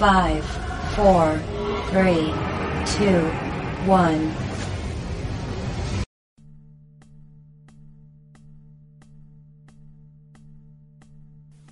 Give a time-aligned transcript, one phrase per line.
[0.00, 0.40] 5,
[0.96, 1.34] 4,
[1.92, 3.22] 3, 2,
[3.86, 4.50] 1.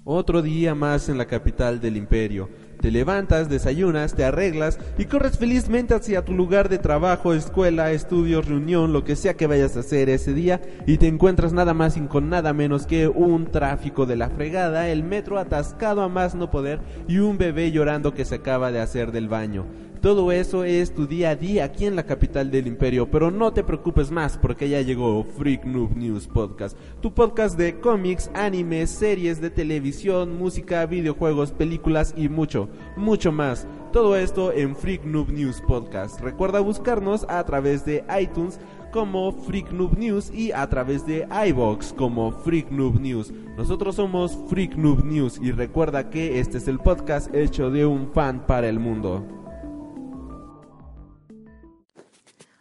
[0.04, 2.51] Otro día más en la capital del imperio.
[2.80, 8.47] Te levantas, desayunas, te arreglas y corres felizmente hacia tu lugar de trabajo, escuela, estudios,
[8.47, 11.97] reunión, lo que sea que vayas a hacer ese día y te encuentras nada más
[11.97, 16.37] y con nada menos que un tráfico de la fregada, el metro atascado a más
[16.37, 19.66] no poder y un bebé llorando que se acaba de hacer del baño.
[20.01, 23.52] Todo eso es tu día a día aquí en la capital del imperio, pero no
[23.52, 28.91] te preocupes más porque ya llegó Freak Noob News Podcast, tu podcast de cómics, animes,
[28.91, 33.66] series de televisión, música, videojuegos, películas y mucho, mucho más.
[33.93, 36.21] Todo esto en Freak Noob News Podcast.
[36.21, 38.60] Recuerda buscarnos a través de iTunes
[38.93, 43.33] como Freak Noob News y a través de iBox como Freak Noob News.
[43.57, 48.12] Nosotros somos Freak Noob News y recuerda que este es el podcast hecho de un
[48.12, 49.38] fan para el mundo.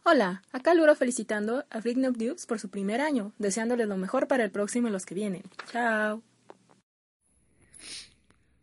[0.09, 4.45] Hola, acá Luro felicitando a Freak News por su primer año, deseándoles lo mejor para
[4.45, 5.44] el próximo y los que vienen.
[5.69, 6.22] Chao.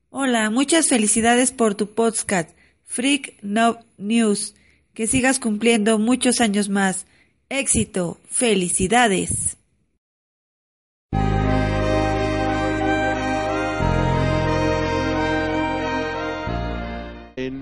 [0.08, 2.48] Hola, muchas felicidades por tu podcast,
[2.86, 4.54] Freak Noob News.
[4.94, 7.04] Que sigas cumpliendo muchos años más.
[7.50, 9.58] Éxito, felicidades.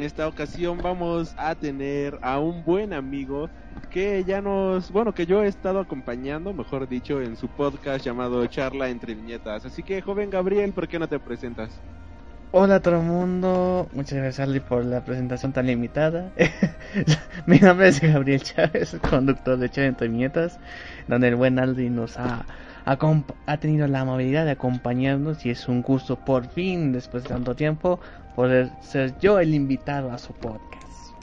[0.03, 3.49] En esta ocasión vamos a tener a un buen amigo
[3.89, 8.45] que ya nos, bueno, que yo he estado acompañando, mejor dicho, en su podcast llamado
[8.47, 9.65] Charla entre viñetas.
[9.65, 11.71] Así que, joven Gabriel, ¿por qué no te presentas?
[12.51, 16.33] Hola todo el mundo, muchas gracias Charlie por la presentación tan limitada.
[17.47, 20.59] Mi nombre es Gabriel Chávez, conductor de Charla entre viñetas,
[21.07, 22.45] donde el buen Aldi nos ha,
[22.85, 27.55] ha tenido la amabilidad de acompañarnos y es un gusto por fin, después de tanto
[27.55, 28.01] tiempo,
[28.35, 31.15] poder ser yo el invitado a su podcast.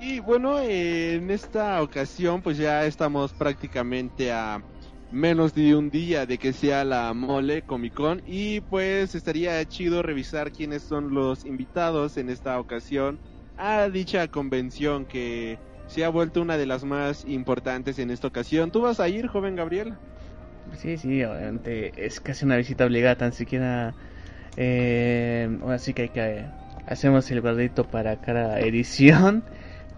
[0.00, 4.62] Y bueno, en esta ocasión pues ya estamos prácticamente a
[5.10, 10.02] menos de un día de que sea la Mole Comic Con y pues estaría chido
[10.02, 13.18] revisar quiénes son los invitados en esta ocasión
[13.56, 18.70] a dicha convención que se ha vuelto una de las más importantes en esta ocasión.
[18.70, 19.94] ¿Tú vas a ir, joven Gabriel?
[20.74, 23.94] Sí, sí, obviamente es casi una visita obligada, tan siquiera
[24.56, 26.44] eh, así que hay que
[26.86, 29.42] hacemos el guardito para cada edición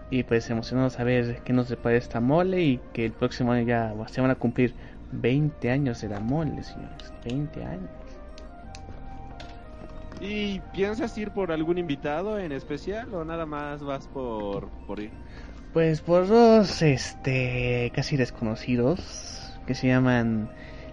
[0.09, 3.67] y pues emocionados a ver qué nos depara esta mole y que el próximo año
[3.67, 4.73] ya se van a cumplir
[5.11, 7.89] 20 años de la mole, señores, 20 años.
[10.21, 15.11] ¿Y piensas ir por algún invitado en especial o nada más vas por, por ir?
[15.71, 20.49] Pues por dos este casi desconocidos que se llaman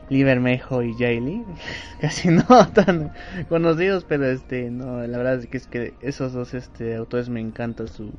[0.08, 1.44] Libermejo y Jaylee,
[2.00, 2.44] casi no
[2.74, 3.12] tan
[3.48, 7.40] conocidos, pero este, no, la verdad es que es que esos dos este autores me
[7.40, 8.12] encanta su,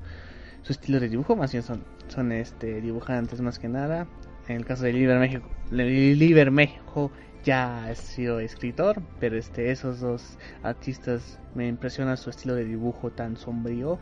[0.63, 4.07] su estilo de dibujo, más bien son, son este dibujantes más que nada.
[4.47, 7.11] En el caso de Libermejo, Libermejo
[7.43, 13.11] ya ha sido escritor, pero este, esos dos artistas me impresiona su estilo de dibujo
[13.11, 13.99] tan sombrío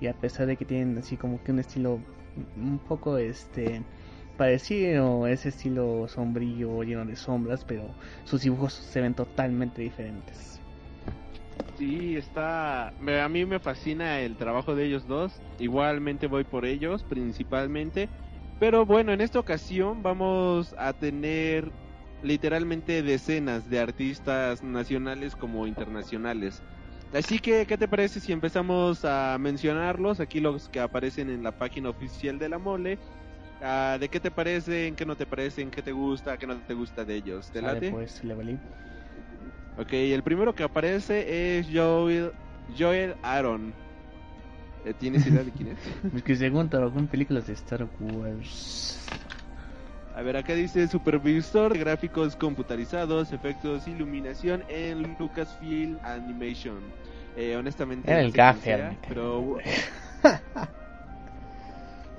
[0.00, 2.00] y a pesar de que tienen así como que un estilo
[2.56, 3.82] un poco este
[4.38, 7.90] parecido ese estilo sombrío lleno de sombras, pero
[8.24, 10.62] sus dibujos se ven totalmente diferentes.
[11.76, 12.88] Sí, está.
[12.88, 15.40] A mí me fascina el trabajo de ellos dos.
[15.58, 18.08] Igualmente voy por ellos, principalmente.
[18.58, 21.70] Pero bueno, en esta ocasión vamos a tener
[22.22, 26.62] literalmente decenas de artistas nacionales como internacionales.
[27.12, 30.20] Así que, ¿qué te parece si empezamos a mencionarlos?
[30.20, 32.98] Aquí los que aparecen en la página oficial de la mole
[33.60, 34.94] Uh, ¿De qué te parecen?
[34.94, 35.70] ¿Qué no te parecen?
[35.70, 36.36] ¿Qué te gusta?
[36.38, 37.50] ¿Qué no te gusta de ellos?
[37.50, 37.90] ¿Te late?
[37.90, 38.58] pues, le valí.
[39.76, 42.32] Ok, el primero que aparece es Joel,
[42.76, 43.74] Joel Aaron.
[44.84, 45.78] Eh, ¿Tienes idea de quién es?
[46.10, 48.98] pues que según trabajó en películas de Star Wars.
[50.14, 56.82] A ver, acá dice supervisor de gráficos computarizados, efectos, iluminación en Lucasfilm Animation.
[57.36, 58.98] Eh, honestamente, Era el gaffer.
[59.06, 59.58] Pero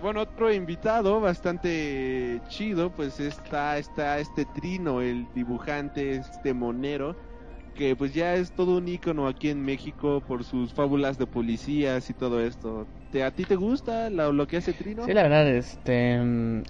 [0.01, 7.15] bueno, otro invitado bastante chido, pues está, está este Trino, el dibujante, este monero,
[7.75, 12.09] que pues ya es todo un ícono aquí en México por sus fábulas de policías
[12.09, 12.87] y todo esto.
[13.11, 15.05] ¿Te, ¿A ti te gusta lo, que hace Trino?
[15.05, 16.19] Sí, la verdad, este,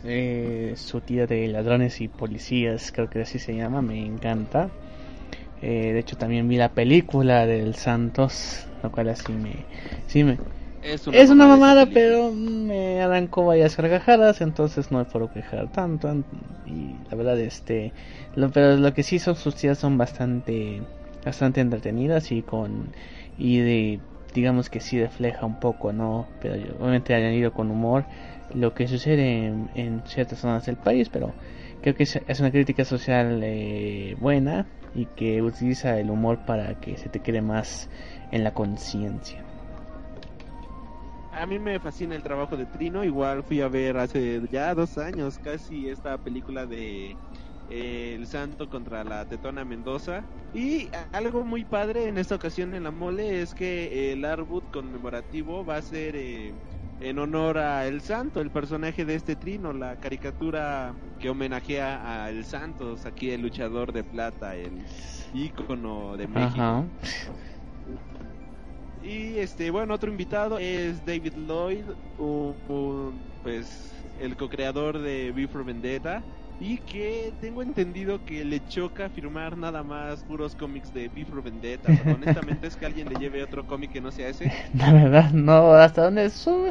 [0.03, 4.69] eh, su tía de ladrones y policías, creo que así se llama, me encanta.
[5.61, 9.65] Eh, de hecho, también vi la película del Santos, lo cual así me,
[10.07, 10.37] sí me,
[10.81, 16.23] es una, mamada, pero me arrancó varias carcajadas, entonces no me puedo quejar tanto.
[16.65, 17.93] Y la verdad, este.
[18.35, 20.81] Lo, pero lo que sí son sus tías son bastante.
[21.25, 22.91] Bastante entretenidas y con.
[23.37, 23.99] Y de.
[24.33, 26.27] digamos que sí refleja un poco, ¿no?
[26.41, 28.05] Pero obviamente hayan ido con humor
[28.53, 29.45] lo que sucede
[29.75, 31.33] en, ciertas zonas del país, pero
[31.81, 34.65] creo que es, una crítica social eh, buena
[34.95, 37.89] y que utiliza el humor para que se te quede más
[38.31, 39.48] en la conciencia.
[41.39, 44.97] A mí me fascina el trabajo de Trino, igual fui a ver hace ya dos
[44.97, 47.17] años casi esta película de
[47.67, 52.83] eh, El Santo contra la Tetona Mendoza y algo muy padre en esta ocasión en
[52.83, 56.55] la mole es que el árbol conmemorativo va a ser eh,
[56.99, 62.29] en honor a El Santo, el personaje de este trino, la caricatura que homenajea a
[62.31, 64.85] El Santos, aquí el luchador de plata, el
[65.31, 66.91] ícono de México.
[69.01, 71.85] Y este, bueno, otro invitado es David Lloyd,
[73.41, 76.21] pues el co-creador de Before Vendetta
[76.59, 81.89] y que tengo entendido que le choca firmar nada más puros cómics de Before Vendetta.
[82.13, 84.51] honestamente es que alguien le lleve otro cómic que no sea ese.
[84.73, 86.29] La verdad, no, hasta donde,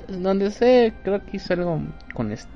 [0.08, 1.80] donde sé, creo que hizo algo
[2.12, 2.52] con este.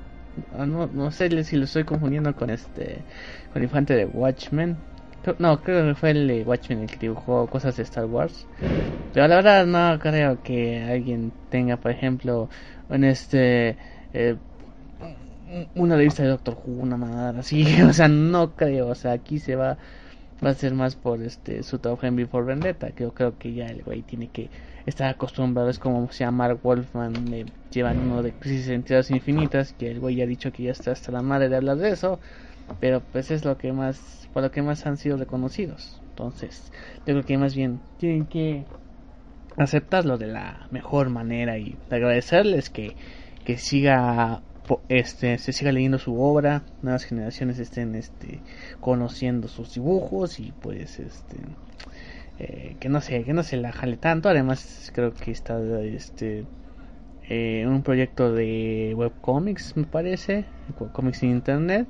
[0.55, 3.03] No, no sé si lo estoy confundiendo con este.
[3.51, 4.77] Con el infante de Watchmen.
[5.39, 8.45] No, creo que fue el de Watchmen el que dibujó cosas de Star Wars.
[9.13, 12.49] Pero la verdad no creo que alguien tenga, por ejemplo,
[12.89, 13.77] en este...
[14.13, 14.35] Eh,
[15.75, 19.39] una revista de Doctor Who, una madre así, o sea, no creo, o sea, aquí
[19.39, 19.77] se va
[20.43, 23.53] va a ser más por este su trabajo en Before Vendetta, que yo creo que
[23.53, 24.49] ya el güey tiene que
[24.85, 29.11] estar acostumbrado, es como se llama Mark Wolfman, le llevan uno de Crisis en Tierras
[29.11, 31.77] Infinitas, que el güey ya ha dicho que ya está hasta la madre de hablar
[31.77, 32.19] de eso,
[32.79, 36.01] pero pues es lo que más por lo que más han sido reconocidos.
[36.09, 38.65] Entonces, yo creo que más bien tienen que
[39.57, 42.95] aceptarlo de la mejor manera y agradecerles que,
[43.45, 44.41] que siga
[44.87, 48.39] este se siga leyendo su obra, nuevas generaciones estén este
[48.79, 51.37] conociendo sus dibujos y pues este
[52.39, 56.45] eh, que no sé, que no se la jale tanto, además creo que está este
[57.29, 60.45] eh, un proyecto de webcomics me parece,
[60.79, 61.87] webcomics en internet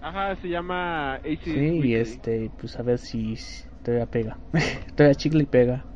[0.00, 3.36] Ajá, se llama AC Sí, y este, pues a ver si
[3.82, 4.40] todavía pega.
[4.94, 5.86] todavía chicle y pega.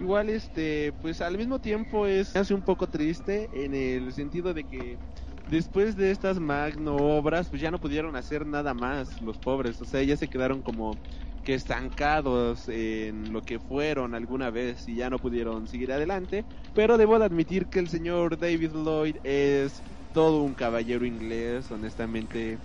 [0.00, 4.64] Igual, este, pues al mismo tiempo es hace un poco triste en el sentido de
[4.64, 4.98] que
[5.46, 9.80] después de estas magno obras, pues ya no pudieron hacer nada más los pobres.
[9.80, 11.00] O sea, ya se quedaron como
[11.42, 16.46] que estancados en lo que fueron alguna vez y ya no pudieron seguir adelante.
[16.74, 19.82] Pero debo de admitir que el señor David Lloyd es
[20.18, 22.58] todo un caballero inglés, honestamente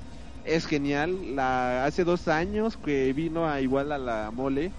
[0.43, 1.35] es genial.
[1.35, 4.73] La, hace dos años que vino a igual a la mole,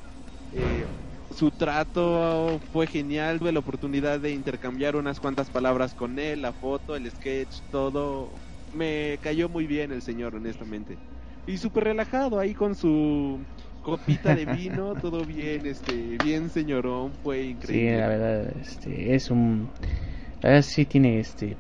[0.51, 0.89] eh,
[1.31, 6.53] su trato fue genial, tuve la oportunidad de intercambiar unas cuantas palabras con él, la
[6.53, 8.43] foto, el sketch, todo.
[8.73, 10.99] Me cayó muy bien el señor, honestamente.
[11.47, 13.47] Y súper relajado ahí con su
[13.83, 17.87] copita de vino, todo bien, este, bien señorón, fue increíble.
[17.87, 19.71] Sí, la verdad, este, es un,
[20.43, 21.59] la verdad sí tiene este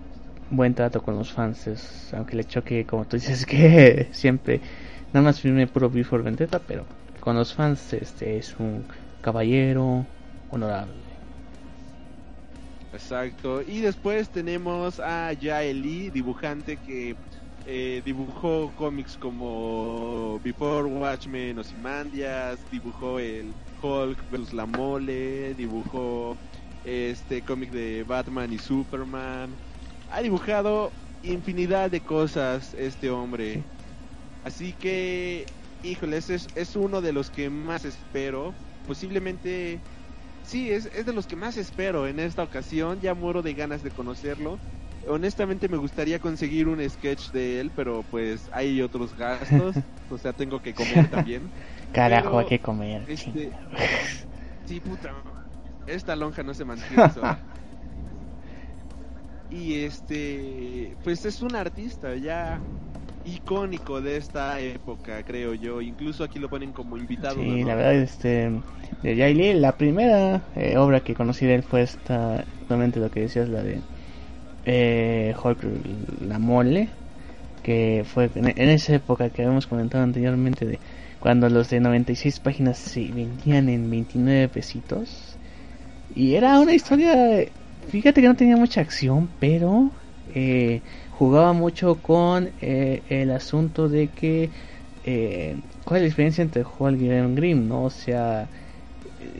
[0.50, 4.60] buen trato con los fans, aunque le choque, como tú dices, que siempre
[5.12, 6.86] nada más firme puro Before Vendetta, pero
[7.20, 8.86] con los fans este es un
[9.20, 10.06] caballero
[10.50, 11.14] honorable.
[12.92, 17.16] Exacto, y después tenemos a Jaeli, dibujante que
[17.66, 23.52] eh, dibujó cómics como Before Watchmen, Ozymandias, dibujó el
[23.82, 26.36] Hulk vs la Mole, dibujó
[26.84, 29.58] este cómic de Batman y Superman,
[30.14, 30.92] ha dibujado
[31.22, 33.64] infinidad de cosas este hombre.
[34.44, 35.44] Así que,
[35.82, 38.54] híjole, es, es uno de los que más espero.
[38.86, 39.80] Posiblemente,
[40.44, 43.00] sí, es, es de los que más espero en esta ocasión.
[43.00, 44.58] Ya muero de ganas de conocerlo.
[45.08, 49.74] Honestamente me gustaría conseguir un sketch de él, pero pues hay otros gastos.
[50.10, 51.50] o sea, tengo que comer también.
[51.92, 53.02] Carajo, hay que comer.
[53.08, 53.50] Este,
[54.64, 55.12] sí, puta.
[55.86, 57.53] Esta lonja no se mantiene sola.
[59.50, 62.60] Y este pues es un artista ya
[63.24, 65.80] icónico de esta época creo yo.
[65.80, 68.50] Incluso aquí lo ponen como invitado sí la verdad este
[69.02, 73.20] de Yaili la primera eh, obra que conocí de él fue esta realmente lo que
[73.20, 73.80] decías la de
[74.66, 75.58] eh, Hulk
[76.20, 76.88] la mole
[77.64, 80.78] que fue en, esa época que habíamos comentado anteriormente de
[81.18, 85.38] cuando los de 96 páginas se vendían en 29 pesitos.
[86.14, 87.14] Y era una historia
[87.88, 89.92] Fíjate que no tenía mucha acción, pero
[90.26, 94.50] eh, jugaba mucho con eh, el asunto de que
[95.02, 97.84] eh, cuál es la diferencia entre Hulk y Grimm, ¿no?
[97.84, 98.50] O sea,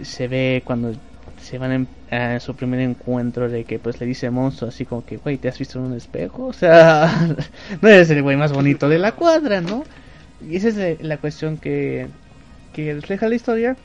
[0.03, 0.93] se ve cuando
[1.37, 5.17] se van a su primer encuentro de que pues le dice monstruo así como que,
[5.17, 6.47] güey, ¿te has visto en un espejo?
[6.47, 7.11] O sea,
[7.83, 9.89] no eres el güey más bonito de la cuadra, ¿no?
[10.41, 12.11] Y esa es la cuestión que,
[12.73, 13.79] que refleja la historia.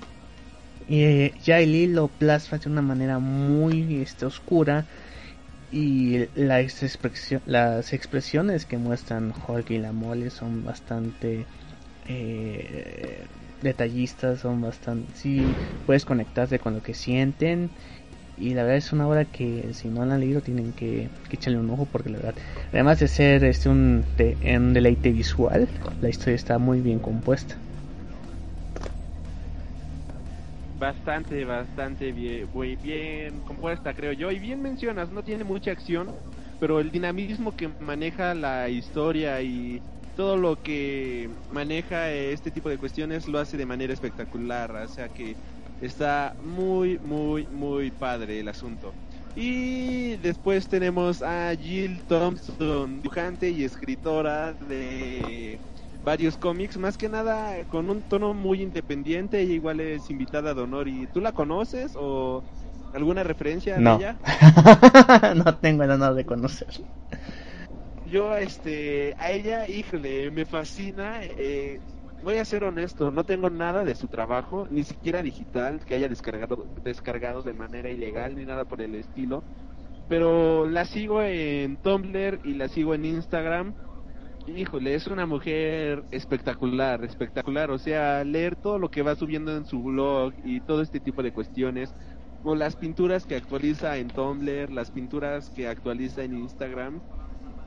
[0.89, 4.85] Y eh, lo plasma de una manera muy este, oscura
[5.71, 11.45] y las, expresión, las expresiones que muestran Hulk y la mole son bastante
[12.07, 13.23] eh,
[13.61, 15.13] detallistas, son bastante...
[15.15, 15.45] Sí,
[15.85, 17.69] puedes conectarte con lo que sienten
[18.39, 21.59] y la verdad es una obra que si no la han leído tienen que, echarle
[21.59, 22.35] un ojo porque la verdad
[22.71, 24.05] además de ser este un,
[24.43, 25.67] un deleite visual
[26.01, 27.57] la historia está muy bien compuesta
[30.79, 34.31] bastante, bastante bien, muy bien compuesta, creo yo.
[34.31, 36.15] Y bien mencionas, no tiene mucha acción,
[36.59, 39.81] pero el dinamismo que maneja la historia y
[40.15, 44.71] todo lo que maneja este tipo de cuestiones lo hace de manera espectacular.
[44.75, 45.37] O sea que
[45.81, 48.93] está muy, muy, muy padre el asunto.
[49.35, 55.59] Y después tenemos a Jill Thompson, dibujante y escritora de
[56.03, 59.39] varios cómics, más que nada con un tono muy independiente.
[59.39, 60.87] Ella igual es invitada de honor.
[60.87, 62.43] ¿Y tú la conoces o
[62.93, 63.97] alguna referencia no.
[63.97, 64.17] ella?
[65.35, 66.69] no tengo el honor de conocer.
[68.11, 71.19] Yo, este, a ella, híjole, me fascina.
[71.21, 71.79] Eh,
[72.23, 76.09] voy a ser honesto, no tengo nada de su trabajo, ni siquiera digital, que haya
[76.09, 79.43] descargado, descargado de manera ilegal, ni nada por el estilo.
[80.07, 83.73] Pero la sigo en Tumblr y la sigo en Instagram
[84.45, 87.69] Híjole, es una mujer espectacular, espectacular.
[87.69, 91.21] O sea, leer todo lo que va subiendo en su blog y todo este tipo
[91.21, 91.93] de cuestiones,
[92.41, 97.01] o las pinturas que actualiza en Tumblr, las pinturas que actualiza en Instagram,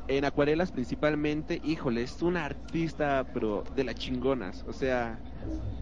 [0.09, 4.62] en acuarelas principalmente, híjole, es una artista, pero de las chingonas.
[4.67, 5.23] O sea,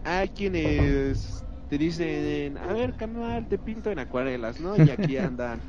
[0.05, 4.77] hay quienes te dicen, a ver, canal, te pinto en acuarelas, ¿no?
[4.79, 5.65] Y aquí andan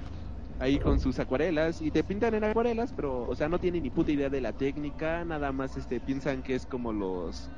[0.62, 3.90] ahí con sus acuarelas y te pintan en acuarelas, pero, o sea, no tienen ni
[3.90, 7.50] puta idea de la técnica, nada más este piensan que es como los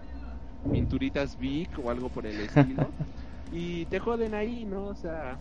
[0.72, 2.94] pinturitas Vic o algo por el estilo.
[3.52, 4.86] y te joden ahí, ¿no?
[4.86, 5.38] O sea,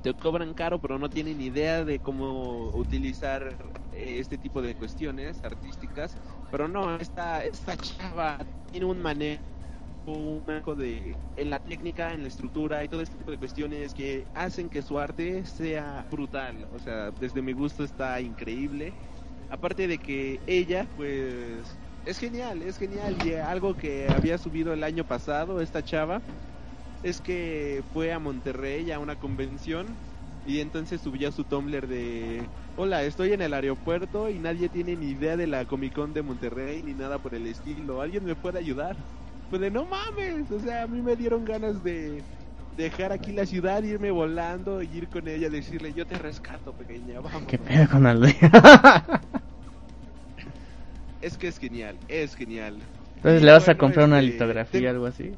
[0.00, 3.56] te cobran caro, pero no tienen idea de cómo utilizar
[3.92, 6.16] eh, este tipo de cuestiones artísticas.
[6.52, 8.38] Pero no, esta, esta chava
[8.70, 9.42] tiene un manejo
[10.12, 13.94] un marco de en la técnica, en la estructura y todo este tipo de cuestiones
[13.94, 16.66] que hacen que su arte sea brutal.
[16.70, 18.96] O sea, desde mi gusto está increíble.
[19.48, 23.18] Aparte de que ella, pues, es genial, es genial.
[23.18, 26.22] Y algo que había subido el año pasado, esta chava,
[27.02, 29.98] es que fue a Monterrey a una convención
[30.44, 35.08] y entonces subía su Tumblr de hola estoy en el aeropuerto y nadie tiene ni
[35.10, 38.58] idea de la Comic Con de Monterrey ni nada por el estilo alguien me puede
[38.58, 38.96] ayudar
[39.50, 42.22] pues de no mames, o sea, a mí me dieron ganas de
[42.76, 47.20] dejar aquí la ciudad, irme volando y ir con ella, decirle, yo te rescato, pequeña,
[47.20, 47.42] vamos.
[47.48, 48.34] ¿Qué pedo con Alde?
[51.20, 52.78] es que es genial, es genial.
[53.16, 55.32] Entonces, ¿le vas a comprar una este, litografía o algo así?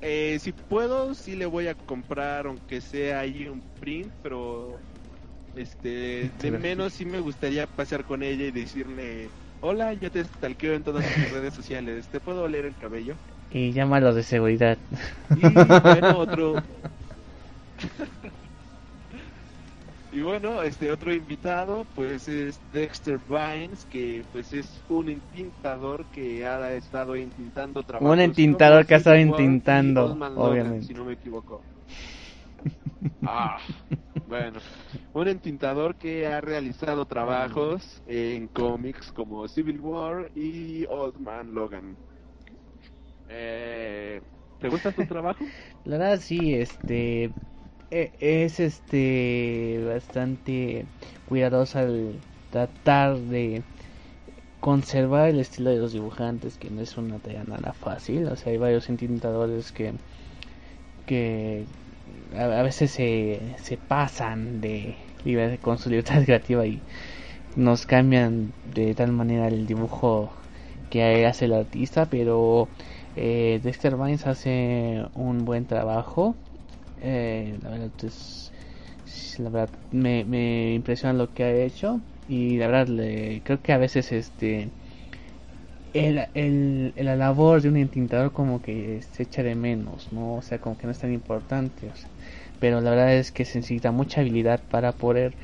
[0.00, 4.78] Eh, si puedo, sí le voy a comprar, aunque sea ahí un print, pero
[5.56, 9.28] este de menos sí me gustaría pasar con ella y decirle
[9.64, 12.08] Hola, yo te stalkeo en todas mis redes sociales.
[12.08, 13.14] ¿Te puedo oler el cabello?
[13.48, 14.76] Y llámalo de seguridad.
[15.36, 16.54] Y bueno, otro.
[20.10, 26.44] y bueno, este otro invitado, pues es Dexter Vines, que pues es un entintador que
[26.44, 28.12] ha estado intentando trabajar.
[28.12, 30.86] Un entintador que ha estado intentando, obviamente.
[30.86, 31.62] si no me equivoco.
[33.22, 33.58] Ah,
[34.32, 34.60] bueno,
[35.12, 41.98] un entintador que ha realizado trabajos en cómics como Civil War y Old Man Logan.
[43.28, 44.22] Eh,
[44.58, 45.44] ¿Te gusta tu trabajo?
[45.84, 47.34] La verdad sí, este
[47.90, 50.86] e, es este bastante
[51.26, 53.62] cuidadoso al tratar de
[54.60, 58.26] conservar el estilo de los dibujantes, que no es una tarea nada fácil.
[58.28, 59.92] O sea, hay varios entintadores que
[61.04, 61.66] que
[62.36, 64.94] a, veces se, se pasan de
[65.60, 66.80] con su libertad creativa y
[67.56, 70.32] nos cambian de tal manera el dibujo
[70.90, 72.68] que hace el artista, pero
[73.16, 76.34] eh, Dexter Vines hace un buen trabajo.
[77.02, 77.90] Eh, la verdad,
[79.38, 83.72] la verdad me, me, impresiona lo que ha hecho y la verdad le, creo que
[83.72, 84.68] a veces este
[85.94, 90.36] el, el, la labor de un entintador como que se echa de menos, ¿no?
[90.36, 91.90] O sea, como que no es tan importante.
[92.60, 95.34] Pero la verdad es que se necesita mucha habilidad para poder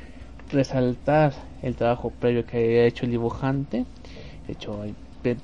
[0.51, 3.85] resaltar el trabajo previo que ha hecho el dibujante.
[4.47, 4.83] De hecho,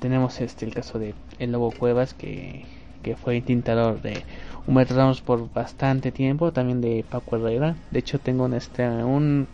[0.00, 2.64] tenemos este el caso de El Lobo Cuevas que,
[3.02, 4.24] que fue intentador de
[4.66, 7.76] Humberto Ramos por bastante tiempo, también de Paco Herrera.
[7.90, 9.46] De hecho, tengo un este un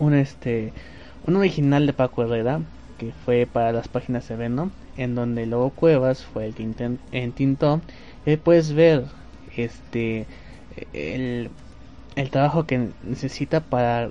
[0.00, 0.72] un este
[1.26, 2.60] un original de Paco Herrera
[3.24, 6.62] fue para las páginas de Venom, en donde Lobo Cuevas fue el que
[7.12, 7.80] intentó.
[8.26, 9.04] Eh, puedes ver
[9.56, 10.26] este
[10.92, 11.50] el,
[12.16, 14.10] el trabajo que necesita para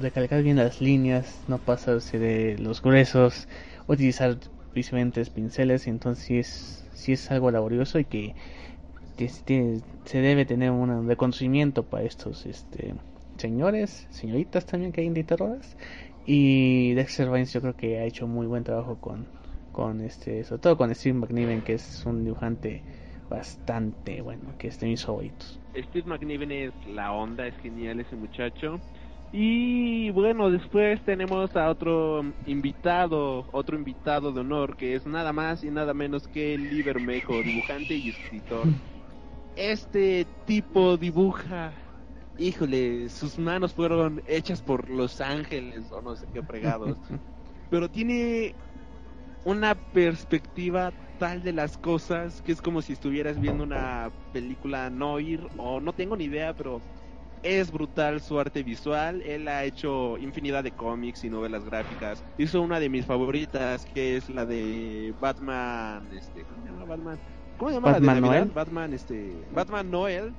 [0.00, 3.46] recalcar bien las líneas, no pasarse de los gruesos,
[3.86, 4.36] utilizar
[4.74, 8.34] diferentes pinceles, entonces sí es, algo laborioso y que,
[10.04, 12.94] se debe tener un reconocimiento para estos este
[13.36, 15.76] señores, señoritas también que hay en Ditaroras
[16.32, 19.26] y Dexter Vines yo creo que ha hecho muy buen trabajo con,
[19.72, 22.84] con este, sobre todo con Steve McNiven que es un dibujante
[23.28, 25.58] bastante bueno, que es de mis favoritos.
[25.74, 28.80] Steve McNiven es la onda, es genial ese muchacho.
[29.32, 35.64] Y bueno, después tenemos a otro invitado, otro invitado de honor, que es nada más
[35.64, 38.66] y nada menos que Libermejo, dibujante y escritor.
[39.56, 41.72] Este tipo dibuja,
[42.40, 46.96] híjole, sus manos fueron hechas por los ángeles o no sé qué fregados.
[47.70, 48.54] pero tiene
[49.44, 55.46] una perspectiva tal de las cosas que es como si estuvieras viendo una película Noir
[55.58, 56.80] o no tengo ni idea, pero
[57.42, 59.22] es brutal su arte visual.
[59.22, 62.24] Él ha hecho infinidad de cómics y novelas gráficas.
[62.38, 66.08] Hizo una de mis favoritas, que es la de Batman.
[66.12, 67.18] Este, ¿Cómo se llama Batman?
[67.58, 68.50] ¿Cómo se llama Batman la de Noel.
[68.54, 70.34] Batman, este, Batman Noel.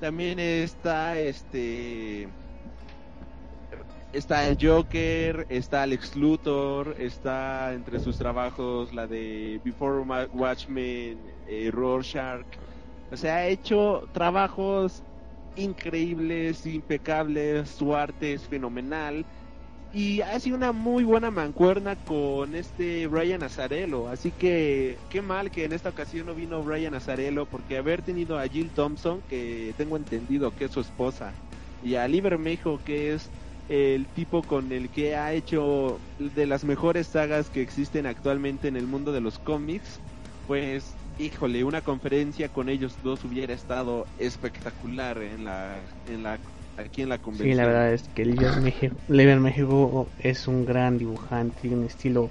[0.00, 2.28] También está este.
[4.12, 11.70] Está el Joker, está Alex Luthor, está entre sus trabajos la de Before Watchmen, eh,
[11.72, 12.46] Rorschach.
[13.12, 15.02] O sea, ha hecho trabajos
[15.56, 19.24] increíbles, impecables, su arte es fenomenal
[19.96, 25.50] y ha sido una muy buena mancuerna con este Brian Azarello, así que qué mal
[25.50, 29.72] que en esta ocasión no vino Brian Azarello porque haber tenido a Jill Thompson, que
[29.78, 31.32] tengo entendido que es su esposa,
[31.82, 33.30] y a Liber Mejo, que es
[33.70, 38.76] el tipo con el que ha hecho de las mejores sagas que existen actualmente en
[38.76, 39.98] el mundo de los cómics,
[40.46, 45.74] pues híjole, una conferencia con ellos dos hubiera estado espectacular en la,
[46.10, 46.36] en la
[46.76, 47.50] aquí en la convención.
[47.50, 48.24] Sí, la verdad es que
[49.08, 52.30] Lever México es un gran dibujante, tiene un estilo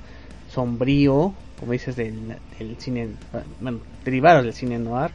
[0.52, 2.14] sombrío, como dices, del,
[2.60, 3.10] del cine,
[3.60, 5.12] bueno, derivado del cine noir.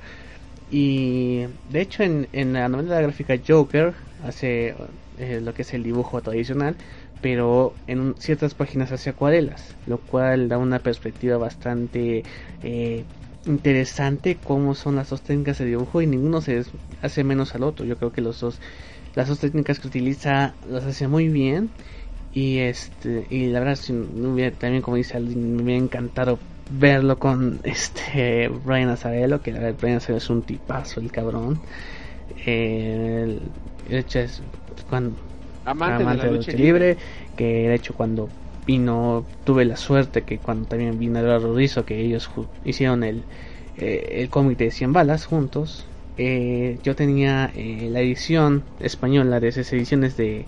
[0.71, 3.93] Y de hecho en, en la novela gráfica Joker
[4.25, 4.75] hace
[5.19, 6.77] eh, lo que es el dibujo tradicional,
[7.21, 12.25] pero en ciertas páginas hace acuarelas, lo cual da una perspectiva bastante
[12.63, 13.05] eh,
[13.47, 16.65] interesante cómo son las dos técnicas de dibujo y ninguno se
[17.03, 17.85] hace menos al otro.
[17.85, 18.61] Yo creo que los dos,
[19.15, 21.71] las dos técnicas que utiliza las hace muy bien.
[22.33, 23.93] Y este y la verdad si
[24.59, 26.39] también como dice alguien me hubiera encantado
[26.71, 31.61] verlo con este Brian Azarello que la verdad Brian Azarello es un tipazo el cabrón.
[32.47, 33.41] Eh,
[33.89, 34.43] el, hecho es
[34.89, 35.17] cuando
[35.65, 36.97] amante, de la lucha, libre,
[37.37, 38.29] que de hecho cuando
[38.67, 42.31] vino, tuve la suerte que cuando también vino Eduardo Rizzo, que ellos
[42.65, 43.25] hicieron el,
[43.77, 49.49] eh, el cómic de 100 balas juntos, eh, yo tenía eh, la edición española de
[49.49, 50.45] esas ediciones de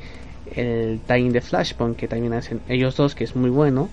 [0.54, 3.88] el Time de Flashpoint que también hacen ellos dos, que es muy bueno.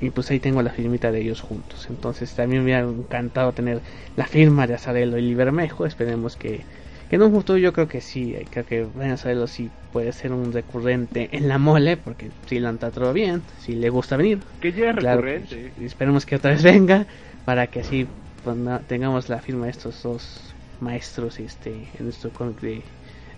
[0.00, 1.86] Y pues ahí tengo la firmita de ellos juntos.
[1.90, 3.80] Entonces también me ha encantado tener
[4.16, 5.86] la firma de Azarelo y Libermejo.
[5.86, 6.60] Esperemos que
[7.08, 10.32] que en un futuro yo creo que sí, creo que Brian Azarello sí puede ser
[10.32, 14.40] un recurrente en la mole, porque si lo han tratado bien, si le gusta venir.
[14.60, 15.72] Que ya es recurrente.
[15.80, 17.06] esperemos que otra vez venga,
[17.44, 18.06] para que así
[18.44, 22.82] pues, tengamos la firma de estos dos maestros este en nuestro cómic de,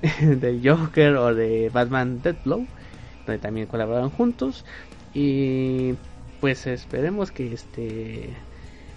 [0.36, 2.66] de Joker o de Batman Deadblow,
[3.26, 4.64] donde también colaboraron juntos.
[5.14, 5.94] Y
[6.40, 8.30] pues esperemos que este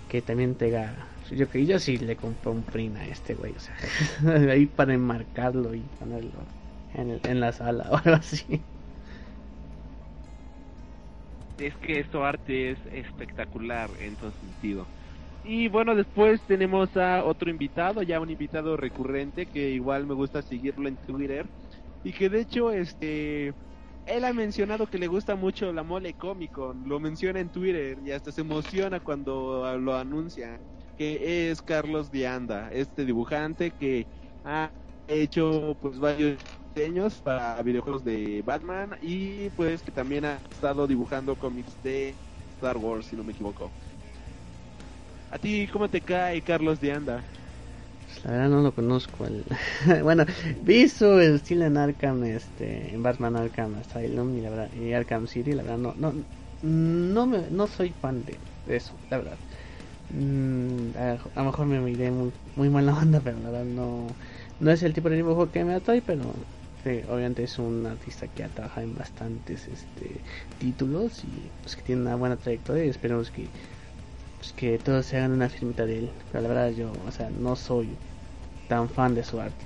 [0.10, 0.94] que también tenga
[1.32, 3.76] yo que yo sí le compré un print a este güey, o sea,
[4.52, 6.32] ahí para enmarcarlo y ponerlo
[6.96, 8.62] en, el, en la sala o algo así.
[11.60, 14.86] Es que su arte es espectacular en todo sentido.
[15.44, 20.42] Y bueno, después tenemos a otro invitado, ya un invitado recurrente que igual me gusta
[20.42, 21.50] seguirlo en Twitter
[22.02, 23.54] y que de hecho este
[24.06, 28.12] él ha mencionado que le gusta mucho la mole cómico, lo menciona en Twitter y
[28.12, 30.62] hasta se emociona cuando lo anuncia
[30.98, 34.08] que es Carlos Dianda, este dibujante que
[34.46, 34.72] ha
[35.08, 36.38] hecho pues varios
[36.74, 42.16] diseños para videojuegos de Batman y pues que también ha estado dibujando cómics de
[42.56, 43.72] Star Wars, si no me equivoco.
[45.34, 47.24] ¿A ti cómo te cae Carlos Dianda?
[48.06, 49.26] Pues la verdad no lo conozco.
[50.04, 50.26] bueno,
[50.62, 55.26] vi su estilo en Arkham, este, en Batman Arkham Asylum y, la verdad, y Arkham
[55.26, 56.14] City, la verdad no, no,
[56.62, 58.38] no, me, no soy fan de
[58.76, 59.38] eso, la verdad.
[60.12, 64.06] Mm, a, lo mejor me miré muy, muy mala onda, pero la verdad no,
[64.60, 66.32] no es el tipo de dibujo que me atrae, pero
[67.10, 70.22] obviamente es un artista que ha trabajado en bastantes este,
[70.60, 73.48] títulos y pues que tiene una buena trayectoria y esperemos que
[74.44, 76.12] pues, que todos se hagan una firmita de él.
[76.30, 77.98] Pero la verdad yo, o sea, no soy
[78.68, 79.64] tan fan de su arte.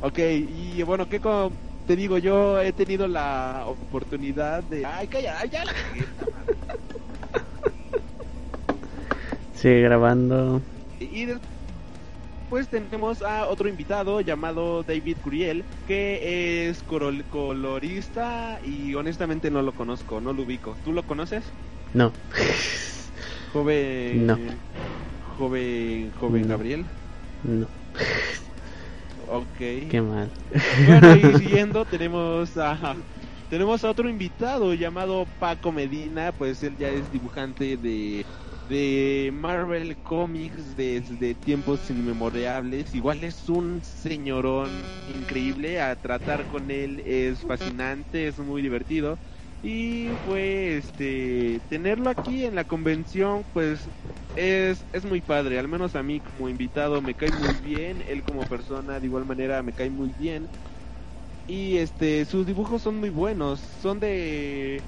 [0.00, 1.52] Ok, y bueno, ¿qué co-
[1.84, 2.16] te digo?
[2.16, 4.86] Yo he tenido la oportunidad de...
[4.86, 5.72] Ay, calla, ay, ya la.
[9.52, 10.62] Sigue grabando.
[10.98, 19.60] Y después tenemos a otro invitado llamado David Curiel, que es colorista y honestamente no
[19.60, 20.78] lo conozco, no lo ubico.
[20.82, 21.44] ¿Tú lo conoces?
[21.92, 22.10] No.
[23.52, 24.26] Joven...
[24.26, 24.38] No.
[25.18, 26.10] Joven...
[26.12, 26.48] Joven No.
[26.48, 26.90] Gabriel.
[27.42, 27.68] No.
[29.26, 29.60] Ok.
[29.86, 30.32] Qué mal.
[30.76, 32.96] Bueno, y siguiendo tenemos a
[33.48, 38.26] tenemos a otro invitado llamado Paco Medina, pues él ya es dibujante de
[38.62, 42.94] de Marvel Comics desde tiempos inmemorables.
[42.94, 49.18] Igual es un señorón increíble, a tratar con él es fascinante, es muy divertido.
[49.62, 53.90] Y fue este tenerlo aquí en la convención, pues
[54.34, 58.22] es, es muy padre, al menos a mí como invitado me cae muy bien, él
[58.24, 60.50] como persona de igual manera me cae muy bien.
[61.46, 64.86] Y este sus dibujos son muy buenos, son de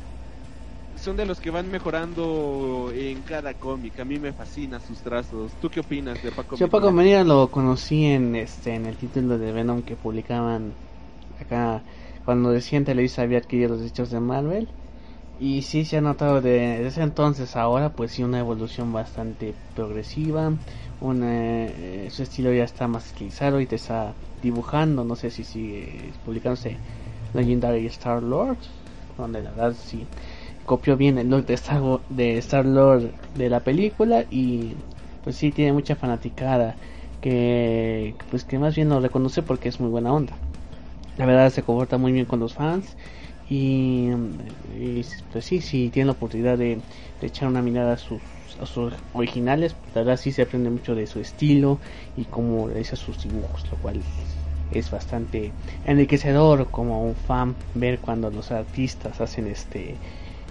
[0.97, 3.99] son de los que van mejorando en cada cómic.
[4.01, 5.57] A mí me fascinan sus trazos.
[5.59, 6.59] ¿Tú qué opinas de Paco?
[6.59, 6.93] Yo Paco?
[6.93, 10.75] Medina lo conocí en este en el título de Venom que publicaban
[11.41, 11.85] acá
[12.25, 14.69] cuando decían Televisa había adquirido los derechos de Marvel.
[15.41, 20.53] Y sí se ha notado de, desde entonces ahora pues sí una evolución bastante progresiva.
[21.01, 25.05] Una, eh, su estilo ya está más estilizado y te está dibujando.
[25.05, 26.77] No sé si sigue publicándose
[27.35, 28.59] Legendary Star Lord
[29.19, 30.07] donde la verdad sí
[30.67, 34.25] copió bien el look de Star, de Star Lord de la película.
[34.31, 34.75] Y
[35.25, 36.77] pues sí tiene mucha fanaticada
[37.21, 40.35] que pues que más bien lo reconoce porque es muy buena onda
[41.17, 42.97] la verdad se comporta muy bien con los fans
[43.49, 44.09] y,
[45.31, 46.83] pues sí si tiene la oportunidad de,
[47.21, 48.23] echar una mirada a sus
[48.59, 51.81] a sus originales la verdad sí se aprende mucho de su estilo
[52.15, 54.05] y cómo realiza sus dibujos lo cual
[54.71, 60.01] es bastante enriquecedor como un fan ver cuando los artistas hacen este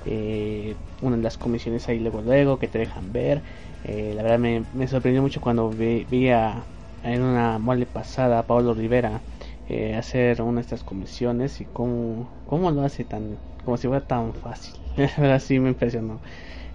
[0.06, 3.44] eh, una de las comisiones ahí luego luego que te dejan ver.
[3.84, 6.68] Eh, la verdad me, sorprendió mucho cuando ve- vi a-
[7.02, 9.24] en una mole pasada a Pablo Rivera
[9.68, 14.06] eh, hacer una de estas comisiones y cómo, cómo lo hace tan como si fuera
[14.06, 16.20] tan fácil la verdad sí me impresionó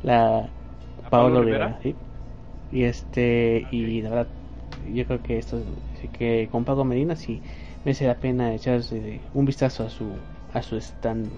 [0.02, 0.50] la
[1.04, 1.96] ¿A Pablo, Rivera, sí.
[2.70, 4.28] y este y la verdad
[4.92, 5.62] yo creo que esto
[6.12, 7.42] que con Paco Medina sí
[7.84, 10.14] merece la pena echarse un vistazo a su
[10.52, 11.30] a su stand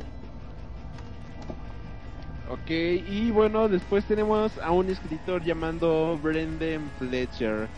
[2.50, 7.68] Ok, y bueno, después tenemos a un escritor llamado Brendan Fletcher.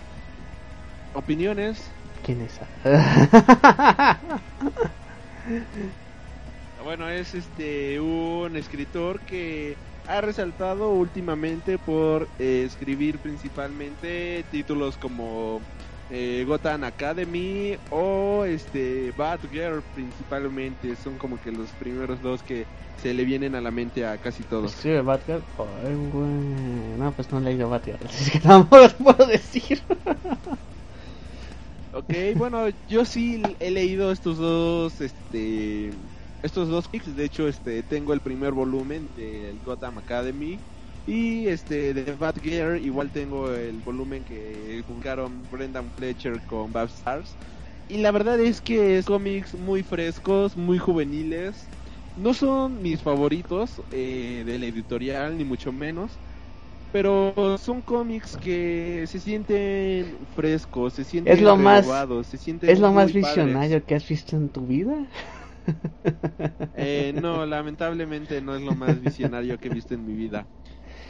[1.14, 2.01] ¿Opiniones?
[2.24, 2.60] Quién es
[6.84, 9.76] Bueno, es este un escritor que
[10.08, 15.60] ha resaltado últimamente por eh, escribir principalmente títulos como
[16.10, 20.96] eh, Gotham Academy o este Batgirl principalmente.
[20.96, 22.66] Son como que los primeros dos que
[23.02, 24.74] se le vienen a la mente a casi todos.
[24.74, 25.42] escribe Batgirl
[26.98, 29.82] no pues no he leído Batgirl así que tampoco puedo decir
[31.94, 35.90] Ok, bueno, yo sí he leído estos dos, este,
[36.40, 37.14] estos dos kicks.
[37.14, 40.62] De hecho, este, tengo el primer volumen del Gotham Academy
[41.04, 42.82] y este de Batgirl.
[42.82, 47.36] Igual tengo el volumen que publicaron Brendan Fletcher con Bob Stars.
[47.86, 51.70] Y la verdad es que es cómics muy frescos, muy juveniles.
[52.14, 56.20] No son mis favoritos eh, de la editorial, ni mucho menos.
[56.92, 62.68] Pero son cómics que se sienten frescos, se sienten Es lo más- renovados, se sienten
[62.70, 63.14] es lo más padres.
[63.14, 65.08] visionario que has visto en tu vida
[66.74, 70.46] Eh, no, lamentablemente no es lo más visionario que he visto en mi vida.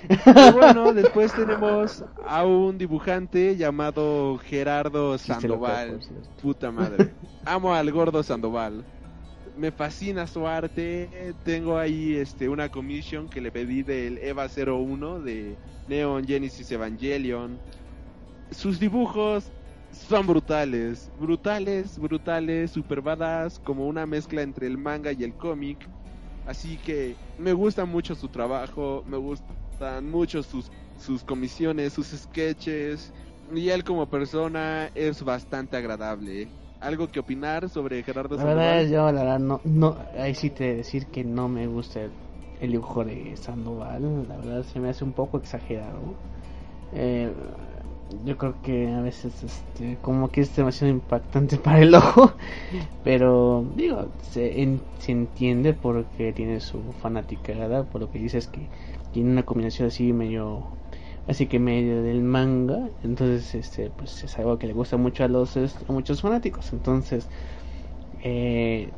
[0.24, 6.00] Pero bueno, después tenemos a un dibujante llamado Gerardo Sandoval.
[6.40, 7.14] Puta madre.
[7.44, 8.84] Amo al gordo Sandoval.
[9.56, 11.34] Me fascina su arte.
[11.44, 17.60] Tengo ahí este una commission que le pedí del Eva 01 de Neon Genesis Evangelion.
[18.50, 19.50] Sus dibujos
[19.92, 25.86] son brutales, brutales, brutales, super badass, como una mezcla entre el manga y el cómic.
[26.46, 33.12] Así que me gusta mucho su trabajo, me gustan mucho sus, sus comisiones, sus sketches.
[33.54, 36.48] Y él como persona es bastante agradable.
[36.88, 38.86] ¿Algo que opinar sobre Gerardo La verdad, Sandoval?
[38.86, 42.16] yo la verdad no, no, ahí sí te decir que no me gusta el,
[42.60, 46.18] el dibujo de Sandoval, la verdad se me hace un poco exagerado.
[46.92, 47.34] Eh,
[48.08, 52.36] yo creo que a veces este, como que es demasiado impactante para el ojo,
[53.02, 58.70] pero digo, se, en- se entiende porque tiene su fanaticada, por lo que dices que
[59.10, 60.78] tiene una combinación así medio
[61.28, 62.88] así que medio del manga.
[63.04, 66.72] Entonces este pues es algo que le gusta mucho a los a muchos fanáticos.
[66.72, 67.28] Entonces
[68.22, 68.90] eh,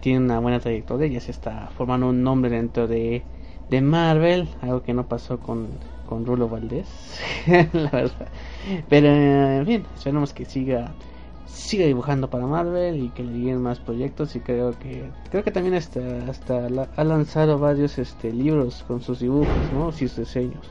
[0.00, 3.24] tiene una buena trayectoria ya se está formando un nombre dentro de,
[3.68, 5.68] de Marvel algo que no pasó con
[6.06, 6.88] con Rulo Valdés
[7.46, 8.28] la verdad.
[8.88, 10.94] Pero en fin esperemos que siga
[11.46, 14.36] siga dibujando para Marvel y que le lleguen más proyectos.
[14.36, 19.20] Y creo que creo que también hasta hasta ha lanzado varios este libros con sus
[19.20, 20.70] dibujos no sus diseños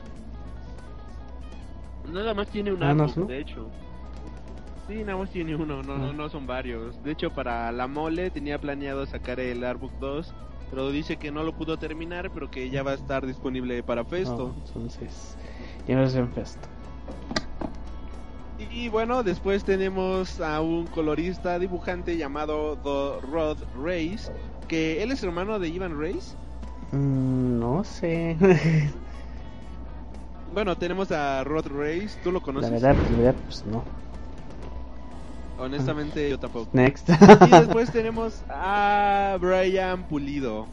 [2.14, 3.72] Nada más tiene un artbook, de hecho.
[4.88, 7.02] Sí, nada más tiene uno, no, no, no son varios.
[7.04, 10.34] De hecho, para la mole tenía planeado sacar el Artbook 2,
[10.70, 14.06] pero dice que no lo pudo terminar, pero que ya va a estar disponible para
[14.06, 14.54] Festo.
[14.68, 15.38] entonces,
[15.88, 16.68] ya no es en Festo.
[18.72, 24.32] Y bueno, después tenemos a un colorista dibujante llamado The Rod Race,
[24.68, 26.36] que él es hermano de Ivan Race.
[26.92, 28.38] Mm, no sé.
[30.54, 32.70] Bueno, tenemos a Rod Race, ¿tú lo conoces?
[32.70, 33.84] La verdad, la verdad pues no.
[35.58, 36.70] Honestamente, yo tampoco.
[36.74, 37.10] Next.
[37.10, 40.68] y después tenemos a Brian Pulido.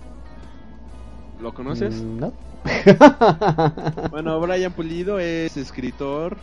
[1.40, 2.02] ¿Lo conoces?
[2.02, 2.32] Mm, no.
[4.10, 6.36] bueno, Brian Pulido es escritor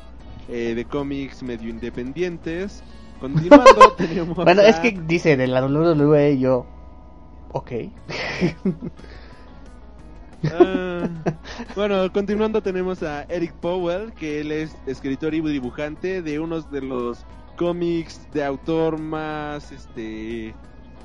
[0.50, 2.84] eh, de cómics medio independientes.
[3.20, 4.36] Continuando, tenemos.
[4.36, 6.66] Bueno, es que dice de la WWE yo.
[7.52, 7.72] Ok.
[10.52, 11.10] Ah,
[11.76, 16.82] bueno, continuando tenemos a Eric Powell, que él es escritor y dibujante de unos de
[16.82, 17.26] los
[17.58, 20.54] cómics de autor más, este,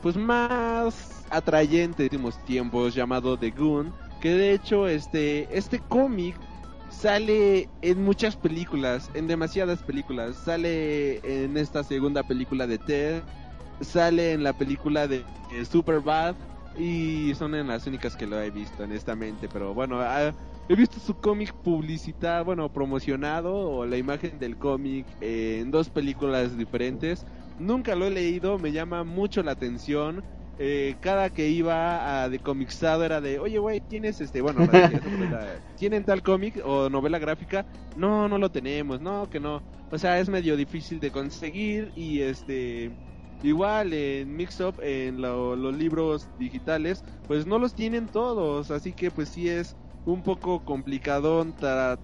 [0.03, 6.37] pues más atrayente de últimos tiempos, llamado The Goon, que de hecho, este, este cómic
[6.91, 13.23] sale en muchas películas, en demasiadas películas, sale en esta segunda película de Ted,
[13.81, 15.25] sale en la película de
[15.71, 16.37] Superbad,
[16.77, 19.49] y son en las únicas que lo he visto, honestamente.
[19.49, 20.35] Pero bueno, ah,
[20.69, 26.57] he visto su cómic publicitado, bueno, promocionado, o la imagen del cómic en dos películas
[26.57, 27.27] diferentes.
[27.59, 30.25] Nunca lo he leído, me llama mucho la atención.
[30.59, 34.69] Eh, cada que iba a de comixado era de, oye, güey, ¿tienes este, bueno,
[35.77, 37.67] ¿tienen tal cómic o novela gráfica?
[37.97, 39.63] No, no lo tenemos, no, que no.
[39.91, 42.93] O sea, es medio difícil de conseguir y este
[43.43, 49.31] Igual en Mixup, en los libros digitales, pues no los tienen todos, así que pues
[49.31, 49.75] sí es
[50.05, 51.45] un poco complicado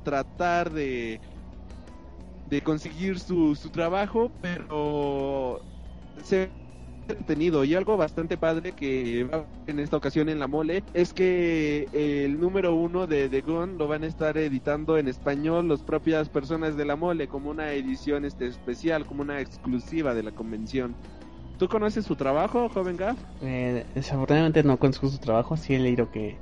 [0.03, 1.21] tratar de,
[2.47, 5.61] de conseguir su, su trabajo, pero
[6.23, 6.51] se
[7.27, 11.89] tenido y algo bastante padre que va en esta ocasión en la mole es que
[11.93, 16.29] el número uno de The Gun lo van a estar editando en español las propias
[16.29, 20.95] personas de la mole como una edición este especial como una exclusiva de la convención
[21.59, 23.19] ¿Tú conoces su trabajo, joven Gaff?
[23.43, 26.37] Eh, desafortunadamente no conozco su trabajo, sí he leído que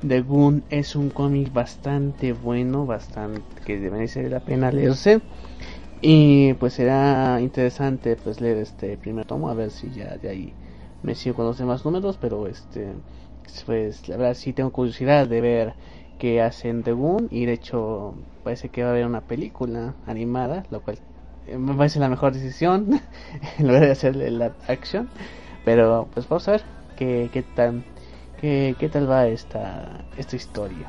[0.00, 5.20] The Goon es un cómic bastante bueno, bastante que merece la pena leerse.
[6.00, 10.54] Y pues será interesante pues leer este primer tomo, a ver si ya de ahí
[11.02, 12.94] me sigo con los demás números, pero este
[13.66, 15.74] pues la verdad sí tengo curiosidad de ver
[16.18, 20.64] qué hacen The Goon y de hecho parece que va a haber una película animada,
[20.70, 20.98] lo cual
[21.46, 23.00] me parece la mejor decisión
[23.58, 25.08] en lugar de hacer la acción.
[25.64, 26.62] Pero pues vamos a ver
[26.96, 27.84] qué, qué tal
[28.40, 30.88] qué, qué tal va esta esta historia.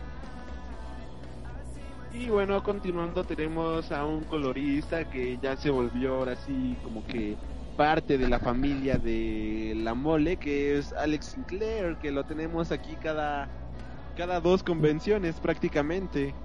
[2.13, 7.35] Y bueno continuando tenemos a un colorista que ya se volvió ahora sí como que
[7.75, 12.95] parte de la familia de la mole que es Alex Sinclair que lo tenemos aquí
[13.01, 13.47] cada
[14.15, 16.35] cada dos convenciones prácticamente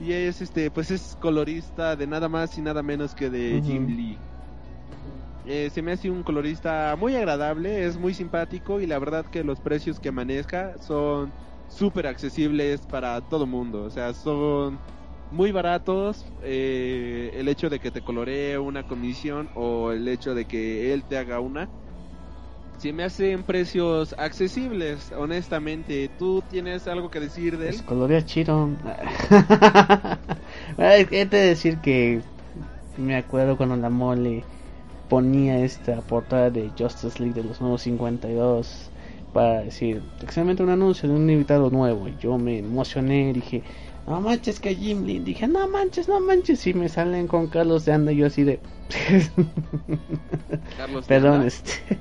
[0.00, 3.86] y es este pues es colorista de nada más y nada menos que de Jim
[3.86, 4.18] Lee.
[5.46, 9.42] Eh, se me hace un colorista muy agradable es muy simpático y la verdad que
[9.42, 11.32] los precios que maneja son
[11.68, 13.84] súper accesibles para todo mundo.
[13.84, 14.78] O sea son
[15.30, 20.44] muy baratos eh, el hecho de que te coloree una comisión o el hecho de
[20.44, 21.68] que él te haga una
[22.78, 26.10] si me hacen precios accesibles, honestamente.
[26.18, 27.74] ¿Tú tienes algo que decir de él?
[27.74, 28.70] Pues colorea chido.
[30.78, 32.20] Hay que decir que
[32.96, 34.44] me acuerdo cuando la mole
[35.08, 38.90] ponía esta portada de Justice League de los nuevos 52
[39.32, 42.08] para decir exactamente un anuncio de un invitado nuevo.
[42.08, 43.62] Y yo me emocioné dije,
[44.06, 45.18] no manches que Jim Lee.
[45.18, 46.66] Dije, no manches, no manches.
[46.66, 48.60] Y me salen con Carlos de Anda y yo así de...
[50.78, 51.98] Carlos Perdón, este...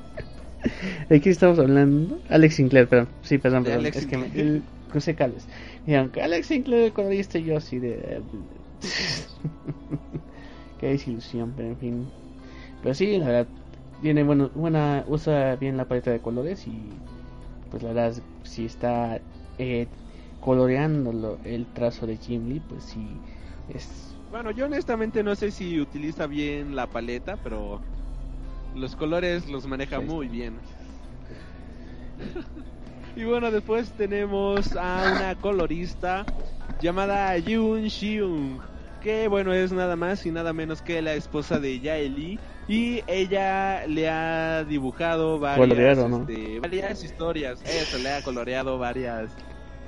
[1.09, 2.19] ¿De qué estamos hablando?
[2.29, 3.09] Alex Sinclair, perdón.
[3.21, 3.85] Sí, perdón, perdón.
[3.85, 5.47] es que me, crucé cables.
[5.87, 8.21] aunque Alex Sinclair cuando yo así de...
[10.79, 12.07] Qué desilusión, pero en fin.
[12.83, 13.47] Pero sí, la verdad,
[14.01, 16.89] tiene bueno, buena, usa bien la paleta de colores y
[17.71, 19.19] pues la verdad, si está
[19.57, 19.87] eh,
[20.39, 23.07] coloreando el trazo de Jim Lee, pues sí,
[23.73, 24.13] Es...
[24.29, 27.81] Bueno, yo honestamente no sé si utiliza bien la paleta, pero
[28.77, 30.55] los colores los maneja muy bien.
[33.15, 36.25] y bueno, después tenemos a una colorista
[36.81, 38.59] llamada Yoon Shiung,
[39.01, 43.87] que bueno, es nada más y nada menos que la esposa de Yaeli y ella
[43.87, 49.31] le ha dibujado varias, este, varias historias, eso, le ha coloreado varias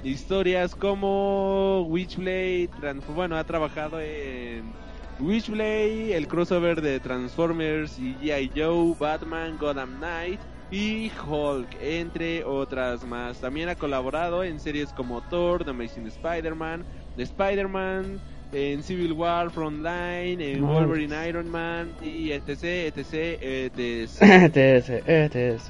[0.03, 2.69] historias como Witchblade,
[3.13, 4.71] bueno, ha trabajado en
[5.19, 8.51] Witchblade, el crossover de Transformers y G.I.
[8.55, 10.39] Joe, Batman, Gotham Knight
[10.71, 13.39] y Hulk, entre otras más.
[13.39, 16.85] También ha colaborado en series como Thor, The Amazing Spider-Man,
[17.17, 18.19] The Spider-Man,
[18.53, 22.63] en Civil War, Frontline, en Wolverine, Iron Man y etc,
[22.95, 24.21] etc, etc.
[24.55, 25.61] etc, etc.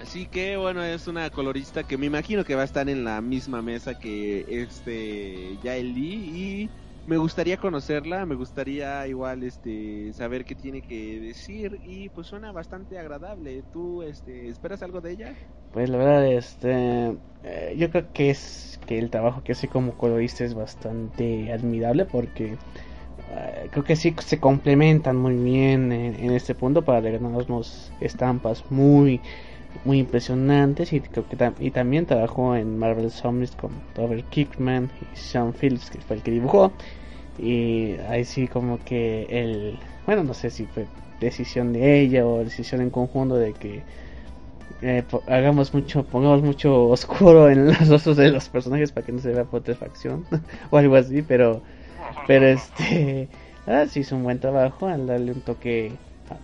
[0.00, 3.20] Así que bueno, es una colorista que me imagino que va a estar en la
[3.20, 6.70] misma mesa que este Yael Lee y
[7.08, 12.52] me gustaría conocerla, me gustaría igual este saber qué tiene que decir y pues suena
[12.52, 13.64] bastante agradable.
[13.72, 15.34] ¿Tú este esperas algo de ella?
[15.72, 19.96] Pues la verdad este eh, yo creo que es que el trabajo que hace como
[19.96, 22.58] colorista es bastante admirable porque
[23.30, 29.22] eh, creo que sí se complementan muy bien en, este punto para regalarnos estampas muy
[29.84, 35.16] muy impresionantes y creo que y también trabajó en Marvel Zombies con Robert Kickman y
[35.16, 36.74] Sean Phillips que fue el que dibujó
[37.38, 40.86] y ahí sí como que el bueno no sé si fue
[41.20, 43.82] decisión de ella o decisión en conjunto de que
[44.82, 49.20] eh, hagamos mucho pongamos mucho oscuro en los rostros de los personajes para que no
[49.20, 50.24] se vea putrefacción
[50.70, 51.62] o algo así pero
[52.26, 53.28] pero este
[53.66, 55.92] ah, sí hizo un buen trabajo al darle un toque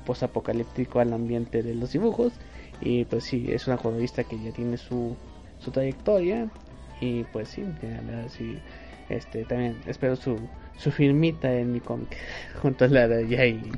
[0.06, 2.32] posapocalíptico al ambiente de los dibujos.
[2.80, 5.16] Y pues sí es una colorista que ya tiene su
[5.58, 6.48] su trayectoria.
[7.00, 7.64] Y pues sí,
[8.28, 8.58] sí
[9.08, 10.38] este también espero su
[10.76, 12.16] su firmita en mi cómic
[12.62, 13.72] junto a la de Yaeli.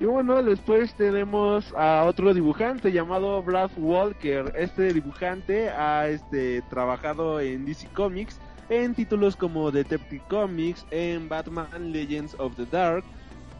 [0.00, 4.52] Y bueno, después tenemos a otro dibujante llamado Brad Walker.
[4.56, 8.38] Este dibujante ha este, trabajado en DC Comics
[8.68, 13.04] en títulos como Detective Comics, en Batman Legends of the Dark.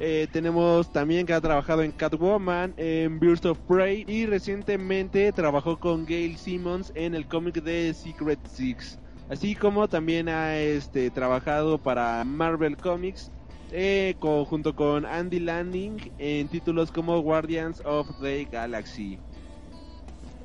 [0.01, 5.77] Eh, tenemos también que ha trabajado en Catwoman, en Birds of Prey y recientemente trabajó
[5.81, 8.97] con Gail Simmons en el cómic de Secret Six
[9.29, 13.31] así como también ha este, trabajado para Marvel Comics
[13.71, 19.19] eh, junto con Andy Landing en títulos como Guardians of the Galaxy.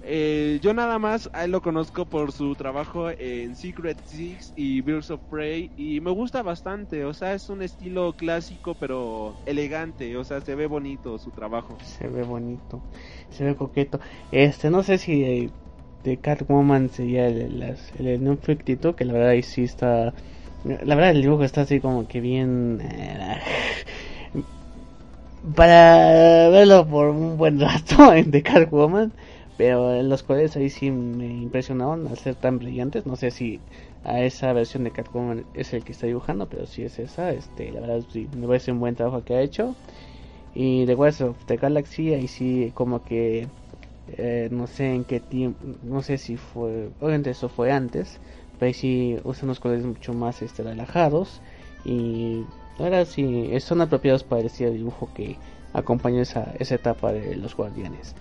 [0.05, 5.21] Eh, yo nada más lo conozco por su trabajo en Secret Six y Birds of
[5.29, 10.41] Prey y me gusta bastante, o sea, es un estilo clásico pero elegante, o sea,
[10.41, 11.77] se ve bonito su trabajo.
[11.81, 12.81] Se ve bonito,
[13.29, 14.01] se ve coqueto.
[14.33, 15.49] Este, no sé si
[16.03, 17.61] de Catwoman sería el,
[17.99, 18.37] el, el,
[18.95, 20.13] que la verdad ahí sí está...
[20.65, 22.79] La verdad el dibujo está así como que bien...
[22.81, 23.37] Eh,
[25.55, 29.11] para verlo por un buen rato en The Catwoman,
[29.57, 33.05] pero los colores ahí sí me impresionaron al ser tan brillantes.
[33.05, 33.59] No sé si
[34.03, 37.71] a esa versión de Catwoman es el que está dibujando, pero si es esa, este,
[37.71, 39.75] la verdad sí me parece un buen trabajo que ha hecho.
[40.55, 43.47] Y The West of the Galaxy ahí sí como que
[44.07, 48.19] eh, no sé en qué tiempo, no sé si fue, obviamente eso fue antes,
[48.59, 51.41] pero ahí sí usan unos colores mucho más este, relajados
[51.85, 52.43] y
[52.79, 55.37] ahora sí son apropiados para el dibujo que
[55.73, 58.15] acompaña esa, esa etapa de los guardianes.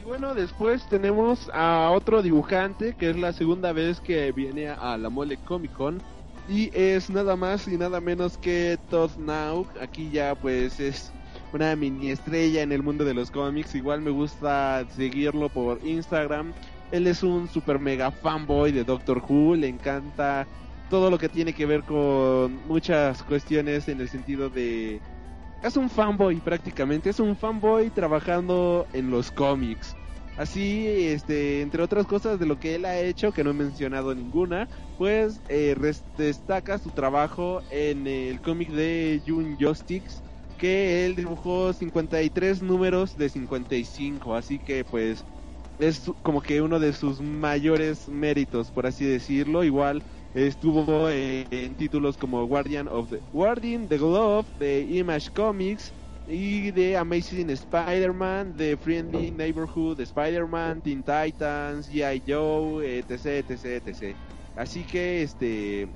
[0.00, 4.96] Y bueno, después tenemos a otro dibujante que es la segunda vez que viene a
[4.98, 6.02] la Mole Comic Con
[6.48, 9.66] y es nada más y nada menos que Todd Now.
[9.80, 11.12] Aquí ya pues es
[11.56, 13.74] una mini estrella en el mundo de los cómics.
[13.74, 16.52] Igual me gusta seguirlo por Instagram.
[16.92, 19.56] Él es un super mega fanboy de Doctor Who.
[19.56, 20.46] Le encanta
[20.90, 25.00] todo lo que tiene que ver con muchas cuestiones en el sentido de...
[25.62, 27.10] Es un fanboy prácticamente.
[27.10, 29.96] Es un fanboy trabajando en los cómics.
[30.36, 34.14] Así, este, entre otras cosas de lo que él ha hecho, que no he mencionado
[34.14, 35.74] ninguna, pues eh,
[36.18, 40.20] destaca su trabajo en el cómic de June Justice,
[40.56, 45.24] que él dibujó 53 números de 55, así que pues
[45.78, 49.62] es como que uno de sus mayores méritos, por así decirlo.
[49.62, 50.02] Igual
[50.34, 55.92] estuvo en, títulos como Guardian of the Guardian, The Glove, de Image Comics
[56.26, 62.22] y de Amazing Spider-Man, de Friendly Neighborhood, de Spider-Man, Teen Titans, G.I.
[62.26, 64.16] Joe, etc, etc, etc.
[64.56, 65.88] Así que este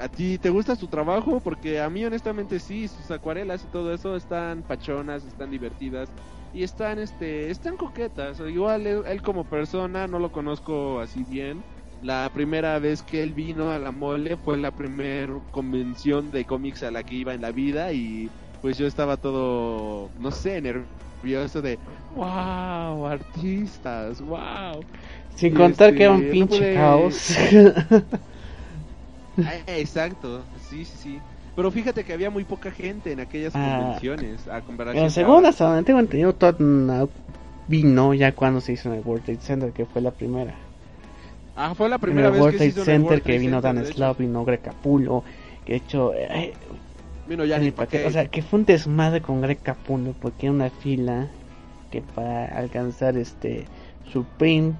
[0.00, 1.40] ¿A ti te gusta su trabajo?
[1.40, 6.12] Porque a mí honestamente sí, sus acuarelas y todo eso están pachonas, están divertidas
[6.52, 8.40] y están este están coquetas.
[8.40, 11.64] Igual él, como persona no lo conozco así bien,
[12.00, 16.82] la primera vez que él vino a la mole fue la primera convención de cómics
[16.82, 18.30] a la que iba en la vida y
[18.60, 21.80] pues yo estaba todo, no sé, nervioso de,
[22.10, 24.86] wow, artistas, wow.
[25.28, 27.28] Sin contar Este, que era un no pinche pude- caos.
[29.44, 31.18] Ah, exacto, sí, sí, sí.
[31.54, 33.78] Pero fíjate que había muy poca gente en aquellas Ah.
[33.80, 35.02] convenciones a comparación.
[35.04, 36.34] Pero según hasta donde tengo entendido,
[37.66, 40.54] vino ya cuando se hizo en el World Trade Center, que fue la primera.
[41.56, 43.10] Ah, fue la En primera el vez World que se Trade hizo en el Center
[43.10, 43.84] World que vino Dan.
[43.84, 45.24] Slav, vino Greg Capullo,
[45.64, 46.54] que de hecho, eh,
[47.26, 48.06] Vino ya ni pa' qué.
[48.06, 51.26] o sea, que fue un desmadre con Greg Capullo porque era una fila
[51.90, 53.66] que para alcanzar este
[54.12, 54.74] Supreme,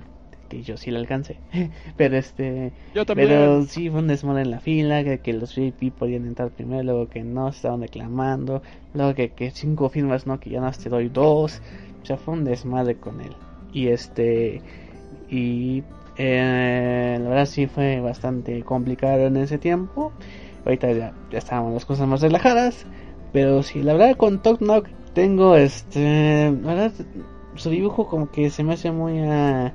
[0.48, 1.36] que yo sí la alcancé,
[1.96, 3.28] pero este, Yo también.
[3.28, 6.82] pero sí fue un desmadre en la fila, que, que los VIP podían entrar primero,
[6.82, 8.62] luego que no, estaban reclamando,
[8.94, 11.60] luego que, que cinco firmas no, que ya no te doy dos,
[12.02, 13.34] o sea, fue un desmadre con él.
[13.72, 14.62] Y este,
[15.30, 15.82] y
[16.16, 20.12] eh, la verdad sí fue bastante complicado en ese tiempo.
[20.64, 22.86] Ahorita ya, ya estaban las cosas más relajadas,
[23.32, 26.92] pero sí, la verdad con Tok Knock tengo este, la verdad,
[27.56, 29.20] su dibujo como que se me hace muy...
[29.20, 29.72] ah,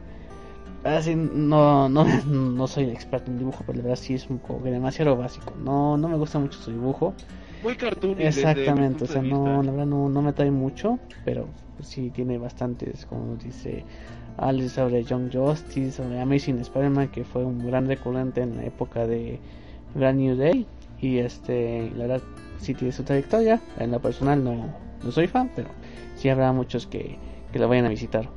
[0.83, 4.63] Así, no, no, no soy experto en dibujo, pero la verdad sí es un poco
[4.63, 5.53] demasiado básico.
[5.63, 7.13] No, no me gusta mucho su dibujo.
[7.61, 8.19] Muy cartoon.
[8.19, 11.47] Exactamente, o sea, no, la verdad no, no me trae mucho, pero
[11.81, 13.85] sí tiene bastantes, como dice
[14.37, 19.07] Alice sobre Young Justice, sobre Amazing Spider-Man, que fue un gran recurrente en la época
[19.07, 19.39] de
[19.95, 20.67] Brand New Day.
[20.99, 22.21] Y este, la verdad,
[22.57, 23.61] sí tiene su trayectoria.
[23.77, 24.73] En lo personal no,
[25.03, 25.69] no soy fan, pero
[26.15, 27.17] sí habrá muchos que,
[27.51, 28.27] que lo vayan a visitar.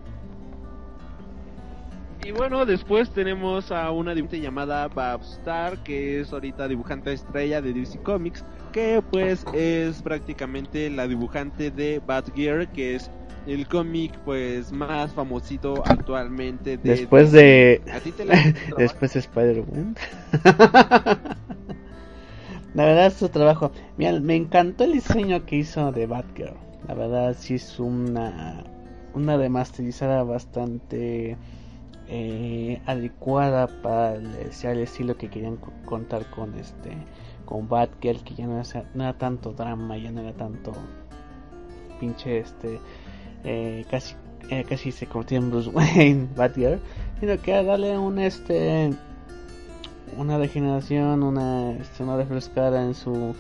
[2.27, 7.73] Y bueno, después tenemos a una dibujante llamada Babstar, que es ahorita dibujante estrella de
[7.73, 13.13] DC Comics, que pues es prácticamente la dibujante de Batgear, que es
[13.47, 18.35] el cómic pues más famosito actualmente de Después de, ¿A ti te la
[18.77, 19.95] Después de Spider-Man.
[22.75, 23.71] la verdad, su trabajo.
[23.99, 26.57] Mira, me encantó el diseño que hizo de Batgirl.
[26.89, 28.65] La verdad, sí es una,
[29.15, 31.37] una remasterizada bastante
[32.09, 34.27] eh, adecuada para el,
[34.63, 36.97] el estilo que querían co- contar con este
[37.45, 40.73] con Batgirl, que ya no era, no tanto drama, ya no era tanto
[42.01, 42.81] pinche este
[43.45, 44.15] eh, casi
[44.51, 46.81] eh, casi se convirtió en Bruce Wayne Batgirl
[47.21, 48.91] sino que darle un este
[50.17, 53.35] una regeneración una este, una refrescada en su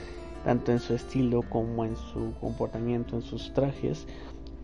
[0.45, 4.07] tanto en su estilo como en su comportamiento en sus trajes.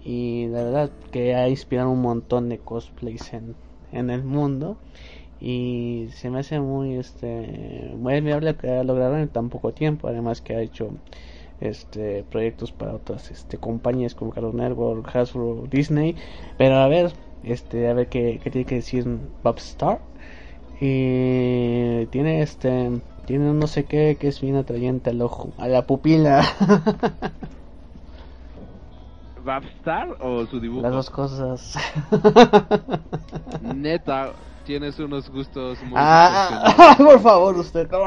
[0.05, 3.57] Y la verdad que ha inspirado un montón de cosplays en,
[3.93, 4.77] en el mundo
[5.41, 10.09] y se me hace muy este muy admirable que ha logrado en tan poco tiempo
[10.09, 10.91] además que ha hecho
[11.63, 16.17] este proyectos para otras este compañías como Cartoon Network, Hasbro, Disney,
[16.59, 17.13] pero a ver,
[17.45, 19.07] este a ver qué, qué tiene que decir
[19.43, 20.01] Bobstar.
[20.81, 22.91] Y tiene este
[23.27, 26.45] tiene un no sé qué que es bien atrayente al ojo, a la pupila.
[29.45, 30.83] ¿Babstar o su dibujo?
[30.83, 31.75] Las dos cosas.
[33.75, 34.33] Neta,
[34.65, 37.91] tienes unos gustos muy ah, por favor, usted.
[37.91, 38.07] no.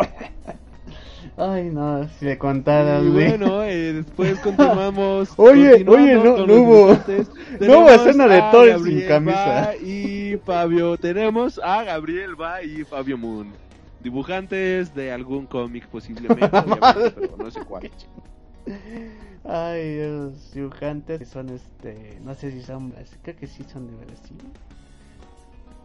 [1.37, 5.33] Ay, no, si le contaras, Y bueno, eh, después continuamos.
[5.37, 6.97] Oye, oye, no- no hubo-
[7.59, 9.75] no hubo escena de Thor sin camisa.
[9.75, 13.51] Y Fabio, tenemos a Gabriel Va y Fabio Moon.
[13.99, 17.89] Dibujantes de algún cómic posiblemente, pero no sé cuál.
[19.45, 24.05] Ay, los dibujantes son este, no sé si son, bras- creo que sí son de
[24.05, 24.37] Brasil.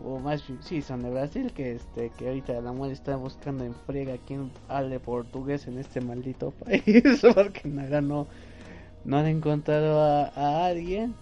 [0.02, 3.74] O más sí, son de Brasil, que este, que ahorita la mujer está buscando en
[3.86, 8.26] friega quien hable portugués en este maldito país, porque nada no,
[9.04, 11.14] no han encontrado a, a alguien,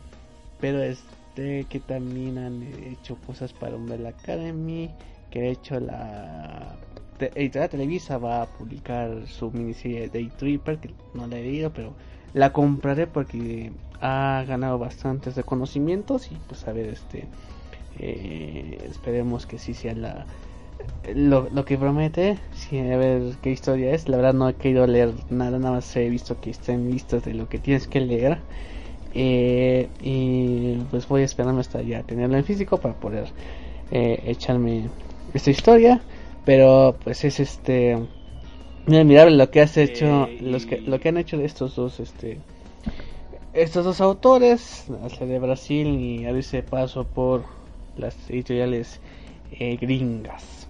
[0.60, 4.90] pero este, que también han hecho cosas para Umbrella Academy,
[5.30, 6.76] que ha hecho la
[7.20, 11.94] Editorial Televisa va a publicar su miniserie Day Tripper, que no la he leído, pero
[12.34, 17.26] la compraré porque ha ganado bastantes reconocimientos y pues a ver este
[17.98, 20.26] eh, esperemos que sí sea la
[21.14, 22.38] lo, lo que promete.
[22.54, 24.08] Sí, a ver qué historia es.
[24.08, 27.24] La verdad no he querido leer nada nada más he visto que está en listas
[27.24, 28.38] de lo que tienes que leer.
[29.14, 33.28] Eh, y pues voy a esperarme hasta ya tenerlo en físico para poder
[33.90, 34.88] eh, echarme
[35.34, 36.00] esta historia.
[36.44, 37.98] Pero pues es este
[38.88, 41.44] muy admirable lo que has hecho Eh, los que y- lo que han hecho de
[41.44, 42.40] estos dos este
[43.52, 47.44] estos dos autores la de Brasil y abrirse paso por
[47.96, 49.00] las editoriales
[49.50, 50.68] eh, gringas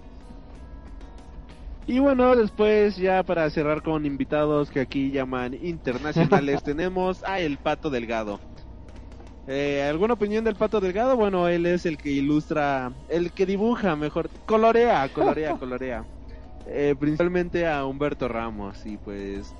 [1.85, 7.57] Y bueno, después ya para cerrar con invitados que aquí llaman internacionales, tenemos a El
[7.59, 8.39] Pato Delgado.
[9.47, 11.15] Eh, ¿Alguna opinión del Pato Delgado?
[11.17, 16.05] Bueno, él es el que ilustra, el que dibuja mejor, colorea, colorea, colorea.
[16.71, 19.55] Eh, principalmente a Humberto Ramos y pues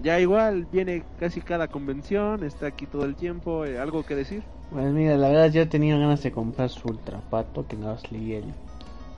[0.00, 4.44] ya igual viene casi cada convención, está aquí todo el tiempo, eh, ¿algo que decir?
[4.70, 8.34] Pues mira, la verdad yo tenía ganas de comprar su Ultrapato, que no más leí
[8.34, 8.44] el,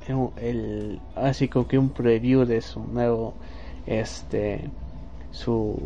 [0.06, 3.34] el, el, así como que un preview de su nuevo,
[3.86, 4.70] este,
[5.30, 5.76] su,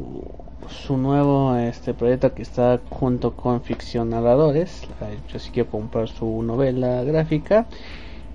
[0.68, 4.86] su nuevo este proyecto que está junto con Ficción Narradores.
[5.32, 7.66] Yo sí quiero comprar su novela gráfica.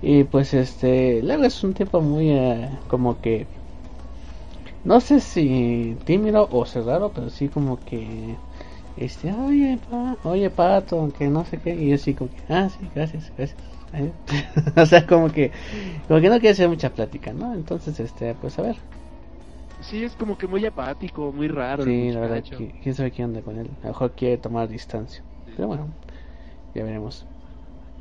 [0.02, 3.46] Y pues este, luego es un tipo muy eh, como que
[4.84, 8.36] no sé si tímido o cerrado, pero sí como que
[8.96, 12.68] este, oye, pa, oye, pato, que no sé qué, y yo así como que, ah,
[12.68, 13.58] sí, gracias, gracias.
[14.76, 15.52] o sea, como que,
[16.08, 17.54] como que no quiere hacer mucha plática, ¿no?
[17.54, 18.76] Entonces, este, pues a ver,
[19.80, 21.84] Sí, es como que muy apático, muy raro.
[21.84, 22.42] Sí, la verdad,
[22.82, 23.70] quién sabe qué onda con él.
[23.82, 25.22] A lo mejor quiere tomar distancia.
[25.56, 25.88] Pero bueno,
[26.74, 27.26] ya veremos.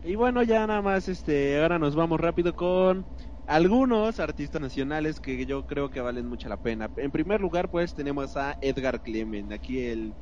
[0.03, 3.07] Y bueno, ya nada más, este, ahora nos vamos rápido con
[3.45, 6.89] algunos artistas nacionales que yo creo que valen mucho la pena.
[6.95, 10.15] En primer lugar, pues tenemos a Edgar Clement, aquí el,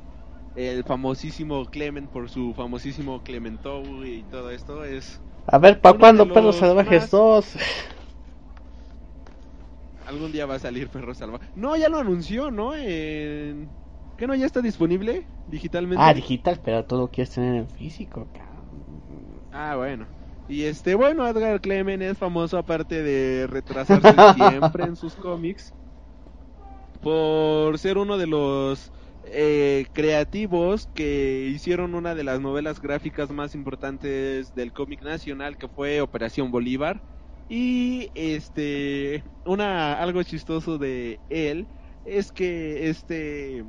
[0.54, 5.98] el famosísimo Clement por su famosísimo Clementou y todo esto es A ver, ¿pa' Uno
[6.00, 7.56] cuándo Perros Salvajes más- 2?
[10.04, 11.48] algún día va a salir Perro Salvaje.
[11.54, 12.74] No, ya lo anunció, ¿no?
[12.74, 13.74] En...
[14.16, 16.02] ¿Qué no ya está disponible digitalmente?
[16.02, 18.45] Ah, digital, pero todo quieres tener en físico, cabrón.
[19.58, 20.06] Ah, bueno.
[20.46, 25.74] Y este, bueno, Edgar Clement es famoso aparte de retrasarse siempre en sus cómics
[27.00, 28.92] por ser uno de los
[29.22, 35.68] eh, creativos que hicieron una de las novelas gráficas más importantes del cómic nacional que
[35.68, 37.02] fue Operación Bolívar
[37.48, 41.68] y este una algo chistoso de él
[42.04, 43.64] es que este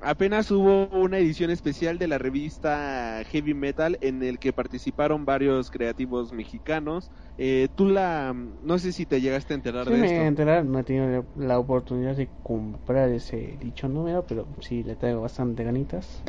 [0.00, 5.70] apenas hubo una edición especial de la revista Heavy Metal en el que participaron varios
[5.70, 7.10] creativos mexicanos.
[7.36, 10.28] Eh, tú la, no sé si te llegaste a enterar Sí, de me esto.
[10.28, 15.20] enterar, no he tenido la oportunidad de comprar ese dicho número, pero sí le traigo
[15.22, 16.26] bastante ganitas.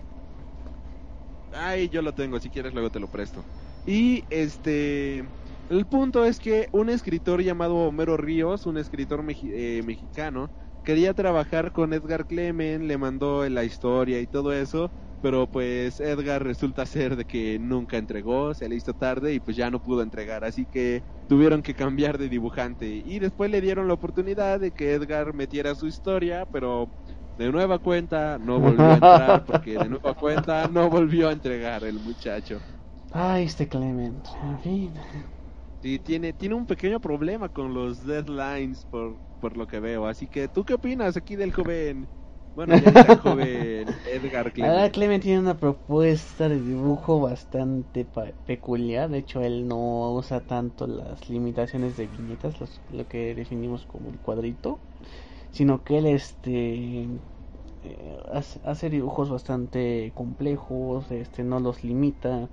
[1.51, 3.47] Ay, yo lo tengo, si quieres luego te lo presto.
[3.83, 5.19] Y este,
[5.67, 10.51] el punto es que un escritor llamado Homero Ríos, un escritor eh, mexicano,
[10.83, 16.43] quería trabajar con Edgar Clement, le mandó la historia y todo eso, pero pues Edgar
[16.43, 20.01] resulta ser de que nunca entregó, se le hizo tarde y pues ya no pudo
[20.03, 24.71] entregar, así que tuvieron que cambiar de dibujante y después le dieron la oportunidad de
[24.71, 26.91] que Edgar metiera su historia, pero
[27.37, 31.83] de nueva cuenta no volvió a entrar porque de nueva cuenta no volvió a entregar
[31.83, 32.63] el muchacho.
[33.11, 34.93] Ay, este Clement, en fin.
[35.81, 40.07] Y tiene, tiene un pequeño problema con los deadlines por, por lo que veo.
[40.07, 42.09] Así que, ¿tú qué opinas aquí del joven?
[42.53, 44.51] Bueno, ya tan joven Edgar
[44.91, 45.23] Clement.
[45.23, 48.05] Tiene una propuesta de dibujo bastante
[48.45, 49.09] peculiar.
[49.09, 54.09] De hecho, él no usa tanto las limitaciones de viñetas, los- lo que definimos como
[54.09, 54.81] el cuadrito,
[55.51, 57.09] sino que él este
[57.83, 62.49] eh, hace, hace dibujos bastante complejos, este no los limita.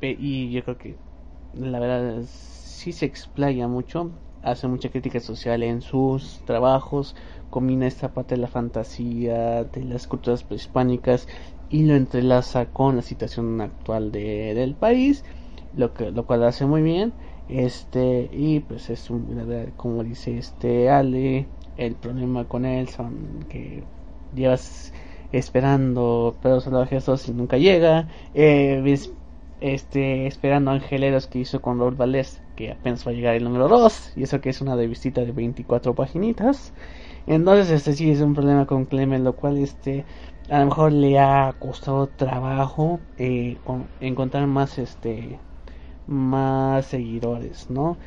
[0.00, 1.00] Y yo creo que
[1.52, 7.14] la verdad sí se explaya mucho, hace mucha crítica social en sus trabajos,
[7.50, 11.28] combina esta parte de la fantasía, de las culturas prehispánicas
[11.70, 15.24] y lo entrelaza con la situación actual de, del país,
[15.76, 17.12] lo que lo cual hace muy bien.
[17.48, 23.82] Este y pues es un, como dice este Ale, el problema con él son que
[24.34, 24.92] llevas
[25.32, 28.08] esperando Perros Salvajes 2 y nunca llega.
[28.34, 28.82] Eh,
[29.60, 33.68] este, esperando Angeleros que hizo con Lord Valdés, que apenas va a llegar el número
[33.68, 36.72] 2, y eso que es una de visita de 24 paginitas.
[37.26, 40.06] Entonces, este sí es un problema con Clement, lo cual este
[40.50, 45.40] a lo mejor le ha costado trabajo eh, con- encontrar más este
[46.06, 47.98] más seguidores, ¿no?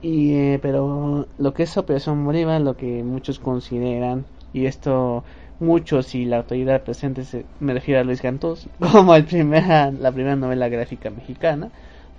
[0.00, 5.24] Y eh, pero lo que es Operación Bolívar, lo que muchos consideran y esto
[5.58, 10.12] muchos y la autoridad presente se, me refiero a Luis Cantos como el primera la
[10.12, 11.72] primera novela gráfica mexicana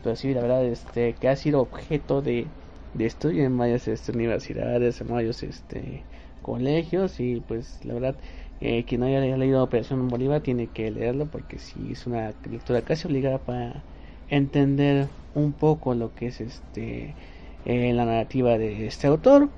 [0.06, 2.48] pero la verdad este que ha sido objeto de,
[2.94, 6.04] de estudio en varias este, universidades en varios este
[6.44, 8.16] colegios y pues la verdad
[8.62, 12.82] eh, quien no haya leído Operación Bolívar tiene que leerlo porque sí es una lectura
[12.84, 13.84] casi obligada para
[14.30, 17.16] entender un poco lo que es este
[17.66, 19.50] eh, la narrativa de este autor.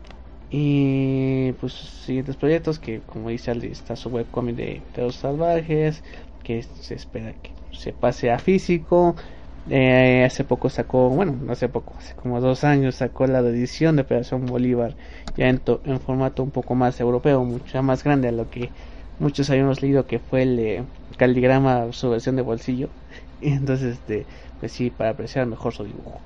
[0.49, 6.03] Y pues siguientes proyectos que como dice está su webcomic de Perros Salvajes
[6.41, 9.15] que se espera que se pase a físico
[9.69, 13.97] Eh, hace poco sacó bueno no hace poco hace como dos años sacó la edición
[13.97, 14.95] de Operación Bolívar
[15.35, 18.73] ya en, to- en formato un poco más europeo mucho más grande a lo que
[19.17, 20.87] muchos habíamos leído que fue el de
[21.17, 22.93] Caligrama su versión de bolsillo.
[23.39, 26.23] Y entonces, este, pues sí, para apreciar mejor su dibujo.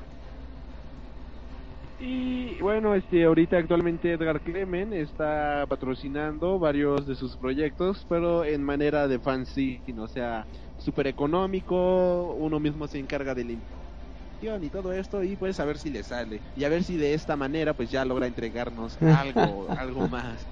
[2.03, 8.63] Y bueno, este ahorita actualmente Edgar Clemen está patrocinando varios de sus proyectos, pero en
[8.63, 10.47] manera de fanzine, o sea,
[10.77, 15.65] súper económico, uno mismo se encarga de la impresión y todo esto y pues a
[15.65, 18.97] ver si le sale y a ver si de esta manera pues ya logra entregarnos
[19.01, 20.49] algo, algo más.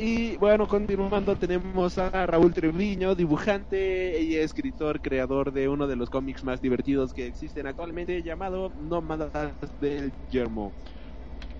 [0.00, 6.10] Y bueno, continuando, tenemos a Raúl Treviño, dibujante y escritor, creador de uno de los
[6.10, 9.32] cómics más divertidos que existen actualmente, llamado Nómadas
[9.80, 10.72] del Yermo.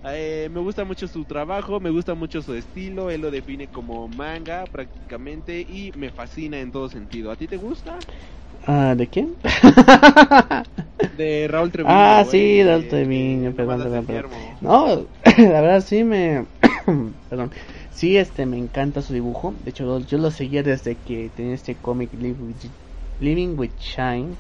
[0.07, 4.07] Eh, me gusta mucho su trabajo, me gusta mucho su estilo, él lo define como
[4.09, 7.31] manga prácticamente y me fascina en todo sentido.
[7.31, 7.99] ¿A ti te gusta?
[8.67, 9.35] Ah, ¿De quién?
[11.17, 11.95] de Raúl Treviño.
[11.95, 14.31] Ah, sí, Raúl Treviño, perdón, perdón, perdón.
[14.61, 14.87] No,
[15.39, 16.45] la verdad sí me...
[17.31, 17.51] perdón
[17.95, 19.55] Sí, este, me encanta su dibujo.
[19.63, 22.11] De hecho, yo lo seguía desde que tenía este cómic
[23.21, 24.37] Living with Shine,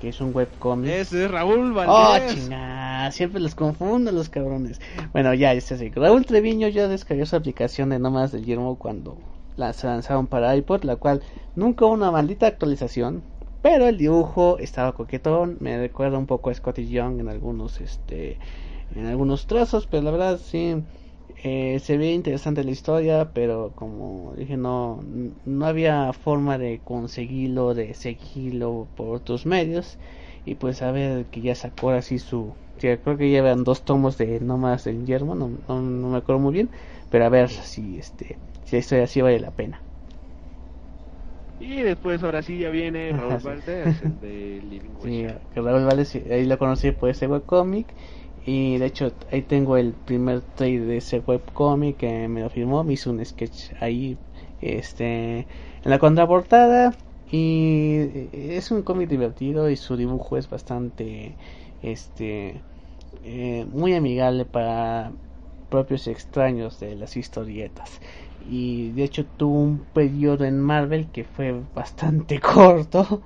[0.00, 0.90] que es un webcomic.
[0.90, 2.32] Ese es Raúl Valdés.
[2.32, 4.80] Oh, chingada, siempre los confundo los cabrones.
[5.12, 5.90] Bueno, ya, este así.
[5.90, 9.18] Raúl Treviño ya descargó su aplicación de Nomás del Yermo cuando
[9.56, 11.22] la lanzaron para iPod, la cual
[11.54, 13.22] nunca hubo una maldita actualización.
[13.60, 18.38] Pero el dibujo estaba coquetón, me recuerda un poco a Scotty Young en algunos, este,
[18.94, 20.76] en algunos trazos, pero la verdad sí
[21.48, 25.02] eh, se ve interesante la historia, pero como dije, no,
[25.44, 29.98] no había forma de conseguirlo, de seguirlo por otros medios.
[30.44, 32.56] Y pues a ver que ya sacó así su...
[32.78, 36.52] creo que llevan dos tomos de No más del yermo, no, no, me acuerdo muy
[36.54, 36.70] bien.
[37.10, 39.82] Pero a ver si, este, si la historia así vale la pena.
[41.58, 46.58] Y después ahora sí ya viene Raúl Valdés, de Living Sí, Raúl Valdés, ahí lo
[46.58, 47.94] conocí por ese webcomic
[48.46, 52.84] y de hecho, ahí tengo el primer trade de ese webcomic que me lo firmó.
[52.84, 54.16] Me hizo un sketch ahí
[54.60, 55.46] este, en
[55.90, 56.96] la contraportada.
[57.30, 61.34] Y es un cómic divertido y su dibujo es bastante
[61.82, 62.62] este
[63.24, 65.12] eh, muy amigable para
[65.68, 68.00] propios extraños de las historietas
[68.48, 73.22] y de hecho tuvo un periodo en Marvel que fue bastante corto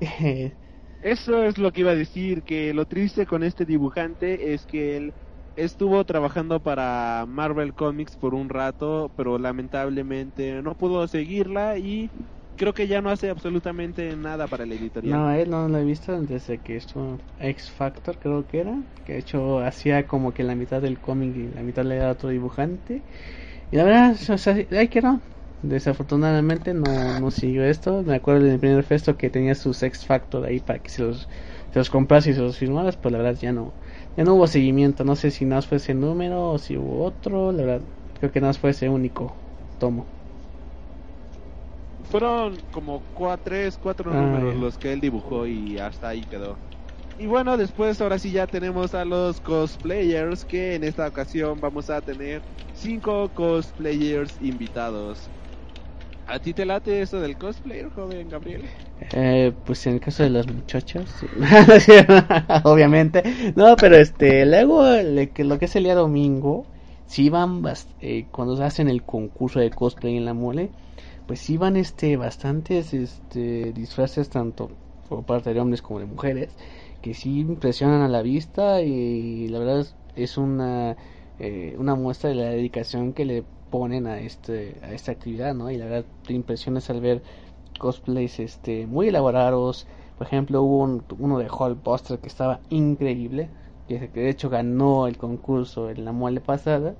[1.00, 4.96] Eso es lo que iba a decir, que lo triste con este dibujante es que
[4.96, 5.14] él
[5.56, 12.10] estuvo trabajando para Marvel Comics por un rato, pero lamentablemente no pudo seguirla y
[12.56, 15.18] creo que ya no hace absolutamente nada para la editorial.
[15.18, 19.14] No, él no lo he visto desde que estuvo X Factor, creo que era, que
[19.14, 22.28] de hecho hacía como que la mitad del cómic y la mitad le era otro
[22.28, 23.02] dibujante.
[23.70, 25.22] Y la verdad, o sea, hay que no,
[25.62, 28.02] Desafortunadamente no, no siguió esto.
[28.02, 31.28] Me acuerdo del primer festo que tenía su X Factor ahí para que se los,
[31.70, 33.76] se los compras y se los firmaras, pues la verdad ya no,
[34.16, 35.04] ya no hubo seguimiento.
[35.04, 37.52] No sé si nada más fue ese número o si hubo otro.
[37.52, 39.44] La verdad, creo que nada más fue ese único
[39.78, 40.14] tomo.
[42.02, 46.60] Fueron como cuatro, tres, cuatro ah, números los que él dibujó y hasta ahí quedó.
[47.16, 51.90] Y bueno, después ahora sí ya tenemos a los cosplayers que en esta ocasión vamos
[51.90, 55.30] a tener cinco cosplayers invitados.
[56.30, 58.62] ¿A ti te late eso del cosplayer, joven Gabriel?
[59.14, 61.10] Eh, pues en el caso de las muchachas,
[62.64, 63.22] obviamente.
[63.56, 66.66] No, pero este, luego lo que es el día domingo,
[67.06, 67.64] si van,
[68.00, 70.70] eh, cuando hacen el concurso de cosplay en la mole,
[71.26, 74.70] pues sí van este, bastantes este, disfraces, tanto
[75.08, 76.50] por parte de hombres como de mujeres,
[77.02, 80.96] que sí impresionan a la vista y la verdad es una,
[81.40, 85.70] eh, una muestra de la dedicación que le ponen a este a esta actividad no
[85.70, 87.22] y la verdad te impresionas al ver
[87.78, 89.86] cosplays este muy elaborados.
[90.18, 91.48] Por ejemplo hubo uno de
[91.82, 93.48] Buster que estaba increíble
[93.88, 96.94] que de hecho ganó el concurso en la mole pasada.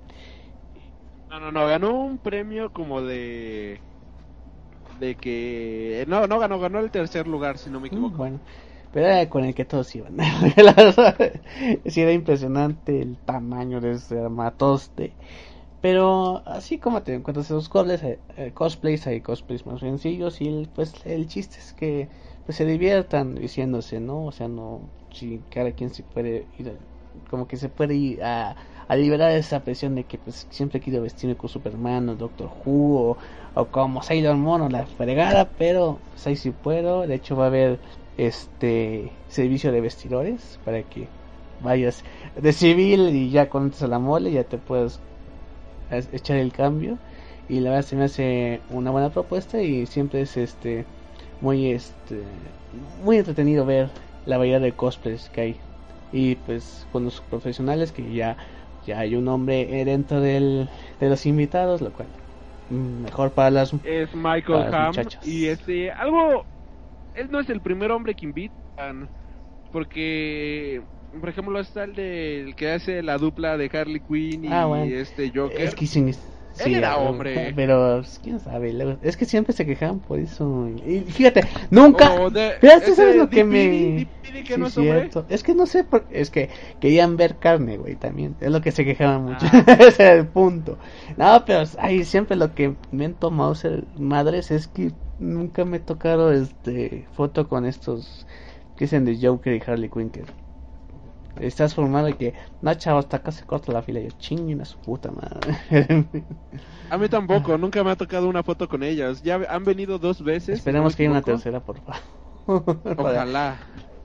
[1.30, 3.80] No no no ganó un premio como de
[4.98, 8.16] de que no no ganó ganó el tercer lugar si no me equivoco.
[8.18, 8.40] Bueno
[8.92, 10.16] pero era con el que todos iban.
[11.86, 15.16] Sí era impresionante el tamaño de ese armatoste
[15.80, 20.68] pero así como te encuentras esos cosplays, eh, eh, cosplays, hay cosplays más sencillos y
[20.74, 22.08] pues el chiste es que
[22.44, 24.26] pues se diviertan diciéndose, ¿no?
[24.26, 24.80] O sea, no,
[25.12, 26.78] si cada quien se puede ir,
[27.30, 28.56] como que se puede ir a,
[28.88, 33.16] a liberar esa presión de que pues siempre quiero vestirme con Superman o Doctor Who
[33.54, 37.44] o, como Sailor Moon o la fregada, pero pues ahí sí puedo, de hecho va
[37.44, 37.80] a haber
[38.16, 41.08] este servicio de vestidores para que
[41.60, 42.02] vayas
[42.34, 45.00] de civil y ya con a la mole ya te puedes
[45.90, 46.98] echar el cambio
[47.48, 50.84] y la verdad se me hace una buena propuesta y siempre es este
[51.40, 52.22] muy este
[53.04, 53.90] muy entretenido ver
[54.26, 55.56] la variedad de cosplays que hay
[56.12, 58.36] y pues con los profesionales que ya
[58.86, 60.68] ya hay un hombre dentro del,
[61.00, 62.08] de los invitados lo cual
[62.70, 65.26] mm, mejor para las es Michael muchachos.
[65.26, 66.44] y este algo
[67.14, 69.10] él no es el primer hombre que invitan
[69.72, 70.82] porque
[71.18, 74.84] por ejemplo está el del que hace la dupla de Harley Quinn y Ah, bueno.
[74.84, 76.12] este Joker Es que sí,
[76.52, 77.52] sí, era ah, hombre.
[77.56, 80.68] Pero pues, quién sabe, es que siempre se quejaban por eso.
[80.86, 82.14] Y fíjate, nunca.
[82.14, 84.06] O de- Pero es que ese sabes lo que me.
[84.22, 85.26] DPD que Sí, no es cierto.
[85.28, 86.06] Es que no sé, por...
[86.10, 86.50] es que
[86.80, 88.36] querían ver carne, güey, también.
[88.40, 89.46] Es lo que se quejaban mucho.
[89.52, 89.64] Ah.
[89.80, 90.78] Ese era el punto.
[91.16, 95.78] No, pero ay, siempre lo que me han tomado ser madres es que nunca me
[95.80, 98.26] tocaron este foto con estos
[98.76, 100.10] que dicen de Joker y Harley Quinn.
[100.10, 100.24] que
[101.38, 104.00] Estás formado y que, no, chavos, hasta acá se corta la fila.
[104.00, 105.56] Y yo, chinguen a su puta madre.
[106.90, 109.22] A mí tampoco, nunca me ha tocado una foto con ellas.
[109.22, 110.58] Ya han venido dos veces.
[110.58, 112.00] Esperemos que haya una tercera, por favor.
[112.98, 113.58] Ojalá.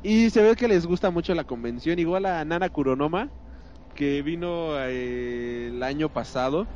[0.04, 1.98] Y se ve que les gusta mucho la convención.
[1.98, 3.32] Igual a Nana Kuronoma,
[3.96, 6.68] que vino eh, el año pasado.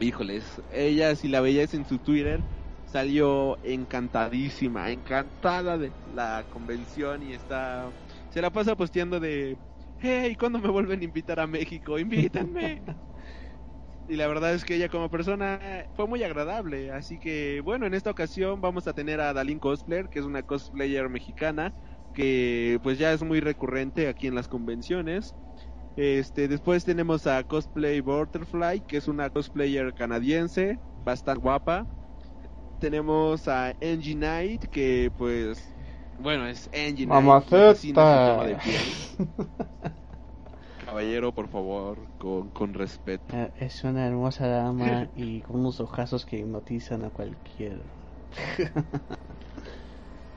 [0.00, 2.40] Híjoles, ella si la veías en su Twitter,
[2.86, 7.92] salió encantadísima, encantada de la convención y está...
[8.38, 9.58] Se la pasa posteando de...
[9.98, 11.98] Hey, ¿cuándo me vuelven a invitar a México?
[11.98, 12.80] Invítanme.
[14.08, 15.58] Y la verdad es que ella como persona
[15.94, 16.92] fue muy agradable.
[16.92, 20.44] Así que bueno, en esta ocasión vamos a tener a Dalin Cosplayer, que es una
[20.44, 21.74] cosplayer mexicana,
[22.14, 25.34] que pues ya es muy recurrente aquí en las convenciones.
[25.96, 31.88] Este, después tenemos a Cosplay Butterfly, que es una cosplayer canadiense, bastante guapa.
[32.78, 35.74] Tenemos a Angie Knight, que pues,
[36.18, 37.08] bueno, es Knight.
[37.08, 38.44] Mamaceta.
[38.44, 38.58] de.
[40.84, 43.36] Caballero, por favor, con, con respeto.
[43.36, 47.84] Ah, Es una hermosa dama y con unos ojazos que hipnotizan a cualquiera.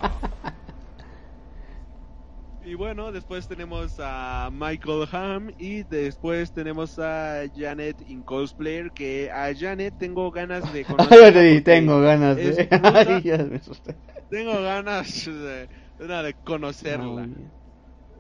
[2.65, 9.31] Y bueno, después tenemos a Michael Ham y después tenemos a Janet in Cosplayer, que
[9.33, 11.65] a Janet tengo ganas de conocer.
[11.65, 12.65] Tengo ganas de.
[12.67, 12.93] puta.
[13.17, 13.97] Ay, ya me asusté.
[14.31, 17.29] Tengo ganas de, conocerla.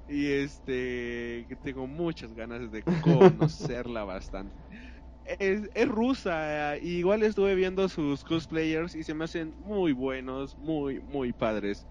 [0.09, 4.53] Y este, que tengo muchas ganas de conocerla bastante.
[5.38, 10.59] Es, es rusa, eh, igual estuve viendo sus cosplayers y se me hacen muy buenos,
[10.59, 11.86] muy, muy padres.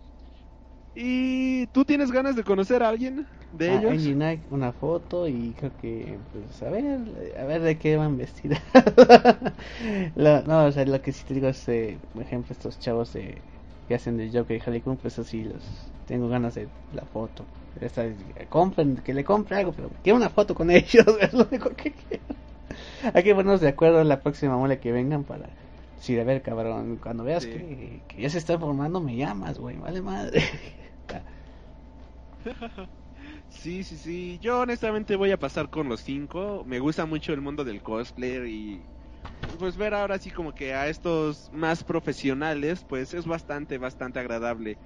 [0.94, 3.92] ¿Y tú tienes ganas de conocer a alguien de Ah, ellos?
[3.92, 8.18] Angie Knight, una foto y creo que, pues, a ver, a ver de qué van
[8.18, 8.62] vestidas.
[10.16, 13.44] No, o sea, lo que sí te digo es, eh, por ejemplo, estos chavos de,
[13.88, 17.50] que hacen de Joker y Harley Quinn, pues así los tengo ganas de la foto.
[17.80, 18.06] Esta,
[18.50, 21.94] compren, que le compre algo, pero quiero una foto con ellos, es lo único que
[21.94, 22.26] quiero.
[23.14, 25.56] Hay que ponernos de acuerdo en la próxima mole que vengan para...
[25.96, 27.50] Sí, a ver, cabrón, cuando veas Sí.
[27.50, 30.42] que, que ya se está formando, me llamas, güey, vale madre.
[33.48, 34.40] Sí, sí, sí.
[34.40, 36.64] Yo honestamente voy a pasar con los cinco.
[36.66, 38.90] Me gusta mucho el mundo del cosplayer y
[39.58, 44.80] pues ver ahora sí como que a estos más profesionales, pues es bastante, bastante agradable.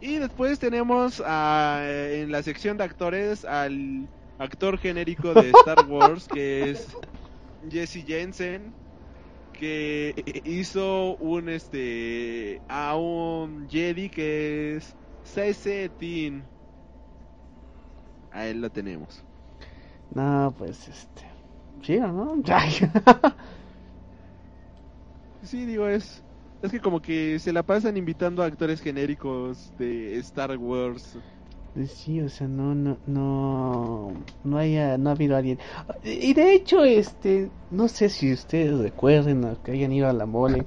[0.00, 6.28] Y después tenemos a, en la sección de actores al actor genérico de Star Wars
[6.28, 6.98] que es
[7.60, 8.76] Jesse Jensen
[9.52, 10.14] que
[10.44, 14.96] hizo un este a un Jedi que es
[15.32, 16.44] Saise Tin.
[18.30, 19.24] A él lo tenemos.
[20.14, 21.22] No, pues este.
[21.82, 22.34] Sí, ¿o ¿no?
[25.42, 26.22] Sí, digo, es.
[26.62, 31.18] Es que como que se la pasan invitando a actores genéricos de Star Wars.
[31.86, 34.12] sí, o sea, no, no, no,
[34.44, 35.58] no haya, no ha habido alguien.
[36.02, 40.26] Y de hecho, este, no sé si ustedes recuerden o que hayan ido a la
[40.26, 40.66] mole,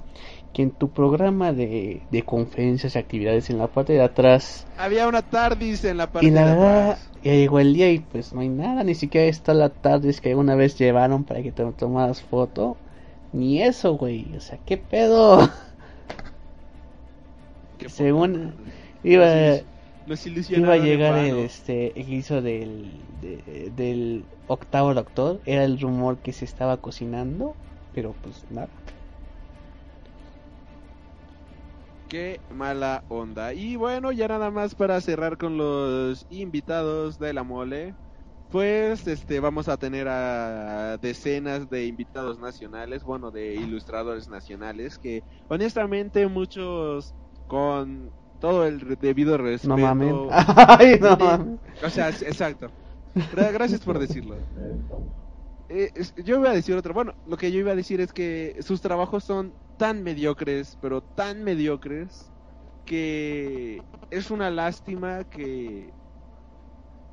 [0.56, 5.08] que en tu programa de, de conferencias y actividades en la parte de atrás, Había
[5.08, 7.12] una TARDIS en la parte y la de verdad, atrás.
[7.24, 10.36] ya llegó el día y pues no hay nada, ni siquiera está la tarde que
[10.36, 12.78] una vez llevaron para que te tomaras foto.
[13.32, 15.39] Ni eso, güey, o sea, ¿qué pedo?
[17.78, 18.72] Qué según-.
[19.03, 19.28] Iba,
[20.47, 26.22] iba a llegar el, este, el hizo del, de- del octavo doctor, era el rumor
[26.22, 27.58] que se estaba cocinando,
[27.91, 28.70] pero pues nada.
[32.08, 33.53] Qué mala onda.
[33.53, 37.95] Y bueno, ya nada más para cerrar con los invitados de la mole.
[38.49, 45.24] Pues este vamos a tener a decenas de invitados nacionales, bueno, de ilustradores nacionales que
[45.47, 47.16] honestamente muchos
[47.47, 49.68] con todo el debido respeto.
[49.68, 50.14] No mames.
[50.80, 51.18] Ay, no Sí.
[51.18, 51.60] mames.
[51.82, 52.72] O sea, exacto.
[53.32, 54.38] Gra- Gracias por decirlo.
[55.68, 56.93] Eh, yo iba a decir otro.
[56.93, 61.01] Bueno, lo que yo iba a decir es que sus trabajos son tan mediocres, pero
[61.01, 62.34] tan mediocres,
[62.86, 65.93] que es una lástima que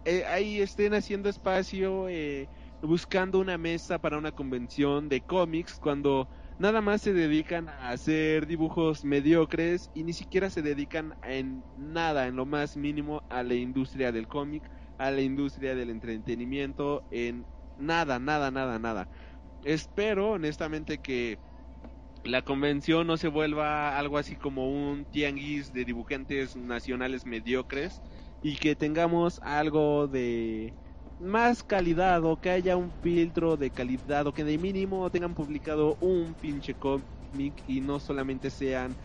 [0.05, 2.51] eh, ahí estén haciendo espacio eh,
[2.81, 8.47] buscando una mesa para una convención de cómics cuando nada más se dedican a hacer
[8.47, 13.55] dibujos mediocres y ni siquiera se dedican en nada, en lo más mínimo, a la
[13.55, 17.47] industria del cómic, a la industria del entretenimiento, en
[17.77, 19.09] nada, nada, nada, nada.
[19.63, 21.39] Espero honestamente que
[22.23, 28.03] la convención no se vuelva algo así como un tianguis de dibujantes nacionales mediocres
[28.41, 30.77] y que tengamos algo de
[31.19, 35.97] más calidad o que haya un filtro de calidad o que de mínimo tengan publicado
[36.01, 38.97] un pinche cómic y no solamente sean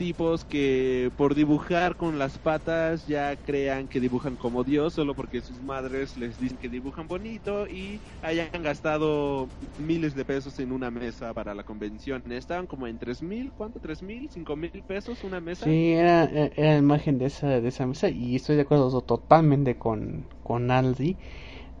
[0.00, 5.42] tipos que por dibujar con las patas ya crean que dibujan como Dios solo porque
[5.42, 10.90] sus madres les dicen que dibujan bonito y hayan gastado miles de pesos en una
[10.90, 12.22] mesa para la convención.
[12.30, 13.78] Estaban como en tres mil, ¿cuánto?
[13.78, 14.30] ¿Tres mil?
[14.30, 15.66] ¿Cinco mil pesos una mesa?
[15.66, 19.76] Sí, era, era la imagen de esa, de esa mesa y estoy de acuerdo totalmente
[19.76, 21.18] con, con Aldi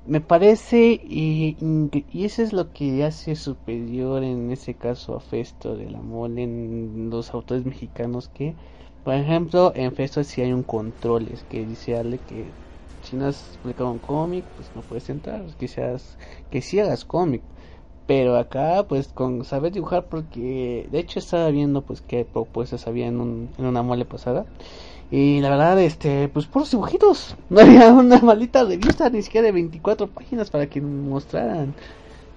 [0.04, 1.56] me parece y,
[2.10, 6.42] y, eso es lo que hace superior en ese caso a Festo de la Mole
[6.42, 8.54] en los autores mexicanos que
[9.02, 12.54] por ejemplo en Festo si hay un control es que dice Ale que
[13.02, 16.18] si no has publicado un cómic pues no puedes entrar seas
[16.50, 17.42] que si hagas cómic.
[18.06, 23.06] Pero acá pues con saber dibujar porque de hecho estaba viendo pues qué propuestas había
[23.06, 24.46] en, un, en una mole pasada
[25.10, 27.36] y la verdad, este, pues puros dibujitos.
[27.50, 31.76] No había una maldita revista, ni siquiera de 24 páginas para que mostraran.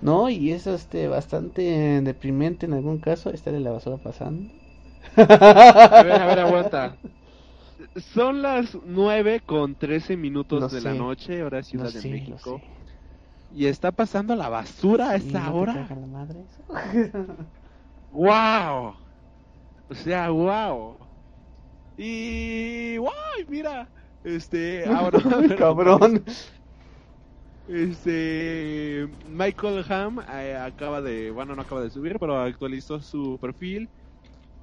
[0.01, 0.30] ¿No?
[0.30, 3.32] Y eso, este, bastante deprimente en algún caso.
[3.32, 4.53] Estar en la basura pasando.
[5.15, 6.99] A ver, a ver, aguanta.
[7.95, 12.61] Son las 9 con 13 minutos de la noche, ahora Ciudad de México.
[13.49, 15.93] Y está pasando la basura a esa hora.
[18.11, 18.95] ¡Wow!
[19.89, 21.03] O sea, wow.
[21.98, 22.98] Y.
[22.98, 23.46] ¡Guay!
[23.48, 23.88] Mira.
[24.24, 24.86] Este.
[24.88, 25.20] Ahora.
[25.58, 26.24] Cabrón.
[27.66, 29.08] Este.
[29.30, 31.32] Michael Ham eh, acaba de.
[31.32, 33.88] Bueno, no acaba de subir, pero actualizó su perfil.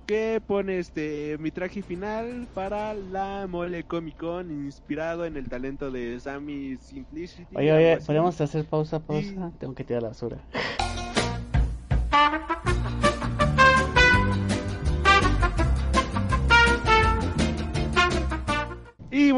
[0.04, 1.38] Que pone este.
[1.38, 4.50] Mi traje final para la Mole Comic Con.
[4.50, 7.56] Inspirado en el talento de Sammy Simplicity.
[7.56, 9.50] Oye, oye, ¿podemos hacer pausa, pausa?
[9.58, 10.36] Tengo que tirar la basura.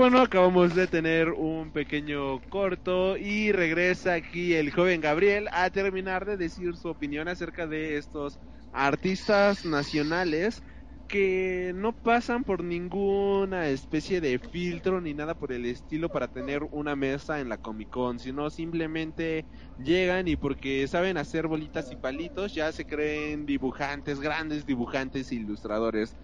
[0.02, 6.26] Bueno, acabamos de tener un pequeño corto y regresa aquí el joven Gabriel a terminar
[6.26, 8.36] de decir su opinión acerca de estos
[8.72, 10.60] artistas nacionales
[11.06, 16.64] que no pasan por ninguna especie de filtro ni nada por el estilo para tener
[16.72, 19.44] una mesa en la Comic Con, sino simplemente
[19.78, 25.36] llegan y porque saben hacer bolitas y palitos ya se creen dibujantes, grandes dibujantes e
[25.36, 26.16] ilustradores.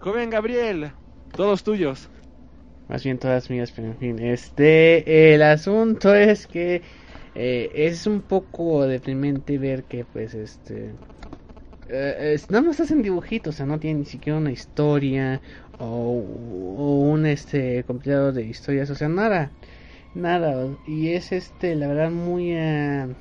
[0.00, 0.90] Joven Gabriel,
[1.36, 2.10] todos tuyos
[2.92, 6.82] más bien todas mías, pero en fin, este, el asunto es que
[7.34, 10.96] eh, es un poco deprimente ver que, pues, este,
[11.88, 15.40] eh, nada más hacen dibujitos, o sea, no tienen ni siquiera una historia
[15.78, 16.12] o,
[17.12, 19.56] un, este, compilado de historias, o sea, nada,
[20.14, 23.14] nada, y es, este, la verdad, muy, uh,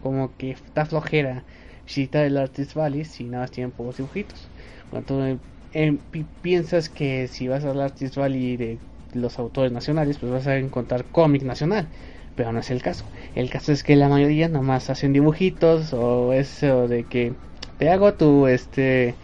[0.00, 1.46] como que está flojera
[1.86, 4.52] visitar el Artist Valley si nada más tienen pocos dibujitos.
[4.90, 5.40] Cuando
[5.72, 5.98] eh,
[6.42, 8.80] piensas que si vas al Artist Valley de
[9.16, 11.88] los autores nacionales, pues vas a encontrar cómic nacional.
[12.36, 13.04] Pero no es el caso.
[13.34, 17.32] El caso es que la mayoría nada más hacen dibujitos o eso de que
[17.78, 19.14] te hago tu este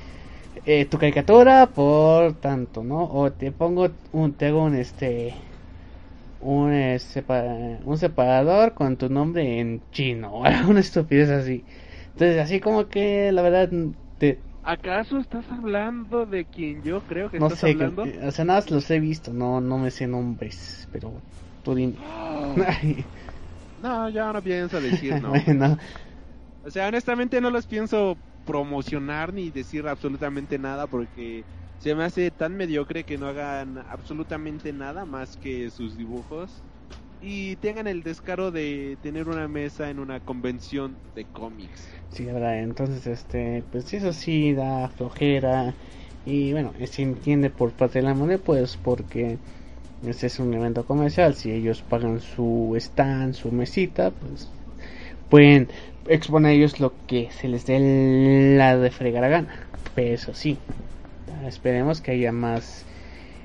[0.66, 3.04] eh, tu caricatura por tanto, ¿no?
[3.04, 5.34] O te pongo un te hago un este
[6.40, 7.24] un, este,
[7.84, 11.64] un separador con tu nombre en chino o una estupidez así.
[12.12, 13.70] Entonces, así como que la verdad
[14.18, 18.10] te, ¿Acaso estás hablando de quien yo creo que no estás sé, hablando?
[18.22, 21.24] o sea, nada los he visto, no, no me sé nombres, pero
[21.62, 22.02] tú dime.
[23.76, 25.48] no, ya no pienso decir no.
[26.62, 31.46] O sea, honestamente no los pienso promocionar ni decir absolutamente nada porque
[31.76, 36.64] se me hace tan mediocre que no hagan absolutamente nada más que sus dibujos
[37.20, 42.01] y tengan el descaro de tener una mesa en una convención de cómics.
[42.12, 45.74] Sí, verdad, entonces este, pues eso sí da flojera.
[46.24, 49.38] Y bueno, se entiende por parte de la moneda pues porque
[50.02, 54.52] este es un evento comercial, si ellos pagan su stand, su mesita, pues
[55.30, 55.70] pueden
[56.06, 57.78] exponer ellos lo que se les dé
[58.58, 59.70] la de fregar a gana.
[59.94, 60.60] Pero eso sí,
[61.46, 62.86] esperemos que haya más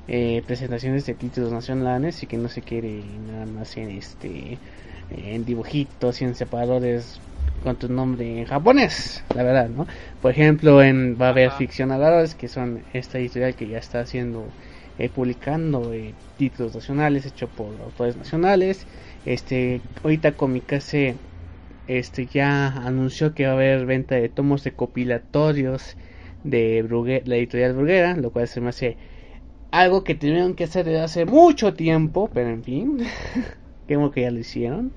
[0.07, 4.59] eh, presentaciones de títulos nacionales y que no se quiere nada más en este
[5.09, 7.21] en dibujitos y en separadores
[7.63, 9.87] con tu nombre en japonés, la verdad, ¿no?
[10.21, 14.45] Por ejemplo, en va a haber ficcionadores que son esta editorial que ya está haciendo
[14.99, 18.85] eh, publicando eh, títulos nacionales hechos por autores nacionales.
[19.25, 21.15] Este, ahorita Comicase
[21.87, 25.95] este ya anunció que va a haber venta de tomos recopilatorios
[26.43, 26.85] de
[27.25, 28.97] la editorial Bruguera, lo cual se me hace
[29.71, 32.99] algo que tuvieron que hacer desde hace mucho tiempo, pero en fin,
[33.87, 34.93] creo que ya lo hicieron.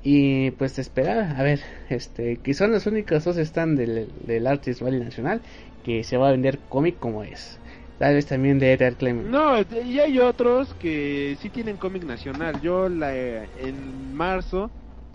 [0.00, 4.80] Y pues esperar, a ver, este, que son los únicos dos están del, del Artist
[4.80, 5.42] Valley Nacional
[5.82, 7.60] que se va a vender cómic como es.
[7.96, 9.28] Tal vez también de Edgar Clement.
[9.28, 12.60] No, y hay otros que sí tienen cómic nacional.
[12.60, 13.14] Yo la,
[13.54, 14.72] en marzo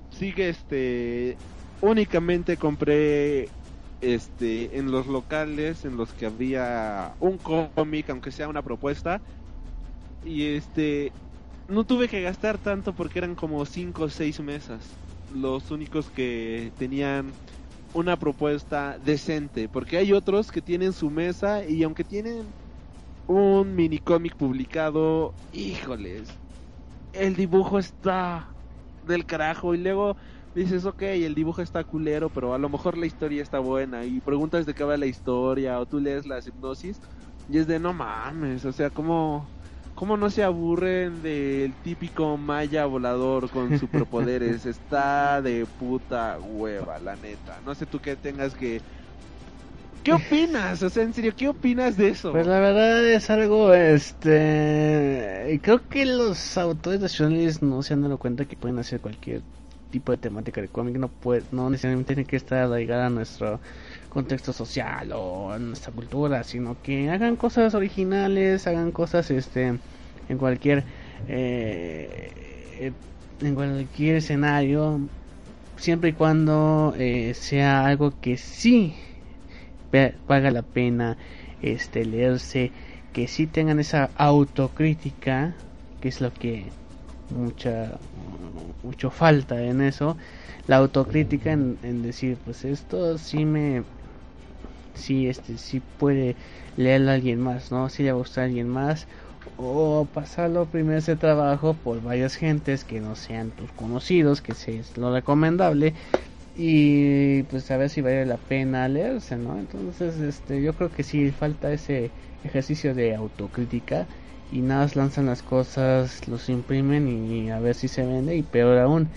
[0.09, 1.39] sigue este
[1.79, 3.53] únicamente compré
[4.01, 9.23] este en los locales en los que había un cómic aunque sea una propuesta
[10.21, 11.15] y este
[11.73, 16.73] no tuve que gastar tanto porque eran como 5 o 6 mesas los únicos que
[16.77, 17.37] tenían
[17.93, 22.55] una propuesta decente porque hay otros que tienen su mesa y aunque tienen
[23.27, 26.41] un mini cómic publicado híjoles
[27.11, 28.55] el dibujo está
[29.01, 30.15] del carajo y luego
[30.53, 34.21] dices, ok, el dibujo está culero, pero a lo mejor la historia está buena y
[34.21, 36.99] preguntas de qué va la historia o tú lees la hipnosis
[37.47, 39.51] y es de no mames, o sea, ¿cómo,
[39.95, 44.65] cómo no se aburren del típico maya volador con superpoderes?
[44.65, 47.61] está de puta hueva, la neta.
[47.61, 48.81] No sé tú qué tengas que...
[50.03, 50.83] ¿Qué opinas?
[50.83, 52.31] O sea, en serio, ¿qué opinas de eso?
[52.31, 55.59] Pues la verdad es algo, este...
[55.63, 59.43] Creo que los autores nacionales no se han dado cuenta que pueden hacer cualquier
[59.93, 63.61] tipo de temática de cómic no puede, no necesariamente tiene que estar arraigada a nuestro
[64.13, 69.79] contexto social o a nuestra cultura, sino que hagan cosas originales, hagan cosas este
[70.29, 70.83] en cualquier
[71.27, 72.93] eh,
[73.41, 74.99] en cualquier escenario,
[75.75, 78.95] siempre y cuando eh, sea algo que sí
[80.27, 81.17] valga la pena
[81.61, 82.71] este leerse,
[83.13, 85.55] que sí tengan esa autocrítica,
[86.01, 86.71] que es lo que
[87.29, 87.99] mucha
[88.83, 90.17] mucho falta en eso
[90.67, 93.83] la autocrítica en, decir pues esto sí me
[94.93, 96.37] sí este sí puede
[96.75, 99.07] leerlo a alguien más no si le gusta a alguien más.
[99.55, 104.97] O pasarlo primero ese trabajo por varias gentes que no sean tus conocidos que es
[104.97, 105.93] lo recomendable.
[106.55, 111.03] Y pues a ver si vale la pena leerse no entonces este yo creo que
[111.03, 112.13] sí falta ese
[112.43, 114.07] ejercicio de autocrítica.
[114.49, 118.35] Y nada lanzan las cosas, los imprimen y, a ver si se vende.
[118.35, 119.11] Y peor aún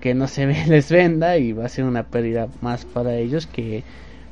[0.00, 3.84] que no se les venda y va a ser una pérdida más para ellos que,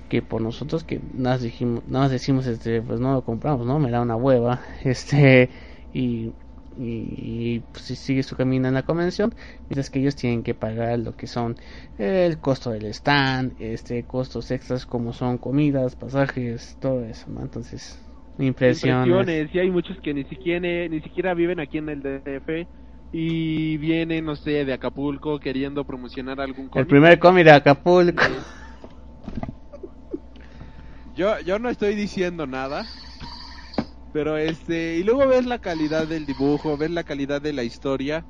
[0.09, 3.91] que por nosotros que nada dijimos nada decimos este pues no lo compramos no me
[3.91, 5.51] da una hueva este
[5.93, 6.33] y
[6.81, 9.35] y, pues, si sigue su camino en la convención
[9.69, 11.57] mientras que ellos tienen que pagar lo que son
[11.99, 17.99] el costo del stand este costos extras como son comidas pasajes todo eso no entonces
[18.39, 19.53] Impresiones.
[19.53, 22.69] Y hay muchos que ni siquiera, ni siquiera viven aquí en el DF
[23.11, 26.85] y vienen, no sé, de Acapulco queriendo promocionar algún cómic.
[26.85, 28.23] El primer cómic de Acapulco.
[31.19, 32.95] Yo, yo no estoy diciendo nada.
[34.11, 38.27] Pero este, y luego ves la calidad del dibujo, ves la calidad de la historia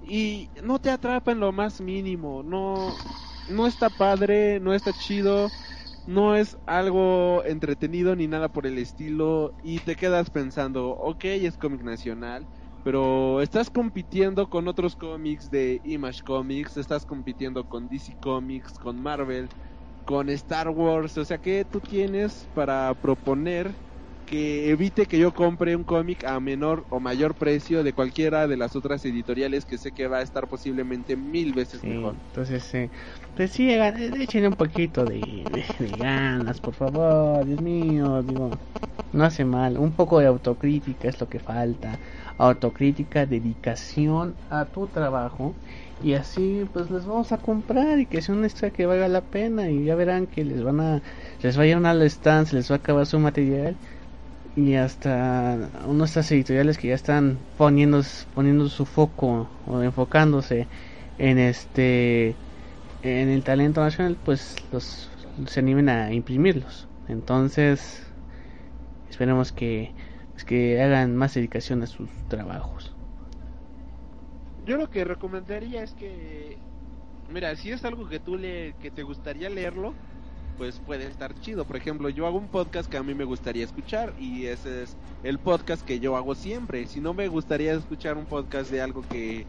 [0.00, 3.02] y no te atrapa en lo más mínimo, no
[3.46, 5.54] no está padre, no está chido
[6.06, 11.58] no es algo entretenido ni nada por el estilo y te quedas pensando, ok, es
[11.58, 12.48] cómic nacional,
[12.82, 19.00] pero estás compitiendo con otros cómics de Image Comics, estás compitiendo con DC Comics, con
[19.02, 19.50] Marvel,
[20.06, 23.74] con Star Wars, o sea, ¿qué tú tienes para proponer
[24.24, 28.56] que evite que yo compre un cómic a menor o mayor precio de cualquiera de
[28.56, 32.14] las otras editoriales que sé que va a estar posiblemente mil veces mejor.
[32.28, 32.90] Entonces, eh,
[33.34, 35.64] pues sí, échenle un poquito de,
[35.98, 38.52] ganas, por favor, Dios mío, digo,
[39.12, 41.98] no hace mal, un poco de autocrítica es lo que falta,
[42.38, 45.54] autocrítica, dedicación a tu trabajo
[46.02, 49.22] y así pues les vamos a comprar y que sea un extra que valga la
[49.22, 49.70] pena.
[49.70, 51.02] Y ya verán que les van a
[51.42, 53.76] les va a llenar la stand, les va a acabar su material.
[54.56, 55.68] Y hasta
[56.04, 58.02] estas editoriales que ya están poniendo
[58.34, 60.66] poniendo su foco o enfocándose
[61.18, 62.34] en este
[63.02, 65.10] en el talento nacional pues los
[65.46, 66.88] se animen a imprimirlos.
[67.08, 68.02] Entonces
[69.10, 69.92] esperemos que
[70.32, 72.95] pues, que hagan más dedicación a sus trabajos
[74.66, 76.58] yo lo que recomendaría es que
[77.28, 79.94] mira si es algo que tú le que te gustaría leerlo
[80.56, 81.64] pues puede estar chido.
[81.64, 84.96] Por ejemplo, yo hago un podcast que a mí me gustaría escuchar y ese es
[85.22, 86.86] el podcast que yo hago siempre.
[86.86, 89.46] Si no me gustaría escuchar un podcast de algo que...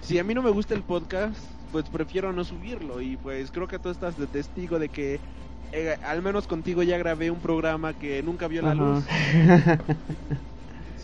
[0.00, 1.38] Si a mí no me gusta el podcast,
[1.72, 5.20] pues prefiero no subirlo y pues creo que tú estás de testigo de que
[5.72, 9.04] eh, al menos contigo ya grabé un programa que nunca vio la luz.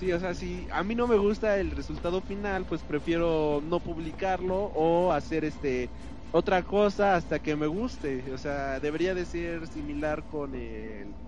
[0.01, 3.83] Sí, o sea, si a mí no me gusta el resultado final, pues prefiero no
[3.83, 5.93] publicarlo o hacer este
[6.31, 8.33] otra cosa hasta que me guste.
[8.33, 11.19] O sea, debería de ser similar con el,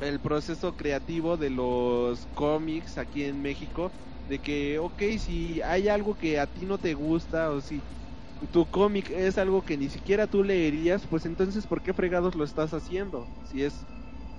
[0.00, 3.92] el proceso creativo de los cómics aquí en México.
[4.26, 7.84] De que, ok, si hay algo que a ti no te gusta o si
[8.50, 12.44] tu cómic es algo que ni siquiera tú leerías, pues entonces ¿por qué fregados lo
[12.44, 13.32] estás haciendo?
[13.42, 13.86] Si es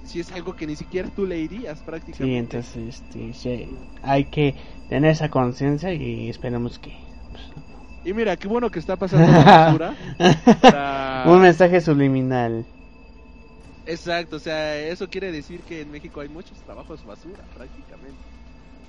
[0.06, 2.18] si es algo que ni siquiera tú leerías prácticamente.
[2.18, 4.56] Sí, entonces este, sí, hay que
[4.88, 6.94] tener esa conciencia y esperemos que...
[7.32, 7.44] pues,
[8.04, 9.98] Y mira, qué bueno que está pasando la basura.
[10.60, 12.68] para- Un mensaje subliminal.
[13.86, 18.28] Exacto, o sea, eso quiere decir que en México hay muchos trabajos basura, prácticamente.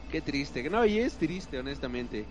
[0.09, 2.31] Qué triste, no, y es triste, honestamente.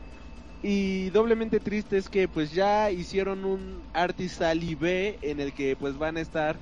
[0.62, 5.98] Y doblemente triste es que pues ya hicieron un Artisali B en el que pues
[5.98, 6.62] van a estar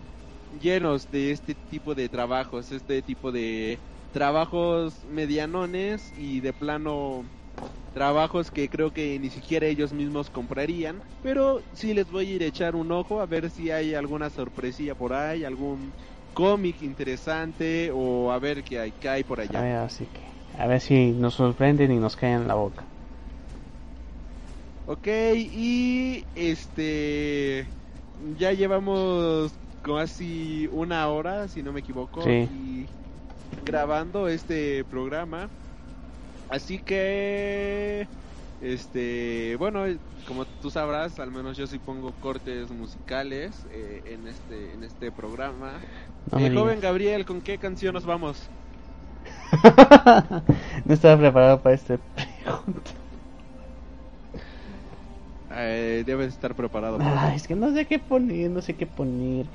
[0.59, 3.81] llenos de este tipo de trabajos, este tipo de
[4.11, 7.31] trabajos medianones y de plano
[7.93, 12.43] trabajos que creo que ni siquiera ellos mismos comprarían, pero sí les voy a ir
[12.43, 15.95] a echar un ojo a ver si hay alguna sorpresilla por ahí, algún
[16.33, 19.61] cómic interesante o a ver qué hay, qué hay por A allá.
[19.61, 20.21] ver, así que...
[20.53, 22.89] A ver si nos sorprenden y nos caen en la boca.
[24.85, 27.71] Ok, y este
[28.17, 32.49] ya llevamos casi una hora, si no me equivoco, Sí.
[32.49, 32.91] y
[33.61, 35.51] grabando este programa.
[36.47, 38.09] Así que
[38.59, 39.85] este, bueno,
[40.25, 45.11] como tú sabrás, al menos yo sí pongo cortes musicales eh, en este en este
[45.11, 45.87] programa.
[46.31, 46.79] No Eh, joven.
[46.81, 48.51] Gabriel, ¿con qué canción nos vamos?
[50.85, 52.91] no estaba preparado para este pregunta.
[55.49, 56.99] Eh, debes estar preparado.
[56.99, 59.49] Ay, es que no sé qué poner, no sé qué poner.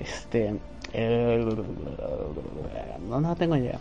[0.00, 0.54] Este.
[3.08, 3.78] no, no tengo idea.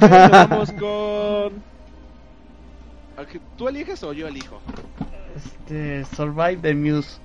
[0.00, 1.62] Vamos con.
[3.56, 4.60] ¿Tú eliges o yo elijo?
[5.36, 6.04] Este.
[6.16, 7.18] Survive the Muse.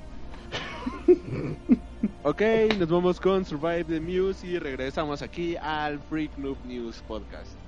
[2.24, 2.42] Ok,
[2.80, 7.63] nos vamos con Survive the Muse y regresamos aquí al Freak Noob News Podcast.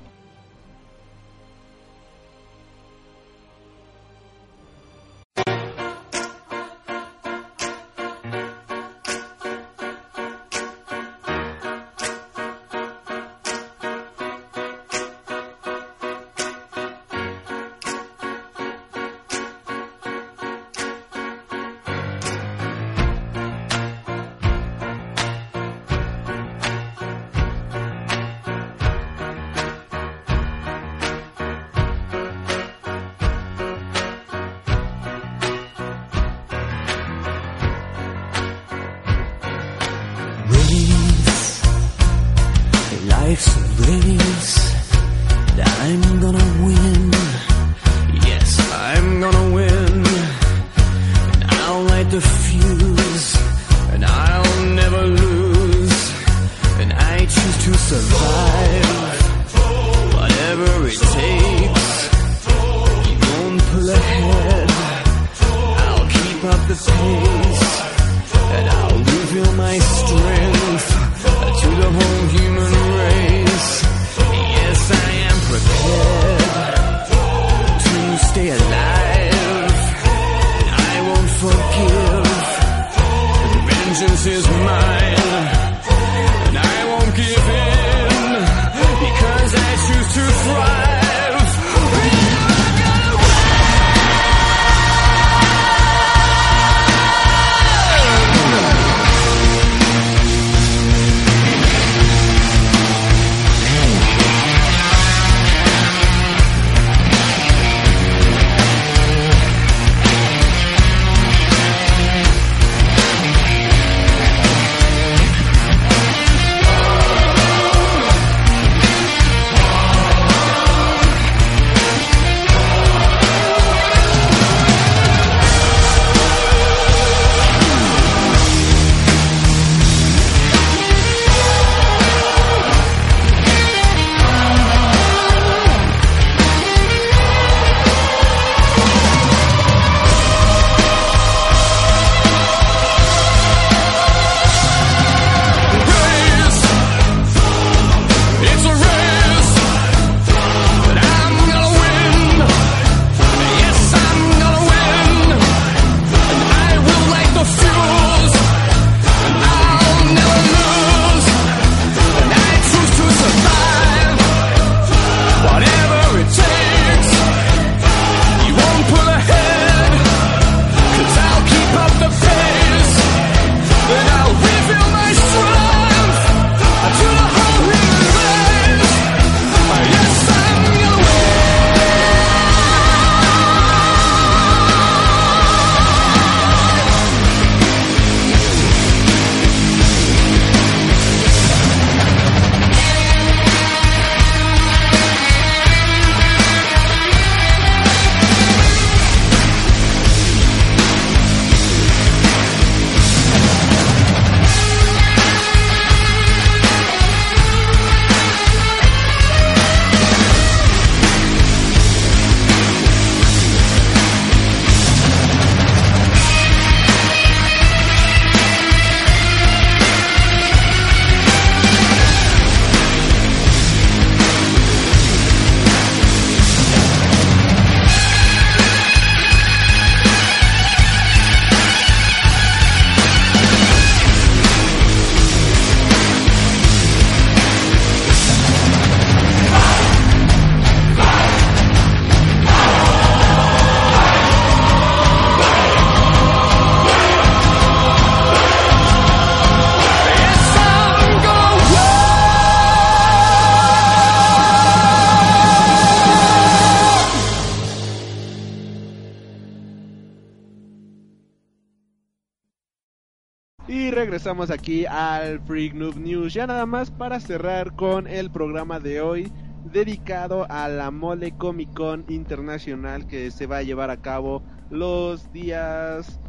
[264.25, 266.33] Regresamos aquí al Freak Noob News.
[266.33, 269.31] Ya nada más para cerrar con el programa de hoy
[269.71, 274.41] dedicado a la Mole Comic Con Internacional que se va a llevar a cabo
[274.71, 276.19] los días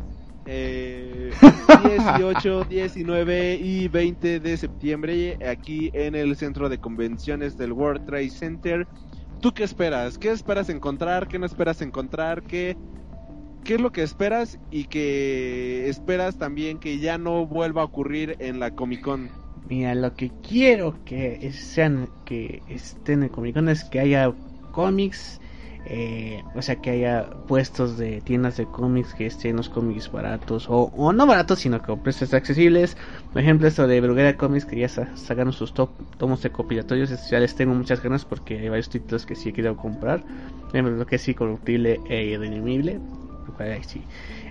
[0.45, 1.31] eh,
[1.85, 8.29] 18, 19 y 20 de septiembre aquí en el centro de convenciones del World Trade
[8.29, 8.87] Center.
[9.41, 10.19] ¿Tú qué esperas?
[10.19, 11.29] ¿Qué esperas encontrar?
[11.29, 12.43] ¿Qué no esperas encontrar?
[12.43, 12.77] ¿Qué,
[13.67, 18.37] qué es lo que esperas y que esperas también que ya no vuelva a ocurrir
[18.39, 19.29] en la Comic Con?
[19.69, 24.33] Mira, lo que quiero que sean que estén en Comic Con es que haya
[24.73, 25.41] cómics,
[25.89, 30.67] eh, o sea, que haya puestos de tiendas de cómics que estén los cómics baratos
[30.69, 32.97] o, no baratos, sino que precios accesibles.
[33.33, 37.41] Por ejemplo, esto de Bruguera Comics que ya sa- sacaron sus top, tomos recopilatorios, ya
[37.41, 40.23] les tengo muchas ganas porque hay varios títulos que sí he querido comprar.
[40.71, 43.01] Por lo que es incorruptible e irredimible.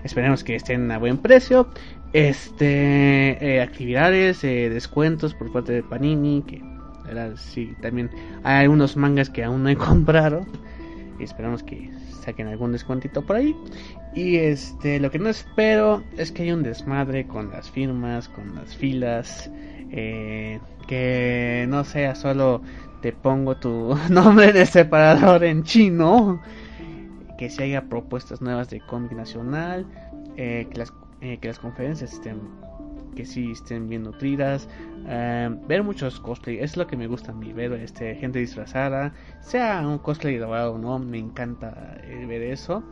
[0.04, 1.68] Esperemos que estén a buen precio.
[2.12, 6.62] Este, eh, actividades, eh, descuentos por parte de Panini, que
[7.36, 8.10] sí, también
[8.42, 10.46] hay algunos mangas que aún no he comprado.
[11.18, 11.90] Y esperamos que
[12.22, 13.54] saquen algún descuentito por ahí.
[14.14, 18.54] Y este, lo que no espero es que haya un desmadre con las firmas, con
[18.54, 19.50] las filas.
[19.90, 22.62] eh, que no sea solo
[23.00, 26.40] te pongo tu nombre de separador en chino.
[27.38, 29.86] Que si haya propuestas nuevas de cómic nacional.
[30.36, 32.40] eh, que, las, eh, que las conferencias estén
[33.16, 34.68] que sí estén bien nutridas,
[35.08, 39.14] eh, ver muchos cosplay, es lo que me gusta a mí, ver este, gente disfrazada,
[39.40, 42.84] sea un cosplay grabado o no, me encanta eh, ver eso.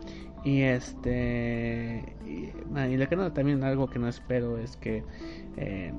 [0.44, 2.04] Y este.
[2.26, 5.02] Y, ah, y lo que no, también algo que no espero es que
[5.56, 5.92] eh,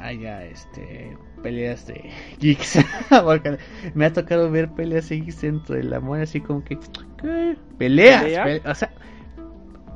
[0.00, 2.10] haya este peleas de
[2.40, 2.78] geeks.
[3.94, 6.76] Me ha tocado ver peleas de geeks dentro del amor, así como que.
[7.24, 7.56] ¿Qué?
[7.78, 8.22] Peleas.
[8.22, 8.44] ¿Pelea?
[8.44, 8.90] Pe- o sea,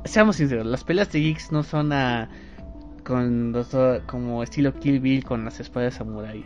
[0.05, 2.29] seamos sinceros, las peleas de geeks no son a.
[3.05, 3.75] Con los
[4.05, 6.45] como estilo Kill Bill con las espadas samurai.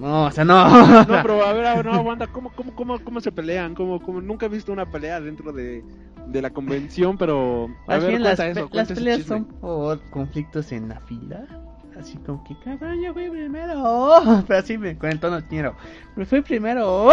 [0.00, 0.64] No, o sea, no.
[1.04, 3.74] No, pero a ver, a ver, no, aguanta, ¿cómo, cómo, cómo, cómo se pelean?
[3.74, 4.22] ¿Cómo, cómo?
[4.22, 5.84] Nunca he visto una pelea dentro de,
[6.26, 7.66] de la convención, pero...
[7.86, 11.46] A Más ver, bien las, eso, las peleas son por conflictos en la fila.
[12.00, 14.44] Así como que, cabrón, yo fui primero.
[14.46, 15.42] Pero así me, con el tono.
[16.16, 17.10] Me fui primero.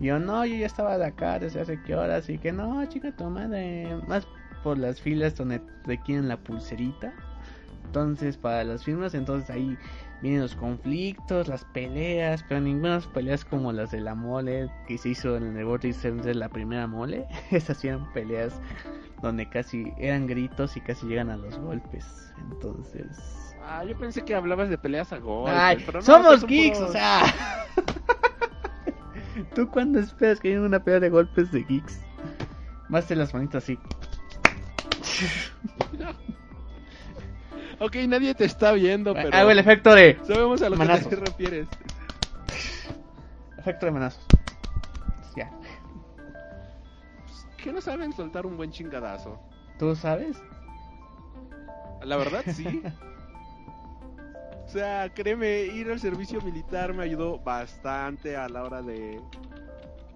[0.00, 2.24] Y yo, no, yo ya estaba de acá desde hace qué horas.
[2.24, 3.94] Así que, no, chica, tu madre.
[4.06, 4.26] Más
[4.62, 7.12] por las filas donde requieren la pulserita.
[7.84, 9.76] Entonces, para las firmas, entonces ahí
[10.22, 15.10] vienen los conflictos, las peleas, pero ninguna peleas como las de la mole que se
[15.10, 17.26] hizo en el World Center, la primera mole.
[17.50, 18.60] Esas eran peleas
[19.22, 22.32] donde casi eran gritos y casi llegan a los golpes.
[22.50, 23.37] Entonces,
[23.70, 27.66] Ah, yo pensé que hablabas de peleas a no, somos geeks, puros- o sea.
[29.54, 32.00] ¿Tú cuándo esperas que haya una pelea de golpes de geeks?
[32.88, 33.78] Más de las manitas así.
[37.78, 39.36] Ok, nadie te está viendo, pero...
[39.36, 40.18] Hago el efecto de.
[40.26, 41.68] Sabemos a lo que te refieres.
[43.58, 44.24] Efecto de manazos.
[45.36, 45.50] Ya.
[47.62, 49.38] Que no saben soltar un buen chingadazo.
[49.78, 50.42] ¿Tú sabes?
[52.02, 52.82] La verdad, sí.
[54.68, 59.18] O sea, créeme, ir al servicio militar me ayudó bastante a la hora de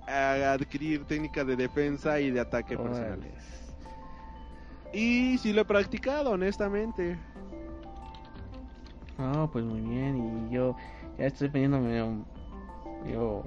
[0.06, 3.18] adquirir técnicas de defensa y de ataque personal.
[3.18, 3.52] Órales.
[4.92, 7.18] Y sí lo he practicado, honestamente.
[9.16, 10.48] No, pues muy bien.
[10.50, 10.76] Y yo
[11.18, 12.26] ya estoy poniéndome un.
[13.10, 13.44] Yo.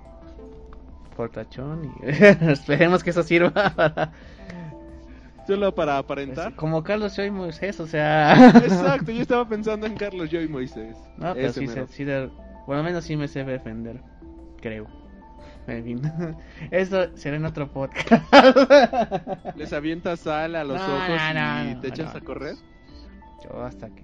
[1.15, 1.93] Portachón.
[2.01, 2.05] Y
[2.49, 4.11] esperemos que eso sirva para.
[5.47, 6.55] Solo para aparentar.
[6.55, 8.49] Como Carlos Joy Moisés, o sea.
[8.57, 10.97] Exacto, yo estaba pensando en Carlos Joy Moisés.
[11.17, 12.29] No, pero sí, se, sí de-
[12.67, 14.01] lo menos sí me sé defender.
[14.61, 14.87] Creo.
[15.67, 16.01] En fin.
[16.71, 18.23] Eso será en otro podcast.
[19.55, 22.55] Les avientas sal a los No, ojos no, no, y te echas a correr.
[23.43, 24.03] Yo hasta que.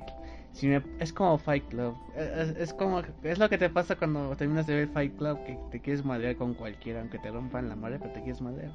[0.54, 1.96] Si me, es como Fight Club.
[2.16, 3.02] Es, es- es como.
[3.24, 5.40] Es lo que te pasa cuando terminas de ver Fight Club.
[5.46, 7.00] Que te quieres madrear con cualquiera.
[7.02, 8.72] Aunque te rompan la madre, pero te quieres madrear.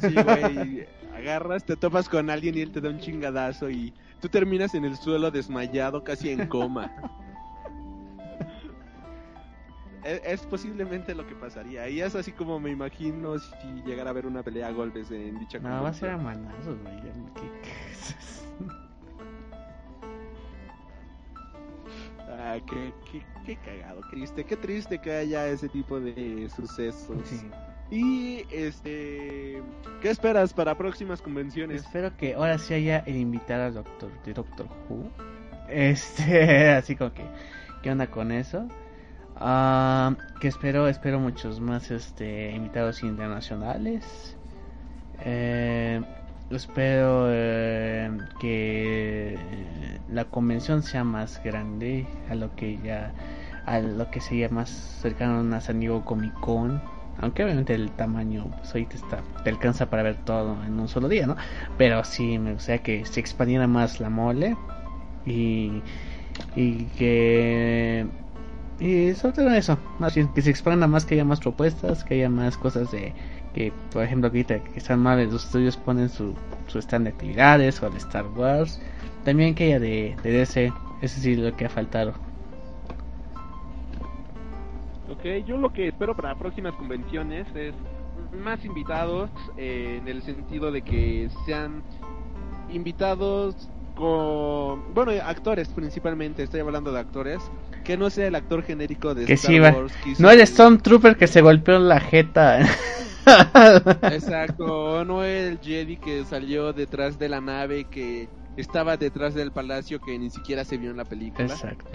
[0.00, 0.86] Sí, güey.
[1.14, 4.84] Agarras, te topas con alguien y él te da un chingadazo y tú terminas en
[4.84, 6.90] el suelo desmayado, casi en coma.
[10.04, 11.88] es, es posiblemente lo que pasaría.
[11.88, 15.38] Y es así como me imagino si llegara a haber una pelea a golpes en
[15.38, 17.00] dicha No, va a ser a manazos, güey.
[17.02, 17.12] ¿Qué-
[22.28, 27.18] Ah, qué, qué, qué cagado, triste, qué triste que haya ese tipo de sucesos.
[27.24, 27.50] Sí.
[27.92, 29.62] Y este,
[30.00, 31.82] ¿qué esperas para próximas convenciones?
[31.82, 35.10] Espero que ahora sí haya el invitado al Doctor, de Doctor Who.
[35.68, 37.22] Este, así como que,
[37.82, 38.66] ¿qué onda con eso?
[39.36, 44.36] Ah, que espero, espero muchos más este invitados internacionales.
[45.20, 46.00] Eh,
[46.50, 48.10] espero eh,
[48.40, 49.38] que
[50.10, 53.12] la convención sea más grande a lo que ya
[53.66, 56.82] a lo que sería más cercano a San Diego Comic Con
[57.18, 61.08] aunque obviamente el tamaño pues ahorita está te alcanza para ver todo en un solo
[61.08, 61.36] día no
[61.78, 64.56] pero sí me gustaría que se expandiera más la mole
[65.26, 65.82] y
[66.54, 68.06] y que
[68.80, 72.14] y sobre todo eso más bien que se expanda más que haya más propuestas que
[72.14, 73.14] haya más cosas de
[73.54, 76.34] que por ejemplo ahorita que están mal los estudios ponen su,
[76.66, 78.80] su stand de actividades o de Star Wars
[79.24, 80.72] también que haya de, de DC
[81.02, 82.14] eso sí lo que ha faltado
[85.12, 87.74] Ok, yo lo que espero para próximas convenciones es
[88.32, 89.28] más invitados
[89.58, 91.82] eh, en el sentido de que sean
[92.70, 97.42] invitados con bueno actores principalmente estoy hablando de actores
[97.84, 101.26] que no sea el actor genérico de que Star sí Wars no el Stormtrooper que
[101.26, 102.60] se golpeó en la jeta.
[104.02, 110.00] Exacto, no el Jedi que salió detrás de la nave que estaba detrás del palacio
[110.00, 111.52] que ni siquiera se vio en la película.
[111.52, 111.86] exacto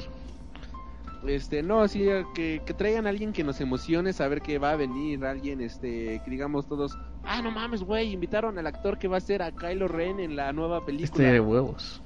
[1.26, 4.76] Este, no, sí, que, que traigan a alguien que nos emocione saber que va a
[4.76, 9.18] venir, alguien, este, que digamos todos, ah, no mames, güey, invitaron al actor que va
[9.18, 11.32] a ser a Kylo Ren en la nueva este película.
[11.32, 12.02] de huevos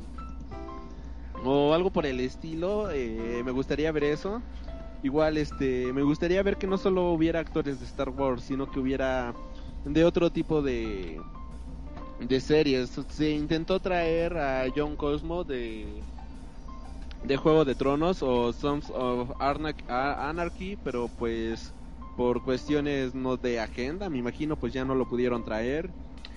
[1.43, 4.41] O algo por el estilo, eh, me gustaría ver eso.
[5.03, 8.79] Igual, este, me gustaría ver que no solo hubiera actores de Star Wars, sino que
[8.79, 9.33] hubiera
[9.83, 11.19] de otro tipo de
[12.27, 12.99] de series.
[13.09, 15.87] Se intentó traer a John Cosmo de
[17.23, 21.73] de Juego de Tronos o Sons of Anarchy, pero pues
[22.15, 25.93] por cuestiones no de agenda, me imagino, pues ya no lo pudieron traer.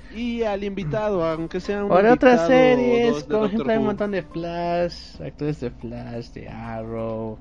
[0.09, 4.23] Y al invitado, aunque sea un Por otras series, por ejemplo, hay un montón de
[4.23, 7.41] Flash, actores de Flash, de Arrow,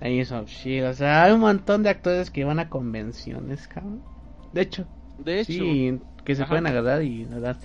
[0.00, 4.04] Agents of Shield, o sea, hay un montón de actores que van a convenciones, cabrón.
[4.52, 6.46] De hecho, De hecho, sí, que se Ajá.
[6.46, 7.60] pueden agarrar y la verdad,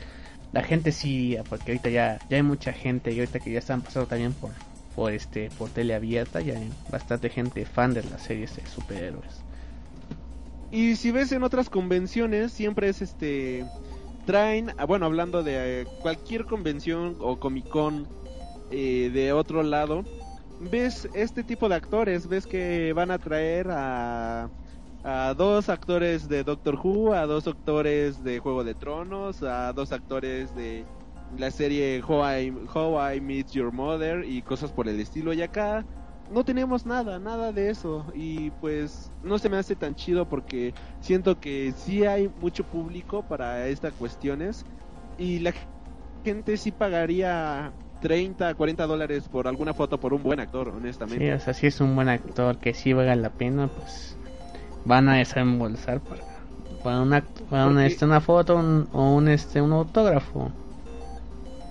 [0.52, 3.84] la gente sí, porque ahorita ya, ya hay mucha gente y ahorita que ya están
[3.84, 4.56] pasando también por,
[4.98, 9.44] por este, por tele abierta, ya hay bastante gente fan de las series de superhéroes.
[10.72, 13.64] Y si ves en otras convenciones, siempre es este.
[14.26, 18.08] Traen, ah, bueno, hablando de eh, cualquier convención o Comic Con
[18.72, 20.04] eh, de otro lado,
[20.60, 24.50] ves este tipo de actores, ves que van a traer a,
[25.04, 29.92] a dos actores de Doctor Who, a dos actores de Juego de Tronos, a dos
[29.92, 30.86] actores de
[31.36, 35.34] la serie How I, How I Meet Your Mother y cosas por el estilo.
[35.34, 35.86] Y acá
[36.32, 38.06] no tenemos nada, nada de eso.
[38.14, 43.24] Y pues no se me hace tan chido porque siento que sí hay mucho público
[43.24, 44.66] para estas cuestiones
[45.18, 45.54] y la
[46.24, 47.72] gente sí pagaría
[48.02, 51.34] 30, 40 dólares por alguna foto por un buen actor, Sí, honestamente.
[51.34, 54.16] o sea, si es un buen actor que sí valga la pena, pues
[54.86, 56.24] van a desembolsar para,
[56.84, 60.52] para una, para una, este, una foto un- o un, este, un autógrafo.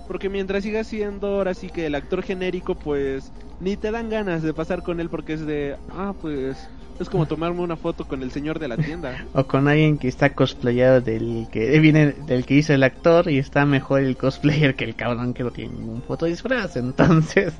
[0.07, 4.41] Porque mientras siga siendo ahora sí que el actor genérico, pues ni te dan ganas
[4.41, 6.69] de pasar con él porque es de, ah, pues
[6.99, 9.27] es como tomarme una foto con el señor de la tienda.
[9.33, 13.37] O con alguien que está cosplayado del que viene del que hizo el actor y
[13.37, 16.77] está mejor el cosplayer que el cabrón que no tiene ningún foto disfraz.
[16.77, 17.53] Entonces,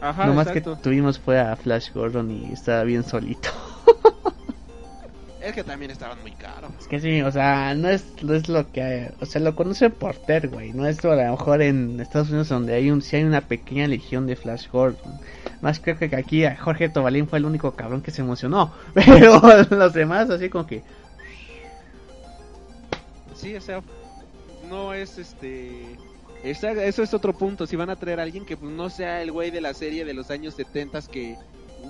[0.00, 3.50] Ajá, lo más que tuvimos fue a Flash Gordon y estaba bien solito.
[5.42, 6.70] Es que también estaban muy caros.
[6.78, 9.10] Es que sí, o sea, no es, no es lo que...
[9.20, 10.72] O sea, lo conoce por Ter, güey.
[10.72, 13.86] No es a lo mejor en Estados Unidos donde hay un sí hay una pequeña
[13.86, 15.18] legión de Flash Gordon.
[15.62, 18.72] Más creo que aquí Jorge Tobalín fue el único cabrón que se emocionó.
[18.94, 19.40] Pero
[19.70, 20.82] los demás así como que...
[23.34, 23.82] Sí, o sea,
[24.68, 25.96] no es este...
[26.44, 29.22] esa- eso es otro punto, si van a traer a alguien que pues, no sea
[29.22, 31.36] el güey de la serie de los años 70 que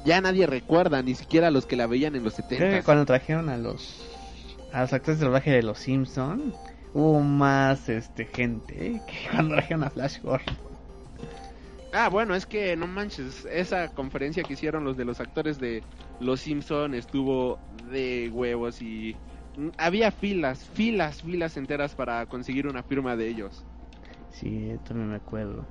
[0.05, 3.05] ya nadie recuerda, ni siquiera los que la veían en los Creo que 70 cuando
[3.05, 4.07] trajeron a los...
[4.73, 6.55] A los actores de doblaje de los Simpson
[6.95, 9.03] hubo más este gente ¿eh?
[9.07, 10.57] que cuando trajeron a Flash Gordon.
[11.93, 15.83] Ah, bueno, es que no manches, esa conferencia que hicieron los de los actores de
[16.21, 17.59] Los Simpson estuvo
[17.91, 19.17] de huevos y
[19.77, 23.65] había filas, filas, filas enteras para conseguir una firma de ellos.
[24.31, 25.67] Sí, también me acuerdo.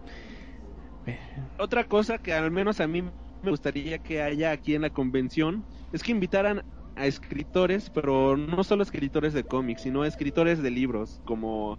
[1.58, 3.04] Otra cosa que al menos a mí
[3.42, 6.64] me gustaría que haya aquí en la convención es que invitaran
[6.96, 11.78] a escritores, pero no solo escritores de cómics, sino escritores de libros, como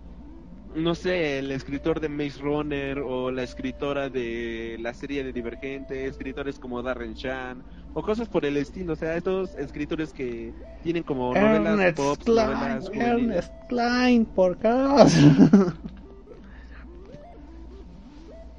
[0.74, 6.06] no sé, el escritor de Maze Runner o la escritora de la serie de Divergente,
[6.06, 11.02] escritores como Darren Shan o cosas por el estilo, o sea, estos escritores que tienen
[11.02, 12.90] como novelas Ernest pop, Klein, novelas.
[12.94, 15.12] Ernest Klein, por Dios.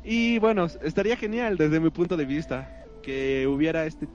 [0.03, 4.09] Y bueno, estaría genial desde mi punto de vista que hubiera este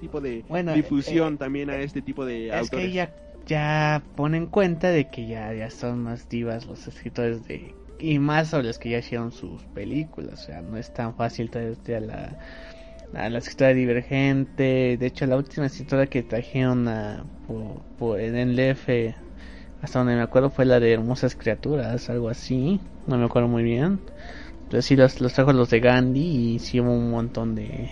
[0.00, 2.90] tipo de Bueno, difusión eh, también a este tipo de Es autores.
[2.90, 3.12] que ya,
[3.46, 8.18] ya pone en cuenta de que ya, ya son más divas los escritores de y
[8.18, 11.96] más sobre los que ya hicieron sus películas, o sea, no es tan fácil traerte
[11.96, 12.36] a la
[13.14, 18.36] a la escritora divergente, de hecho la última escritora que trajeron a, por, por- en
[18.36, 19.14] el F
[19.82, 23.62] hasta donde me acuerdo fue la de Hermosas Criaturas, algo así, no me acuerdo muy
[23.64, 24.00] bien.
[24.68, 27.90] Pero sí los, los trajo los de Gandhi y hubo un montón de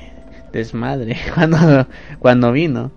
[0.52, 1.88] desmadre cuando,
[2.18, 2.92] cuando vino.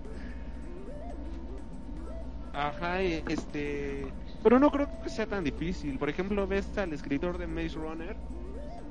[2.52, 4.14] Ajá, e- este.
[4.42, 5.98] Pero no creo que sea tan difícil.
[5.98, 8.20] Por ejemplo, ves al escritor de Maze Runner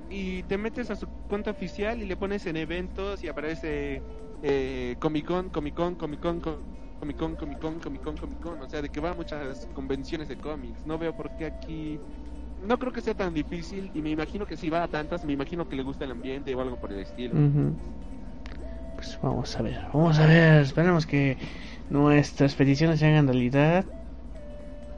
[0.09, 4.05] y te metes a su cuenta oficial y le pones en eventos y aparece
[4.41, 6.67] eh, Comic Con, Comic Con, Comic Con, Co-
[6.99, 8.61] Comic Con, Comic Con, Comic Con, Comic Con.
[8.61, 10.85] O sea, de que va a muchas convenciones de cómics.
[10.85, 12.01] No veo por qué aquí.
[12.65, 15.33] No creo que sea tan difícil y me imagino que si va a tantas, me
[15.33, 17.33] imagino que le gusta el ambiente o algo por el estilo.
[18.95, 21.37] Pues vamos a ver, vamos a ver, esperemos que
[21.89, 23.85] nuestras peticiones se hagan realidad.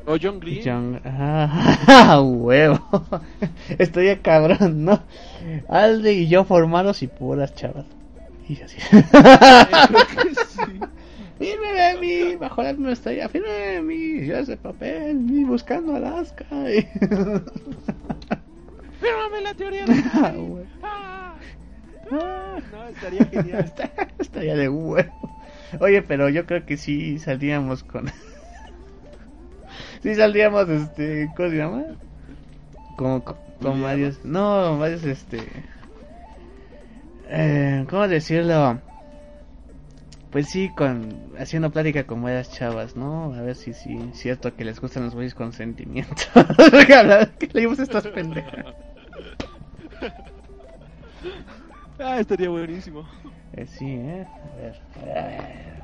[0.06, 0.64] O John Green.
[0.64, 2.80] Young- Ah, huevo.
[3.78, 5.04] Estoy cabrón, ¿no?
[5.68, 7.86] Alde y yo formados y puras chavas.
[8.48, 8.78] Y así.
[8.90, 10.80] Creo que sí.
[11.40, 15.96] Fírmeme a mí, bajo la misma estrella, fírmeme a mí, yo ese papel, ni buscando
[15.96, 16.46] Alaska.
[19.00, 20.66] Fírmame la teoría de Ah, güey.
[20.84, 21.36] Ah.
[22.12, 23.60] Ah, No, estaría genial.
[23.66, 23.90] está-
[24.20, 25.10] Estaría de huevo.
[25.80, 28.08] Oye, pero yo creo que sí saldríamos con.
[30.04, 31.30] sí saldríamos, este.
[31.38, 31.84] ¿Cómo se llama?
[32.98, 33.82] Con, con ¿Juliados?
[33.82, 34.26] varios.
[34.26, 35.38] No, varios, este.
[37.30, 38.82] Eh, ¿Cómo decirlo?
[40.32, 43.34] Pues sí, con haciendo plática con varias chavas, ¿no?
[43.34, 46.30] A ver si sí es cierto que les gustan los güeyes con sentimientos.
[47.40, 48.66] Que leímos estas pendejas.
[51.98, 53.08] Ah, estaría buenísimo.
[53.54, 54.26] Eh, sí, ¿eh?
[54.26, 55.84] A ver, a ver.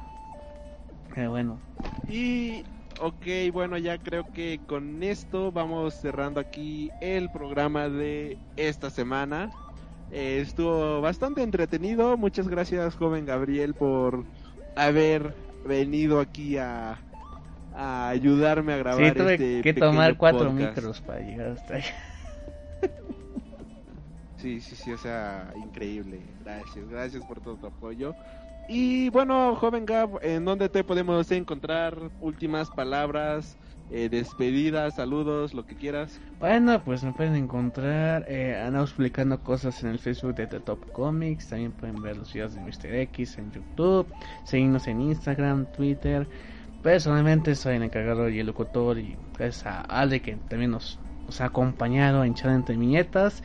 [1.13, 1.59] Pero bueno.
[2.07, 2.63] Y,
[3.01, 9.49] ok, bueno, ya creo que con esto vamos cerrando aquí el programa de esta semana.
[10.09, 12.17] Eh, estuvo bastante entretenido.
[12.17, 14.25] Muchas gracias, joven Gabriel, por
[14.75, 17.03] haber venido aquí a,
[17.71, 20.53] a ayudarme a grabar Sí, tuve este que tomar cuatro podcast.
[20.53, 21.83] micros para llegar hasta ahí.
[24.35, 26.35] Sí, sí, sí, o sea, increíble.
[26.39, 28.15] Gracias, gracias por todo tu apoyo.
[28.67, 32.11] Y bueno, joven Gab, ¿en dónde te podemos encontrar?
[32.19, 33.57] Últimas palabras,
[33.91, 36.19] eh, despedidas, saludos, lo que quieras.
[36.39, 38.25] Bueno, pues me pueden encontrar.
[38.27, 41.49] Eh, andamos publicando cosas en el Facebook de The Top Comics.
[41.49, 42.95] También pueden ver los videos de Mr.
[42.95, 44.07] X en YouTube.
[44.43, 46.27] Seguirnos en Instagram, Twitter.
[46.81, 48.97] Personalmente soy el encargado y el locutor.
[48.97, 50.99] Y gracias a Ale que también nos,
[51.39, 53.43] ha acompañado en Charla entre Viñetas.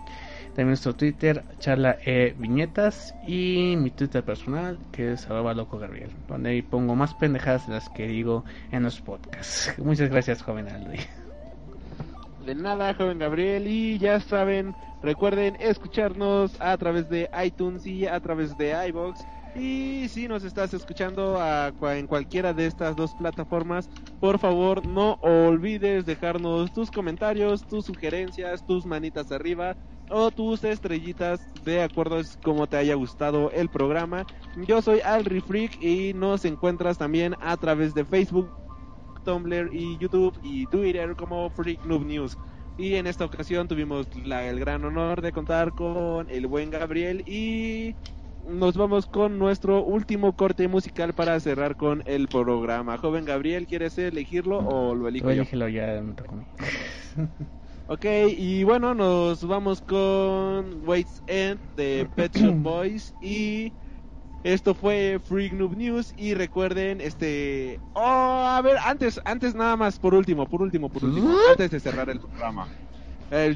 [0.52, 3.16] También nuestro Twitter, charla e viñetas.
[3.26, 6.12] Y mi Twitter personal, que es arroba loco Gabriel.
[6.28, 9.74] Donde ahí pongo más pendejadas de las que digo en los podcasts.
[9.84, 10.98] Muchas gracias, joven Aldi.
[12.46, 13.68] De nada, joven Gabriel.
[13.68, 19.26] Y ya saben, recuerden escucharnos a través de iTunes y a través de iBox.
[19.54, 21.38] Y si nos estás escuchando
[21.82, 28.66] en cualquiera de estas dos plataformas, por favor no olvides dejarnos tus comentarios, tus sugerencias,
[28.66, 29.76] tus manitas arriba
[30.10, 34.26] o tus estrellitas de acuerdo a cómo te haya gustado el programa.
[34.68, 38.50] Yo soy Alri Freak y nos encuentras también a través de Facebook,
[39.26, 42.38] Tumblr y YouTube y Twitter como Freak News.
[42.78, 47.96] Y en esta ocasión tuvimos el gran honor de contar con el buen Gabriel y
[48.48, 52.98] nos vamos con nuestro último corte musical para cerrar con el programa.
[52.98, 55.44] Joven Gabriel, ¿quieres elegirlo o lo elijo yo?
[55.44, 56.46] elígelo, ya me tocó a mí.
[57.88, 58.06] Ok,
[58.38, 63.74] y bueno, nos vamos con Waits End de Pet Shop Boys y
[64.44, 70.00] esto fue Freak Noob News y recuerden este oh, a ver, antes antes nada más
[70.00, 72.68] por último, por último, por último, antes de cerrar el programa.
[73.34, 73.56] Eh,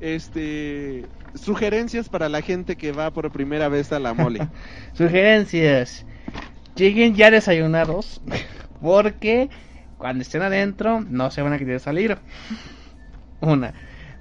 [0.00, 1.04] Este
[1.34, 4.40] sugerencias para la gente que va por primera vez a la mole.
[4.94, 6.06] Sugerencias.
[6.74, 8.20] Lleguen ya desayunados.
[8.80, 9.50] Porque
[9.98, 12.18] cuando estén adentro no se van a querer salir.
[13.40, 13.74] Una.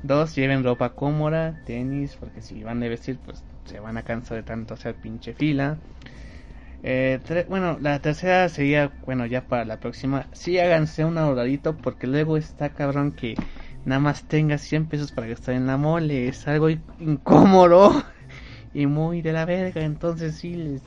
[0.03, 4.37] Dos, lleven ropa cómoda, tenis, porque si van de vestir, pues se van a cansar
[4.37, 5.77] de tanto hacer pinche fila.
[6.83, 7.19] Eh,
[7.49, 12.37] bueno, la tercera sería, bueno, ya para la próxima, sí háganse un ahoradito, porque luego
[12.37, 13.35] está cabrón que
[13.83, 16.27] nada más tengas 100 pesos para gastar en la mole.
[16.27, 18.03] Es algo incómodo
[18.73, 19.83] y muy de la verga.
[19.83, 20.83] Entonces sí, les,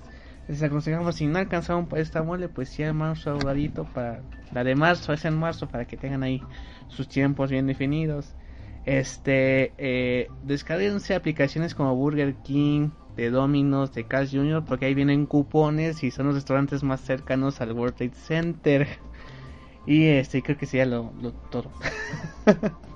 [0.46, 4.74] les aconsejamos, si no alcanzaron esta mole, pues sí armar su ahorradito para la de
[4.74, 6.46] marzo, es en marzo, para que tengan ahí
[6.88, 8.36] sus tiempos bien definidos.
[8.84, 15.26] Este, eh, descarguense aplicaciones como Burger King, de Domino's, de Cash Jr., porque ahí vienen
[15.26, 18.88] cupones y son los restaurantes más cercanos al World Trade Center.
[19.84, 21.74] Y este, creo que sería lo, lo todo.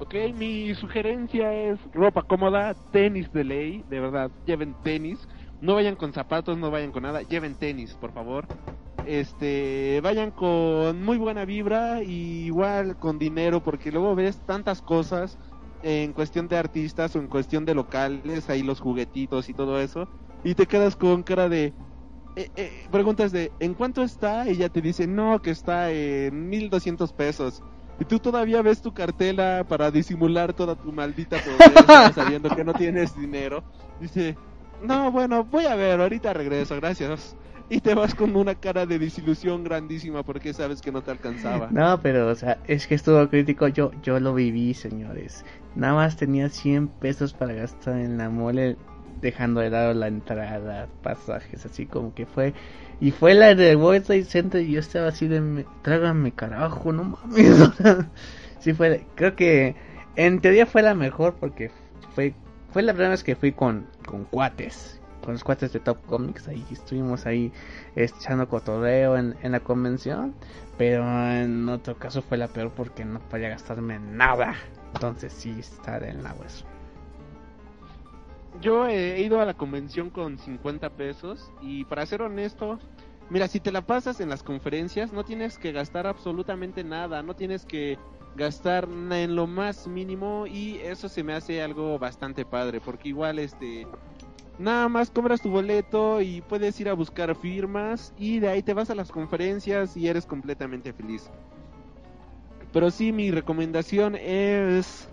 [0.00, 5.26] Ok, mi sugerencia es ropa cómoda, tenis de ley, de verdad, lleven tenis.
[5.58, 8.48] No vayan con zapatos, no vayan con nada, lleven tenis, por favor.
[9.02, 15.38] Este, vayan con muy buena vibra y igual con dinero, porque luego ves tantas cosas
[15.82, 20.08] en cuestión de artistas o en cuestión de locales, ahí los juguetitos y todo eso,
[20.42, 21.74] y te quedas con cara de,
[22.38, 24.48] eh, eh, preguntas de ¿en cuánto está?
[24.48, 27.64] Y ya te dice, no, que está en 1200 pesos.
[27.98, 32.74] Y tú todavía ves tu cartela para disimular toda tu maldita pobreza, sabiendo que no
[32.74, 33.64] tienes dinero.
[34.00, 34.36] Dice,
[34.84, 37.36] no, bueno, voy a ver, ahorita regreso, gracias.
[37.70, 41.68] Y te vas con una cara de desilusión grandísima porque sabes que no te alcanzaba.
[41.72, 43.66] No, pero, o sea, es que estuvo crítico.
[43.66, 45.44] Yo, yo lo viví, señores.
[45.74, 48.76] Nada más tenía 100 pesos para gastar en la mole,
[49.20, 52.54] dejando de lado la entrada, pasajes, así como que fue.
[53.00, 56.92] Y fue la del World Trade Center y yo estaba así de, me- trágame carajo,
[56.92, 57.70] no mames.
[58.60, 59.76] sí fue, creo que
[60.16, 61.70] en teoría fue la mejor porque
[62.14, 62.34] fue,
[62.72, 64.94] fue la primera vez que fui con, con cuates.
[65.22, 67.52] Con los cuates de Top Comics, ahí estuvimos ahí
[67.96, 70.34] echando cotorreo en, en la convención.
[70.78, 74.54] Pero en otro caso fue la peor porque no podía gastarme nada.
[74.94, 76.64] Entonces sí está del agua eso.
[78.60, 82.78] Yo he ido a la convención con 50 pesos y para ser honesto,
[83.30, 87.34] mira, si te la pasas en las conferencias no tienes que gastar absolutamente nada, no
[87.34, 87.98] tienes que
[88.34, 93.38] gastar en lo más mínimo y eso se me hace algo bastante padre porque igual
[93.38, 93.86] este
[94.58, 98.74] nada más compras tu boleto y puedes ir a buscar firmas y de ahí te
[98.74, 101.30] vas a las conferencias y eres completamente feliz.
[102.72, 105.08] Pero sí, mi recomendación es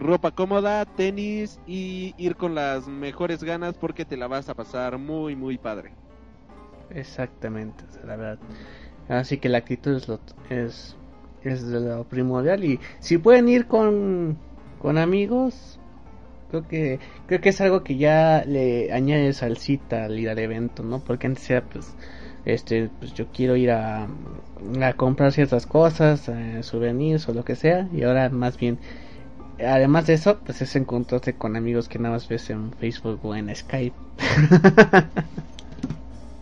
[0.00, 4.98] ropa cómoda, tenis y ir con las mejores ganas porque te la vas a pasar
[4.98, 5.92] muy muy padre.
[6.90, 8.38] Exactamente, la verdad.
[9.08, 10.96] Así que la actitud es lo, es,
[11.42, 12.64] es lo primordial.
[12.64, 14.38] Y si pueden ir con,
[14.80, 15.78] con amigos,
[16.50, 20.82] creo que creo que es algo que ya le añade salsita al ir al evento,
[20.82, 21.00] ¿no?
[21.00, 21.94] Porque antes era pues
[22.44, 24.08] este pues yo quiero ir a,
[24.82, 28.78] a comprar ciertas cosas, eh, souvenirs o lo que sea, y ahora más bien
[29.66, 33.34] además de eso, pues es encontrarte con amigos que nada más ves en Facebook o
[33.34, 33.96] en Skype.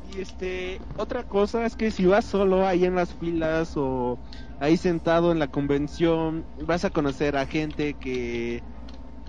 [0.00, 4.18] Y este, otra cosa es que si vas solo ahí en las filas o
[4.58, 8.64] ahí sentado en la convención, vas a conocer a gente que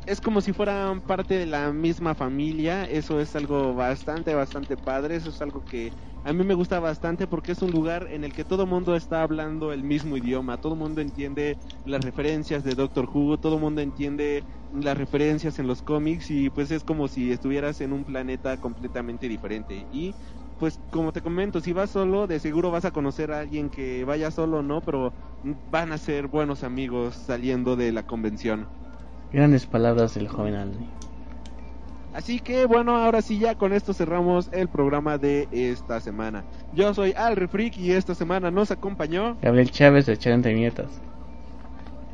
[0.06, 2.86] es como si fueran parte de la misma familia.
[2.86, 5.16] Eso es algo bastante, bastante padre.
[5.18, 5.94] Eso es algo que
[6.24, 9.24] a mí me gusta bastante porque es un lugar en el que todo mundo está
[9.24, 10.58] hablando el mismo idioma.
[10.58, 13.38] Todo mundo entiende las referencias de Doctor Who.
[13.38, 16.30] Todo mundo entiende las referencias en los cómics.
[16.30, 19.86] Y pues es como si estuvieras en un planeta completamente diferente.
[19.90, 20.16] Y
[20.58, 24.04] pues como te comento, si vas solo, de seguro vas a conocer a alguien que
[24.04, 24.82] vaya solo, ¿no?
[24.82, 28.68] Pero van a ser buenos amigos saliendo de la convención.
[29.32, 30.94] Grandes palabras del joven Aldi.
[32.20, 36.44] Así que bueno, ahora sí ya con esto cerramos el programa de esta semana.
[36.74, 41.02] Yo soy Alre Freak y esta semana nos acompañó Gabriel Chávez de Echar entre Nietas.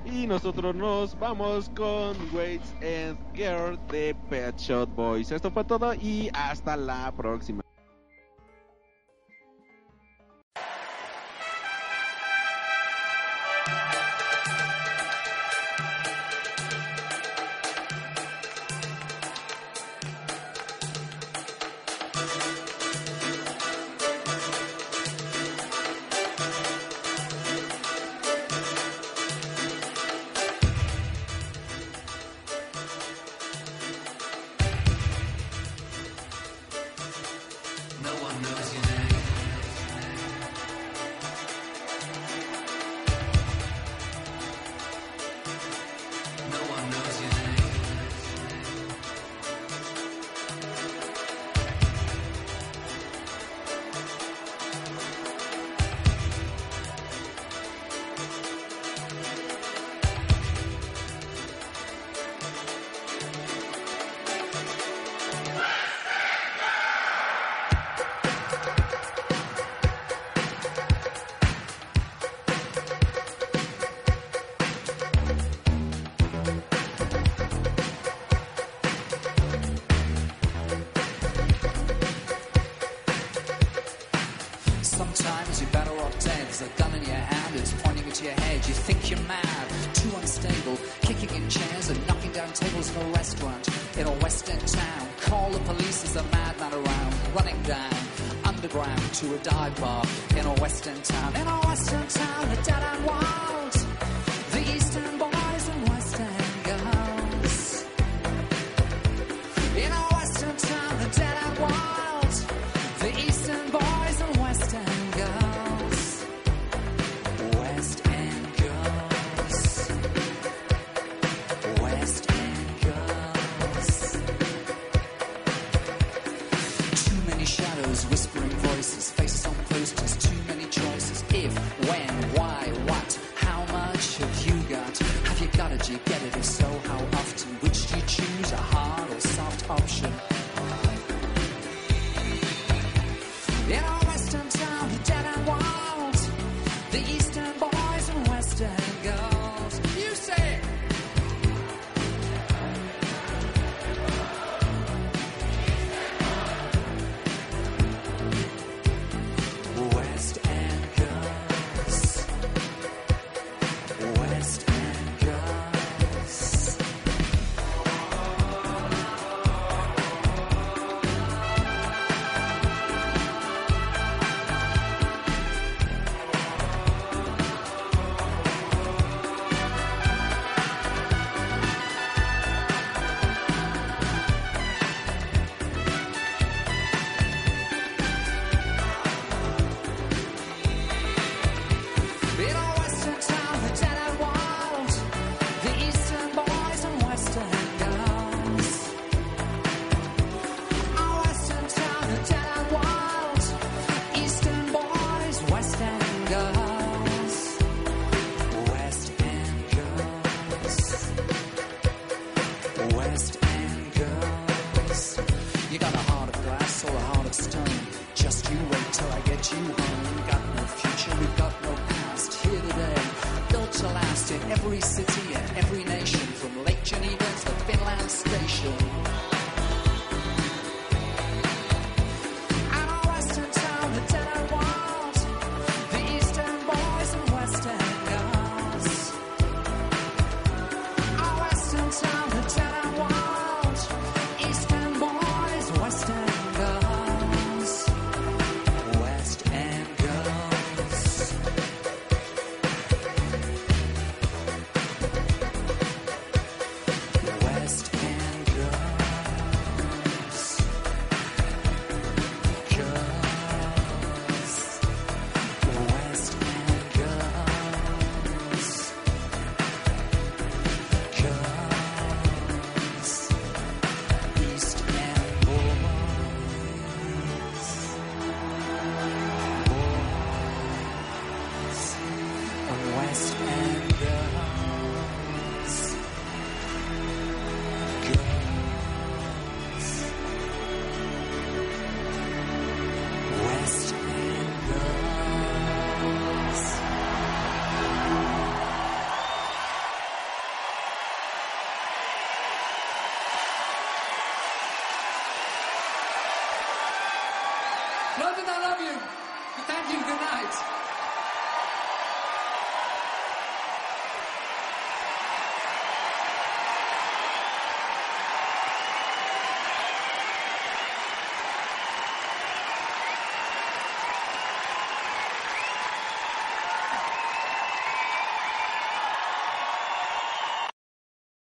[0.05, 5.31] y nosotros nos vamos con Waits and Girl de Pet Shot Boys.
[5.31, 7.64] Esto fue todo y hasta la próxima.